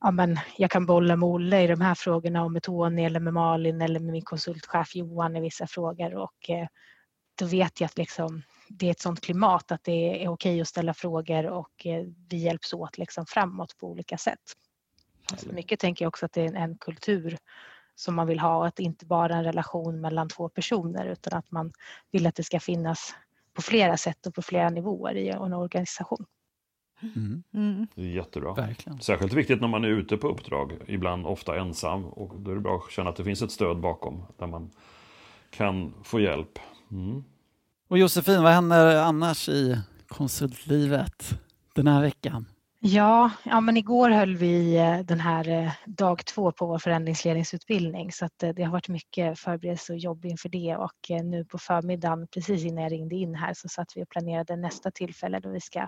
ja, 0.02 0.12
men 0.12 0.40
jag 0.58 0.72
kan 0.72 0.86
bolla 0.86 1.16
med 1.16 1.30
Olle 1.30 1.62
i 1.62 1.68
de 1.68 1.82
här 1.82 1.96
frågorna 1.96 2.44
och 2.44 2.52
med 2.52 2.64
Tony 2.64 3.04
eller 3.04 3.20
med 3.20 3.34
Malin 3.34 3.82
eller 3.82 4.00
med 4.00 4.12
min 4.12 4.22
konsultchef 4.22 4.96
Johan 4.96 5.36
i 5.36 5.42
vissa 5.42 5.68
frågor. 5.68 6.16
Och 6.16 6.50
eh, 6.50 6.68
då 7.40 7.46
vet 7.46 7.82
jag 7.82 7.86
att 7.86 7.98
liksom, 7.98 8.42
det 8.70 8.88
är 8.88 8.92
ett 8.92 9.00
sånt 9.00 9.22
klimat 9.22 9.72
att 9.72 9.84
det 9.84 10.24
är 10.24 10.28
okej 10.28 10.62
att 10.62 10.68
ställa 10.68 10.94
frågor 10.94 11.46
och 11.46 11.86
eh, 11.86 12.06
vi 12.30 12.38
hjälps 12.38 12.74
åt 12.74 12.98
liksom 12.98 13.26
framåt 13.26 13.78
på 13.78 13.88
olika 13.88 14.18
sätt. 14.18 14.54
Så 15.38 15.50
mycket 15.50 15.80
tänker 15.80 16.06
jag 16.06 16.10
också 16.10 16.26
att 16.26 16.34
det 16.34 16.42
är 16.42 16.48
en, 16.48 16.56
en 16.56 16.78
kultur 16.78 17.38
som 17.96 18.16
man 18.16 18.28
vill 18.28 18.40
ha 18.40 18.68
att 18.68 18.80
inte 18.80 19.06
bara 19.06 19.36
en 19.36 19.44
relation 19.44 20.02
mellan 20.02 20.30
två 20.30 20.50
personer 20.50 21.06
utan 21.06 21.38
att 21.38 21.52
man 21.52 21.72
vill 22.12 22.28
att 22.28 22.36
det 22.36 22.44
ska 22.44 22.60
finnas 22.60 23.16
på 23.56 23.62
flera 23.62 23.98
sätt 23.98 24.28
och 24.28 24.36
på 24.36 24.42
flera 24.42 24.70
nivåer 24.70 25.16
i 25.16 25.30
en 25.30 25.54
organisation. 25.54 26.26
Mm. 27.02 27.44
Mm. 27.54 27.88
Det 27.96 28.02
är 28.02 28.06
jättebra. 28.06 28.54
Verkligen. 28.54 29.02
Särskilt 29.02 29.34
viktigt 29.34 29.62
när 29.62 29.68
man 29.68 29.84
är 29.84 29.88
ute 29.88 30.18
på 30.18 30.28
uppdrag, 30.28 30.74
ibland 30.88 31.26
ofta 31.26 31.60
ensam. 31.60 32.06
Och 32.06 32.40
då 32.40 32.52
är 32.52 32.56
det 32.56 32.62
bra 32.62 32.78
att 32.78 32.92
känna 32.92 33.10
att 33.10 33.16
det 33.16 33.24
finns 33.24 33.42
ett 33.42 33.52
stöd 33.52 33.80
bakom, 33.80 34.26
där 34.38 34.48
man 34.48 34.72
kan 35.50 35.94
få 36.04 36.20
hjälp. 36.20 36.60
Mm. 36.92 37.24
Och 37.88 37.98
Josefin, 37.98 38.44
vad 38.44 38.52
händer 38.52 38.96
annars 38.96 39.50
i 39.50 39.78
konsultlivet 40.08 41.40
den 41.76 41.88
här 41.88 42.02
veckan? 42.02 42.46
Ja, 42.88 43.32
ja 43.44 43.62
men 43.62 43.78
igår 43.78 44.10
höll 44.10 44.36
vi 44.36 44.78
eh, 44.78 45.00
den 45.00 45.20
här 45.20 45.50
eh, 45.50 45.72
dag 45.86 46.26
två 46.26 46.52
på 46.52 46.66
vår 46.66 46.80
förändringsledningsutbildning 46.80 48.12
så 48.12 48.26
eh, 48.26 48.50
det 48.56 48.64
har 48.64 48.72
varit 48.72 48.88
mycket 48.88 49.40
förberedelse 49.40 49.94
och 49.94 50.00
jobb 50.00 50.26
inför 50.26 50.50
det 50.50 50.76
och 50.76 51.24
nu 51.24 51.46
på 51.46 51.58
förmiddagen 51.58 52.28
precis 52.28 52.66
innan 52.66 52.84
jag 52.84 52.92
ringde 52.92 53.16
in 53.16 53.36
här 53.36 53.54
så 53.54 53.70
satt 53.70 53.88
vi 53.96 54.04
och 54.04 54.10
planerade 54.10 54.56
nästa 54.56 54.92
tillfälle 54.92 55.40
då 55.40 55.50
vi 55.50 55.62
ska 55.62 55.88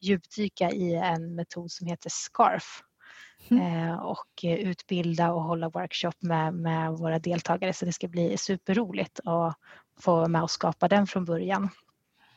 djupdyka 0.00 0.70
i 0.70 0.94
en 0.94 1.34
metod 1.34 1.70
som 1.70 1.86
heter 1.86 2.10
SCARF 2.12 2.82
mm. 3.50 3.98
och 3.98 4.44
utbilda 4.44 5.32
och 5.32 5.42
hålla 5.42 5.68
workshop 5.68 6.14
med, 6.20 6.54
med 6.54 6.92
våra 6.92 7.18
deltagare 7.18 7.72
så 7.72 7.84
det 7.84 7.92
ska 7.92 8.08
bli 8.08 8.36
superroligt 8.36 9.20
att 9.24 9.56
få 10.00 10.16
vara 10.16 10.28
med 10.28 10.42
och 10.42 10.50
skapa 10.50 10.88
den 10.88 11.06
från 11.06 11.24
början. 11.24 11.68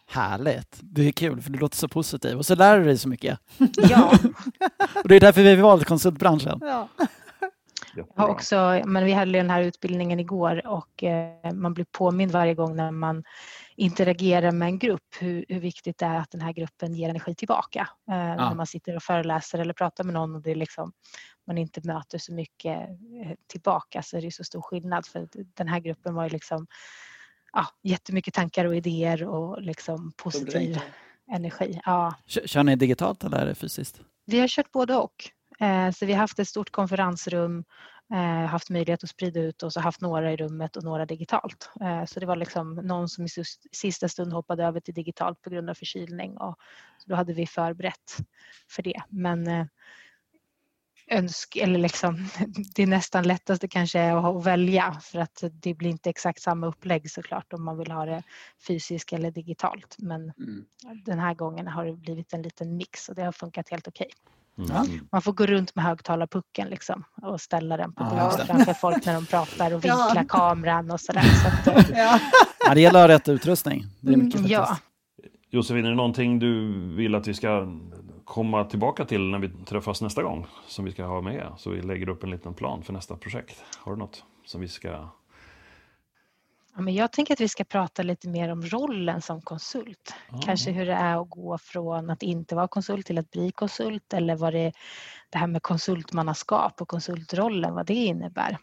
Härligt. 0.10 0.80
Det 0.82 1.08
är 1.08 1.12
kul 1.12 1.42
för 1.42 1.50
du 1.50 1.60
låter 1.60 1.78
så 1.78 1.88
positiv 1.88 2.38
och 2.38 2.46
så 2.46 2.56
lär 2.56 2.80
du 2.80 2.86
dig 2.86 2.98
så 2.98 3.10
mycket. 3.10 3.40
Ja. 3.78 4.12
och 5.04 5.10
det 5.10 5.16
är 5.16 5.20
därför 5.20 5.44
vi 5.44 5.56
valde 5.56 5.86
konsultbranschen. 5.86 6.60
Ja. 6.62 6.88
Jag 7.98 8.08
har 8.16 8.30
också, 8.30 8.82
men 8.86 9.06
vi 9.06 9.14
hade 9.14 9.32
den 9.32 9.50
här 9.50 9.62
utbildningen 9.62 10.20
igår 10.20 10.68
och 10.68 11.04
eh, 11.04 11.54
man 11.54 11.74
blir 11.74 11.86
påmind 11.92 12.32
varje 12.32 12.54
gång 12.54 12.76
när 12.76 12.92
man 12.92 13.24
interagerar 13.76 14.52
med 14.52 14.66
en 14.66 14.80
grupp 14.80 15.16
hur, 15.20 15.46
hur 15.50 15.60
viktigt 15.60 15.98
det 15.98 16.06
är 16.06 16.20
att 16.20 16.32
den 16.32 16.42
här 16.42 16.54
gruppen 16.54 16.94
ger 16.94 17.10
energi 17.10 17.36
tillbaka. 17.36 17.90
Eh, 18.12 18.18
ja. 18.18 18.36
När 18.36 18.56
man 18.56 18.68
sitter 18.68 18.96
och 18.96 19.04
föreläser 19.04 19.60
eller 19.60 19.74
pratar 19.74 20.04
med 20.04 20.14
någon 20.14 20.36
och 20.36 20.42
det 20.42 20.52
är 20.52 20.56
liksom, 20.56 20.92
man 21.48 21.58
inte 21.58 21.82
möter 21.84 22.18
så 22.18 22.34
mycket 22.34 22.90
eh, 22.90 23.32
tillbaka 23.48 24.02
så 24.02 24.18
är 24.18 24.22
det 24.22 24.32
så 24.32 24.44
stor 24.44 24.62
skillnad 24.62 25.06
för 25.06 25.28
den 25.34 25.68
här 25.68 25.80
gruppen 25.80 26.16
var 26.16 26.24
ju 26.24 26.30
liksom 26.30 26.68
ja, 27.54 27.68
jättemycket 27.84 28.34
tankar 28.34 28.66
och 28.66 28.76
idéer 28.76 29.24
och 29.24 29.62
liksom 29.62 30.12
positiv 30.18 30.80
energi. 31.32 31.80
Ja. 31.86 32.14
Kör 32.26 32.64
ni 32.64 32.76
digitalt 32.76 33.24
eller 33.24 33.38
är 33.38 33.46
det 33.46 33.56
fysiskt? 33.56 34.02
Vi 34.26 34.40
har 34.40 34.48
kört 34.48 34.72
både 34.72 34.96
och. 34.96 35.30
Eh, 35.60 35.92
så 35.92 36.06
vi 36.06 36.14
har 36.14 36.20
haft 36.20 36.40
ett 36.40 36.48
stort 36.48 36.72
konferensrum, 36.72 37.64
eh, 38.14 38.46
haft 38.46 38.70
möjlighet 38.70 39.04
att 39.04 39.10
sprida 39.10 39.40
ut 39.40 39.64
oss 39.64 39.78
och 39.78 39.84
haft 39.84 40.02
några 40.02 40.34
i 40.34 40.38
rummet 40.38 40.76
och 40.78 40.84
några 40.84 41.06
digitalt. 41.06 41.70
Eh, 41.82 42.06
så 42.06 42.20
det 42.20 42.26
var 42.26 42.36
liksom 42.36 42.76
någon 42.76 43.10
som 43.10 43.26
i 43.26 43.30
sista 43.72 44.10
stund 44.10 44.34
hoppade 44.34 44.66
över 44.66 44.80
till 44.80 44.94
digitalt 44.94 45.42
på 45.42 45.50
grund 45.50 45.70
av 45.70 45.74
förkylning 45.74 46.38
och 46.38 46.56
då 47.06 47.16
hade 47.16 47.34
vi 47.34 47.48
förberett 47.48 48.18
för 48.70 48.84
det. 48.84 49.02
Men 49.10 49.68
önsk 51.12 51.56
eller 51.56 51.80
liksom, 51.80 52.28
det 52.76 52.86
nästan 52.86 53.28
lättaste 53.28 53.68
kanske 53.68 54.00
är 54.00 54.38
att 54.38 54.46
välja 54.46 54.98
för 55.02 55.20
att 55.20 55.44
det 55.52 55.74
blir 55.74 55.90
inte 55.90 56.10
exakt 56.10 56.42
samma 56.42 56.68
upplägg 56.68 57.12
såklart 57.12 57.54
om 57.54 57.64
man 57.64 57.78
vill 57.78 57.92
ha 57.92 58.06
det 58.06 58.24
fysiskt 58.68 59.14
eller 59.14 59.32
digitalt. 59.32 59.96
Men 59.98 60.22
mm. 60.22 60.66
den 61.06 61.20
här 61.20 61.34
gången 61.34 61.68
har 61.68 61.86
det 61.86 61.94
blivit 61.94 62.34
en 62.34 62.42
liten 62.42 62.78
mix 62.78 63.10
och 63.10 63.16
det 63.16 63.24
har 63.24 63.32
funkat 63.32 63.70
helt 63.70 63.88
okej. 63.88 64.10
Mm. 64.58 65.08
Man 65.12 65.22
får 65.22 65.34
gå 65.34 65.46
runt 65.46 65.76
med 65.76 65.86
högtalarpucken 65.86 66.68
liksom 66.68 67.04
och 67.22 67.42
ställa 67.42 67.78
den 67.78 67.94
på 67.94 68.04
ja, 68.04 68.32
framför 68.48 68.74
folk 68.74 69.06
när 69.06 69.14
de 69.14 69.26
pratar 69.26 69.74
och 69.74 69.84
vinkla 69.84 70.14
ja. 70.16 70.24
kameran 70.30 70.92
och 70.92 71.02
sådär. 71.02 71.22
Så 71.22 71.72
att, 71.72 71.90
ja. 71.96 72.20
ja, 72.60 72.74
det 72.74 72.82
gäller 72.82 73.08
rätt 73.08 73.30
utrustning. 73.30 73.86
Det 74.02 74.14
är 74.14 74.18
mycket 74.18 74.50
ja. 74.50 74.78
Josefin, 75.50 75.86
är 75.86 75.90
det 75.90 75.96
någonting 75.96 76.40
du 76.40 76.72
vill 76.96 77.16
att 77.16 77.28
vi 77.28 77.34
ska 77.34 77.68
komma 78.28 78.64
tillbaka 78.64 79.06
till 79.06 79.30
när 79.30 79.40
vi 79.40 79.50
träffas 79.50 80.02
nästa 80.02 80.24
gång 80.24 80.48
som 80.68 80.86
vi 80.86 80.92
ska 80.92 81.06
ha 81.06 81.22
med. 81.22 81.54
Så 81.58 81.70
vi 81.70 81.82
lägger 81.82 82.10
upp 82.10 82.24
en 82.24 82.30
liten 82.30 82.54
plan 82.54 82.84
för 82.84 82.94
nästa 82.94 83.16
projekt. 83.16 83.64
Har 83.78 83.92
du 83.92 83.98
något 83.98 84.24
som 84.46 84.62
vi 84.62 84.68
ska... 84.68 84.90
Ja, 86.76 86.82
men 86.82 86.94
jag 86.94 87.12
tänker 87.12 87.34
att 87.34 87.42
vi 87.42 87.50
ska 87.50 87.64
prata 87.64 88.04
lite 88.04 88.30
mer 88.30 88.52
om 88.52 88.62
rollen 88.62 89.22
som 89.22 89.42
konsult. 89.42 90.14
Ah. 90.30 90.42
Kanske 90.42 90.72
hur 90.72 90.86
det 90.86 90.94
är 90.94 91.22
att 91.22 91.30
gå 91.30 91.58
från 91.58 92.10
att 92.10 92.24
inte 92.24 92.56
vara 92.56 92.68
konsult 92.68 93.06
till 93.06 93.18
att 93.18 93.32
bli 93.32 93.52
konsult 93.52 94.14
eller 94.14 94.36
vad 94.36 94.54
det, 94.54 94.72
det 95.30 95.38
här 95.38 95.48
med 95.48 95.62
konsultmannaskap 95.64 96.82
och 96.82 96.88
konsultrollen, 96.88 97.74
vad 97.74 97.86
det 97.86 97.94
innebär. 97.94 98.58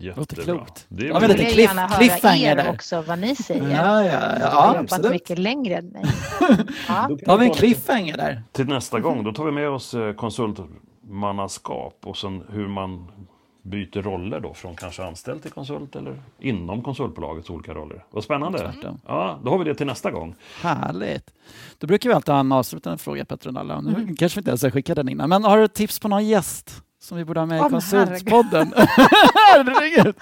Jättebra. 0.00 0.20
Låter 0.20 0.42
klokt. 0.42 0.86
Det 0.88 1.06
är 1.06 1.08
ja, 1.08 1.18
lite 1.18 1.44
cliff, 1.44 1.58
gärna 1.58 1.86
höra 1.86 2.36
er 2.36 2.56
där. 2.56 2.70
också 2.70 3.02
vad 3.02 3.18
ni 3.18 3.36
säger. 3.36 3.70
Ja, 3.70 4.04
ja, 4.04 4.12
ja, 4.12 4.36
ja, 4.40 4.46
har 4.46 4.76
jobbat 4.76 5.10
mycket 5.10 5.38
längre 5.38 5.74
än 5.74 5.86
mig. 5.86 6.04
ja. 6.88 7.08
Då 7.24 7.32
har 7.32 7.38
vi 7.38 7.46
en 7.46 7.54
cliffhanger 7.54 8.16
där. 8.16 8.42
Till 8.52 8.66
nästa 8.66 9.00
gång, 9.00 9.24
då 9.24 9.32
tar 9.32 9.44
vi 9.44 9.52
med 9.52 9.68
oss 9.68 9.94
eh, 9.94 10.12
konsultmannaskap 10.12 12.00
och 12.04 12.16
sen 12.16 12.42
hur 12.48 12.68
man 12.68 13.10
byter 13.62 14.02
roller 14.02 14.40
då 14.40 14.54
från 14.54 14.76
kanske 14.76 15.04
anställd 15.04 15.42
till 15.42 15.50
konsult 15.50 15.96
eller 15.96 16.22
inom 16.38 16.82
konsultbolagets 16.82 17.50
olika 17.50 17.74
roller. 17.74 18.04
Vad 18.10 18.24
spännande! 18.24 18.58
Mm. 18.82 18.98
Ja, 19.06 19.38
då 19.44 19.50
har 19.50 19.58
vi 19.58 19.64
det 19.64 19.74
till 19.74 19.86
nästa 19.86 20.10
gång. 20.10 20.34
Härligt! 20.60 21.30
Då 21.78 21.86
brukar 21.86 22.10
vi 22.10 22.14
alltid 22.14 22.32
ha 22.32 22.40
en 22.40 22.52
avslutande 22.52 22.98
fråga 22.98 23.24
Petronella. 23.24 23.80
Nu 23.80 23.90
mm. 23.90 24.16
kanske 24.16 24.36
vi 24.36 24.40
inte 24.40 24.50
ens 24.50 24.62
har 24.62 24.70
skickat 24.70 24.96
den 24.96 25.08
innan, 25.08 25.28
men 25.28 25.44
har 25.44 25.58
du 25.58 25.68
tips 25.68 25.98
på 25.98 26.08
någon 26.08 26.26
gäst 26.26 26.82
som 27.08 27.18
vi 27.18 27.24
borde 27.24 27.40
ha 27.40 27.46
med 27.46 27.66
i 27.66 27.70
Konsultpodden. 27.70 28.74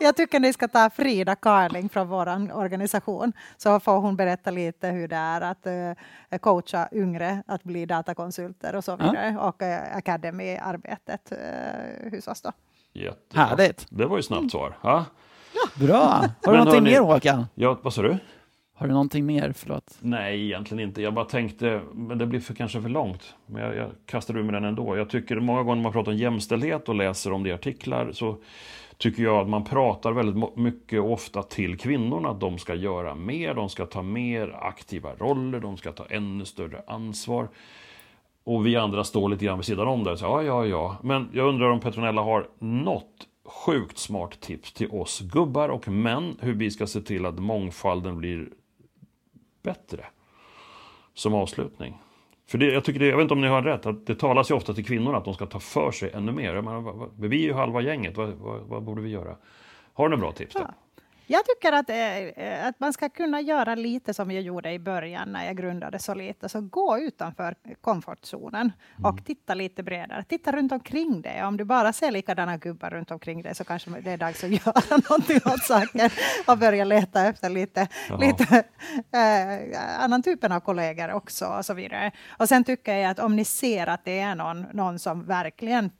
jag 0.00 0.16
tycker 0.16 0.40
ni 0.40 0.52
ska 0.52 0.68
ta 0.68 0.90
Frida 0.90 1.34
Karling 1.34 1.88
från 1.88 2.08
vår 2.08 2.56
organisation 2.56 3.32
så 3.56 3.80
får 3.80 3.98
hon 3.98 4.16
berätta 4.16 4.50
lite 4.50 4.88
hur 4.88 5.08
det 5.08 5.16
är 5.16 5.40
att 5.40 5.66
uh, 5.66 6.38
coacha 6.38 6.88
yngre 6.92 7.42
att 7.46 7.64
bli 7.64 7.86
datakonsulter 7.86 8.74
och 8.74 8.84
så 8.84 8.96
vidare 8.96 9.34
ja. 9.38 9.48
och 9.48 9.62
uh, 9.62 9.96
Academy-arbetet 9.96 11.32
uh, 11.32 12.10
hos 12.10 12.28
oss. 12.28 12.42
Då. 12.42 12.52
Jättebra. 12.92 13.44
Härligt. 13.44 13.86
Det 13.90 14.06
var 14.06 14.16
ju 14.16 14.22
snabbt 14.22 14.50
svar. 14.50 14.78
Ja. 14.82 15.04
Ja. 15.54 15.86
Bra. 15.86 16.24
Har 16.44 16.52
du 16.52 16.58
någonting 16.58 16.84
mer 16.84 17.00
Håkan? 17.00 17.46
Ja, 17.54 17.78
vad 17.82 17.92
sa 17.92 18.02
du? 18.02 18.18
Har 18.78 18.86
du 18.86 18.92
någonting 18.92 19.26
mer? 19.26 19.52
Förlåt. 19.56 19.98
Nej, 20.00 20.44
egentligen 20.44 20.88
inte. 20.88 21.02
Jag 21.02 21.14
bara 21.14 21.24
tänkte, 21.24 21.80
men 21.92 22.18
det 22.18 22.26
blir 22.26 22.40
för, 22.40 22.54
kanske 22.54 22.82
för 22.82 22.88
långt. 22.88 23.34
Men 23.46 23.62
jag, 23.62 23.76
jag 23.76 23.90
kastar 24.06 24.36
ur 24.36 24.42
mig 24.42 24.52
den 24.52 24.64
ändå. 24.64 24.96
Jag 24.96 25.10
tycker 25.10 25.40
många 25.40 25.62
gånger 25.62 25.76
när 25.76 25.82
man 25.82 25.92
pratar 25.92 26.12
om 26.12 26.18
jämställdhet 26.18 26.88
och 26.88 26.94
läser 26.94 27.32
om 27.32 27.42
det 27.42 27.48
i 27.48 27.52
artiklar 27.52 28.12
så 28.12 28.36
tycker 28.98 29.22
jag 29.22 29.36
att 29.36 29.48
man 29.48 29.64
pratar 29.64 30.12
väldigt 30.12 30.56
mycket 30.56 31.00
och 31.00 31.12
ofta 31.12 31.42
till 31.42 31.78
kvinnorna 31.78 32.28
att 32.28 32.40
de 32.40 32.58
ska 32.58 32.74
göra 32.74 33.14
mer, 33.14 33.54
de 33.54 33.68
ska 33.68 33.86
ta 33.86 34.02
mer 34.02 34.56
aktiva 34.60 35.14
roller, 35.14 35.60
de 35.60 35.76
ska 35.76 35.92
ta 35.92 36.06
ännu 36.10 36.44
större 36.44 36.82
ansvar. 36.86 37.48
Och 38.44 38.66
vi 38.66 38.76
andra 38.76 39.04
står 39.04 39.28
lite 39.28 39.44
grann 39.44 39.58
vid 39.58 39.66
sidan 39.66 39.88
om 39.88 40.04
där. 40.04 40.16
Så, 40.16 40.24
ja, 40.24 40.42
ja, 40.42 40.66
ja. 40.66 40.96
Men 41.02 41.28
jag 41.32 41.48
undrar 41.48 41.70
om 41.70 41.80
Petronella 41.80 42.22
har 42.22 42.48
något 42.58 43.28
sjukt 43.44 43.98
smart 43.98 44.40
tips 44.40 44.72
till 44.72 44.90
oss 44.90 45.20
gubbar 45.20 45.68
och 45.68 45.88
män 45.88 46.36
hur 46.40 46.54
vi 46.54 46.70
ska 46.70 46.86
se 46.86 47.00
till 47.00 47.26
att 47.26 47.38
mångfalden 47.38 48.18
blir 48.18 48.48
bättre. 49.66 50.04
Som 51.14 51.34
avslutning. 51.34 51.98
För 52.48 52.58
det, 52.58 52.66
jag, 52.66 52.84
tycker 52.84 53.00
det, 53.00 53.06
jag 53.06 53.16
vet 53.16 53.22
inte 53.22 53.34
om 53.34 53.40
ni 53.40 53.48
har 53.48 53.62
rätt, 53.62 53.86
att 53.86 54.06
det 54.06 54.14
talas 54.14 54.50
ju 54.50 54.54
ofta 54.54 54.74
till 54.74 54.84
kvinnorna 54.84 55.18
att 55.18 55.24
de 55.24 55.34
ska 55.34 55.46
ta 55.46 55.60
för 55.60 55.90
sig 55.90 56.10
ännu 56.14 56.32
mer. 56.32 56.60
Men, 56.60 57.10
vi 57.30 57.42
är 57.42 57.46
ju 57.46 57.52
halva 57.52 57.80
gänget, 57.80 58.16
vad, 58.16 58.28
vad, 58.28 58.60
vad 58.60 58.82
borde 58.82 59.02
vi 59.02 59.08
göra? 59.08 59.36
Har 59.92 60.08
du 60.08 60.16
några 60.16 60.20
bra 60.20 60.32
tips? 60.32 60.54
Då? 60.54 60.60
Ja. 60.60 60.74
Jag 61.26 61.42
tycker 61.44 61.72
att, 61.72 61.90
eh, 61.90 62.66
att 62.66 62.80
man 62.80 62.92
ska 62.92 63.08
kunna 63.08 63.40
göra 63.40 63.74
lite 63.74 64.14
som 64.14 64.30
jag 64.30 64.42
gjorde 64.42 64.72
i 64.72 64.78
början 64.78 65.32
när 65.32 65.46
jag 65.46 65.56
grundade 65.56 65.98
så 65.98 66.14
lite. 66.14 66.48
Så 66.48 66.60
gå 66.60 66.98
utanför 66.98 67.54
komfortzonen 67.80 68.72
och 69.02 69.10
mm. 69.10 69.24
titta 69.24 69.54
lite 69.54 69.82
bredare. 69.82 70.24
Titta 70.28 70.52
runt 70.52 70.72
omkring 70.72 71.22
dig. 71.22 71.44
Om 71.44 71.56
du 71.56 71.64
bara 71.64 71.92
ser 71.92 72.10
likadana 72.10 72.56
gubbar 72.56 72.90
runt 72.90 73.10
omkring 73.10 73.42
dig 73.42 73.54
så 73.54 73.64
kanske 73.64 73.90
det 73.90 74.10
är 74.10 74.16
dags 74.16 74.44
att 74.44 74.50
göra 74.66 75.00
någonting 75.08 75.40
åt 75.44 75.62
saken 75.62 76.10
och 76.46 76.58
börja 76.58 76.84
leta 76.84 77.26
efter 77.26 77.50
lite, 77.50 77.88
lite 78.18 78.64
eh, 79.12 80.04
annan 80.04 80.22
typen 80.22 80.52
av 80.52 80.60
kollegor 80.60 81.12
också 81.12 81.46
och 81.46 81.66
så 81.66 81.74
vidare. 81.74 82.12
Och 82.28 82.48
sen 82.48 82.64
tycker 82.64 82.94
jag 82.94 83.10
att 83.10 83.18
om 83.18 83.36
ni 83.36 83.44
ser 83.44 83.86
att 83.86 84.04
det 84.04 84.18
är 84.18 84.34
någon, 84.34 84.66
någon 84.72 84.98
som 84.98 85.26
verkligen 85.26 85.90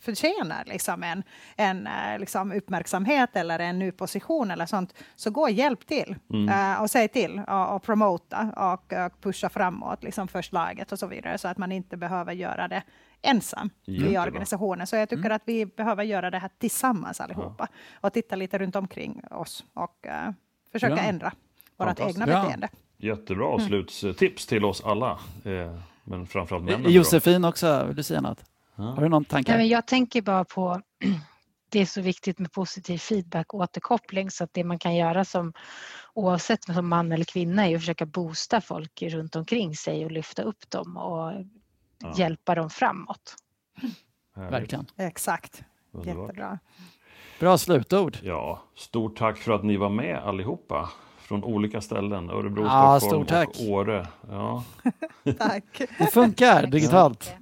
förtjänar 0.00 0.64
liksom 0.66 1.02
en, 1.02 1.22
en 1.56 1.86
eh, 1.86 2.18
liksom 2.18 2.52
uppmärksamhet 2.52 3.36
eller 3.36 3.58
en 3.58 3.78
ny 3.78 3.92
position 3.92 4.50
eller 4.50 4.66
sånt, 4.66 4.94
så 5.16 5.30
gå 5.30 5.40
och 5.40 5.50
hjälp 5.50 5.86
till 5.86 6.16
mm. 6.30 6.48
uh, 6.48 6.82
och 6.82 6.90
säg 6.90 7.08
till 7.08 7.42
och, 7.48 7.74
och 7.74 7.82
promota 7.82 8.52
och, 8.56 8.92
och 8.92 9.20
pusha 9.20 9.48
framåt 9.48 10.02
liksom 10.02 10.28
förslaget 10.28 10.92
och 10.92 10.98
så 10.98 11.06
vidare 11.06 11.38
så 11.38 11.48
att 11.48 11.58
man 11.58 11.72
inte 11.72 11.96
behöver 11.96 12.32
göra 12.32 12.68
det 12.68 12.82
ensam 13.22 13.70
Jättebra. 13.84 14.12
i 14.12 14.26
organisationen. 14.26 14.86
Så 14.86 14.96
jag 14.96 15.08
tycker 15.08 15.24
mm. 15.24 15.36
att 15.36 15.42
vi 15.44 15.66
behöver 15.66 16.04
göra 16.04 16.30
det 16.30 16.38
här 16.38 16.50
tillsammans 16.58 17.20
allihopa 17.20 17.68
ja. 17.70 17.76
och 18.00 18.12
titta 18.12 18.36
lite 18.36 18.58
runt 18.58 18.76
omkring 18.76 19.22
oss 19.30 19.64
och 19.74 20.06
uh, 20.06 20.32
försöka 20.72 20.96
ja. 20.96 21.02
ändra 21.02 21.32
vårt 21.76 22.00
egna 22.00 22.26
beteende. 22.26 22.68
Jättebra 22.96 23.54
mm. 23.54 23.66
slutstips 23.66 24.46
till 24.46 24.64
oss 24.64 24.84
alla, 24.84 25.18
eh, 25.44 25.78
men 26.04 26.26
framförallt 26.26 26.64
männen. 26.64 26.92
Josefin 26.92 27.44
också, 27.44 27.84
vill 27.86 27.96
du 27.96 28.02
säga 28.02 28.20
något? 28.20 28.44
Har 28.76 29.00
du 29.02 29.08
någon 29.08 29.24
tanke? 29.24 29.50
Nej, 29.50 29.58
men 29.58 29.68
jag 29.68 29.86
tänker 29.86 30.22
bara 30.22 30.44
på 30.44 30.80
det 31.70 31.80
är 31.80 31.86
så 31.86 32.00
viktigt 32.00 32.38
med 32.38 32.52
positiv 32.52 32.98
feedback 32.98 33.54
och 33.54 33.60
återkoppling 33.60 34.30
så 34.30 34.44
att 34.44 34.50
det 34.52 34.64
man 34.64 34.78
kan 34.78 34.96
göra 34.96 35.24
som 35.24 35.52
oavsett 36.14 36.64
som 36.64 36.88
man 36.88 37.12
eller 37.12 37.24
kvinna 37.24 37.68
är 37.68 37.74
att 37.74 37.80
försöka 37.82 38.06
boosta 38.06 38.60
folk 38.60 39.02
runt 39.02 39.36
omkring 39.36 39.76
sig 39.76 40.04
och 40.04 40.10
lyfta 40.10 40.42
upp 40.42 40.70
dem 40.70 40.96
och 40.96 41.32
Ja. 42.02 42.14
hjälpa 42.16 42.54
dem 42.54 42.70
framåt. 42.70 43.34
Härligt. 44.36 44.52
Verkligen. 44.52 44.86
Exakt. 44.96 45.62
Underbart. 45.92 46.22
Jättebra. 46.28 46.58
Bra 47.40 47.58
slutord. 47.58 48.18
Ja, 48.22 48.62
stort 48.76 49.18
tack 49.18 49.38
för 49.38 49.52
att 49.52 49.64
ni 49.64 49.76
var 49.76 49.88
med 49.90 50.18
allihopa. 50.18 50.90
Från 51.18 51.44
olika 51.44 51.80
ställen, 51.80 52.30
Örebro, 52.30 52.62
Ja, 52.64 53.00
Stockholm 53.00 53.24
stort 53.24 53.28
tack. 53.28 53.48
och 53.48 53.68
Åre. 53.68 54.06
Ja. 54.30 54.64
Tack. 55.38 55.64
Det 55.98 56.06
funkar 56.06 56.66
digitalt. 56.66 57.34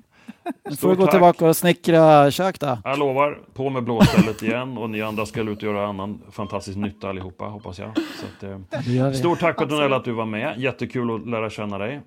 Får 0.44 0.70
du 0.70 0.76
Stort 0.76 0.96
gå 0.98 1.02
tack. 1.04 1.10
tillbaka 1.10 1.46
och 1.46 1.56
snickra 1.56 2.30
kök 2.30 2.60
då. 2.60 2.78
Jag 2.84 2.98
lovar, 2.98 3.38
på 3.54 3.70
med 3.70 3.84
blåstället 3.84 4.42
igen 4.42 4.78
och 4.78 4.90
ni 4.90 5.02
andra 5.02 5.26
ska 5.26 5.40
ut 5.40 5.48
och 5.56 5.62
göra 5.62 5.86
annan 5.86 6.22
fantastisk 6.30 6.76
nytta 6.78 7.08
allihopa, 7.08 7.44
hoppas 7.44 7.78
jag. 7.78 7.90
Så 7.96 8.26
att, 8.36 8.42
eh, 8.96 9.12
stort 9.12 9.40
tack 9.40 9.56
Petronella 9.58 9.96
att 9.96 10.04
du 10.04 10.12
var 10.12 10.26
med. 10.26 10.54
Jättekul 10.60 11.14
att 11.14 11.28
lära 11.28 11.50
känna 11.50 11.78
dig. 11.78 12.00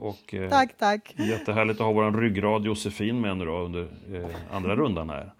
Och, 0.00 0.34
eh, 0.34 0.50
Tack, 0.50 0.78
tack. 0.78 1.14
Jättehärligt 1.18 1.80
att 1.80 1.86
ha 1.86 1.92
vår 1.92 2.20
ryggrad 2.20 2.64
Josefin 2.64 3.20
med 3.20 3.36
nu 3.36 3.44
då 3.44 3.58
under 3.58 3.82
eh, 3.82 4.26
andra 4.56 4.76
rundan 4.76 5.10
här. 5.10 5.32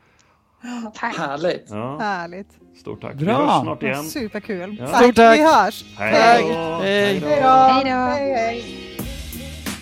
Tack! 0.94 1.16
Härligt. 1.16 1.66
Ja, 1.70 1.98
Härligt. 1.98 2.48
stort 2.80 3.00
tack. 3.00 3.14
Bra. 3.14 3.26
Vi 3.38 3.44
hörs 3.46 3.62
snart 3.62 3.82
igen. 3.82 4.04
Superkul. 4.04 4.76
Ja. 4.80 4.86
Stort 4.86 5.14
tack. 5.16 5.38
Vi 5.38 5.42
hörs. 5.44 5.84
Hej 5.98 6.42
då! 6.42 6.54
Hej. 6.82 7.20
Hej 7.20 7.40
då. 7.42 7.48
Hej 7.48 8.64
då. 8.95 8.95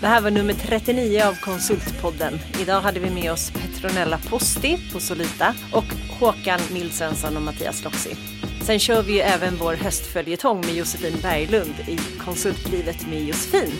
Det 0.04 0.08
här 0.08 0.20
var 0.20 0.30
nummer 0.30 0.54
39 0.54 1.22
av 1.22 1.34
Konsultpodden. 1.40 2.38
Idag 2.60 2.80
hade 2.80 3.00
vi 3.00 3.10
med 3.10 3.32
oss 3.32 3.50
Petronella 3.50 4.18
Posti 4.18 4.78
på 4.92 5.00
Solita 5.00 5.54
och 5.72 5.84
Håkan 6.20 6.60
Nilsensson 6.72 7.36
och 7.36 7.42
Mattias 7.42 7.84
Loxi. 7.84 8.16
Sen 8.62 8.78
kör 8.78 9.02
vi 9.02 9.12
ju 9.12 9.20
även 9.20 9.56
vår 9.56 9.72
höstföljetong 9.72 10.60
med 10.60 10.74
Josefin 10.74 11.14
Berglund 11.22 11.74
i 11.88 11.98
Konsultlivet 12.24 13.06
med 13.06 13.24
Josefin. 13.24 13.72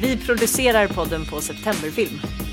Vi 0.00 0.16
producerar 0.16 0.88
podden 0.88 1.24
på 1.24 1.40
Septemberfilm. 1.40 2.43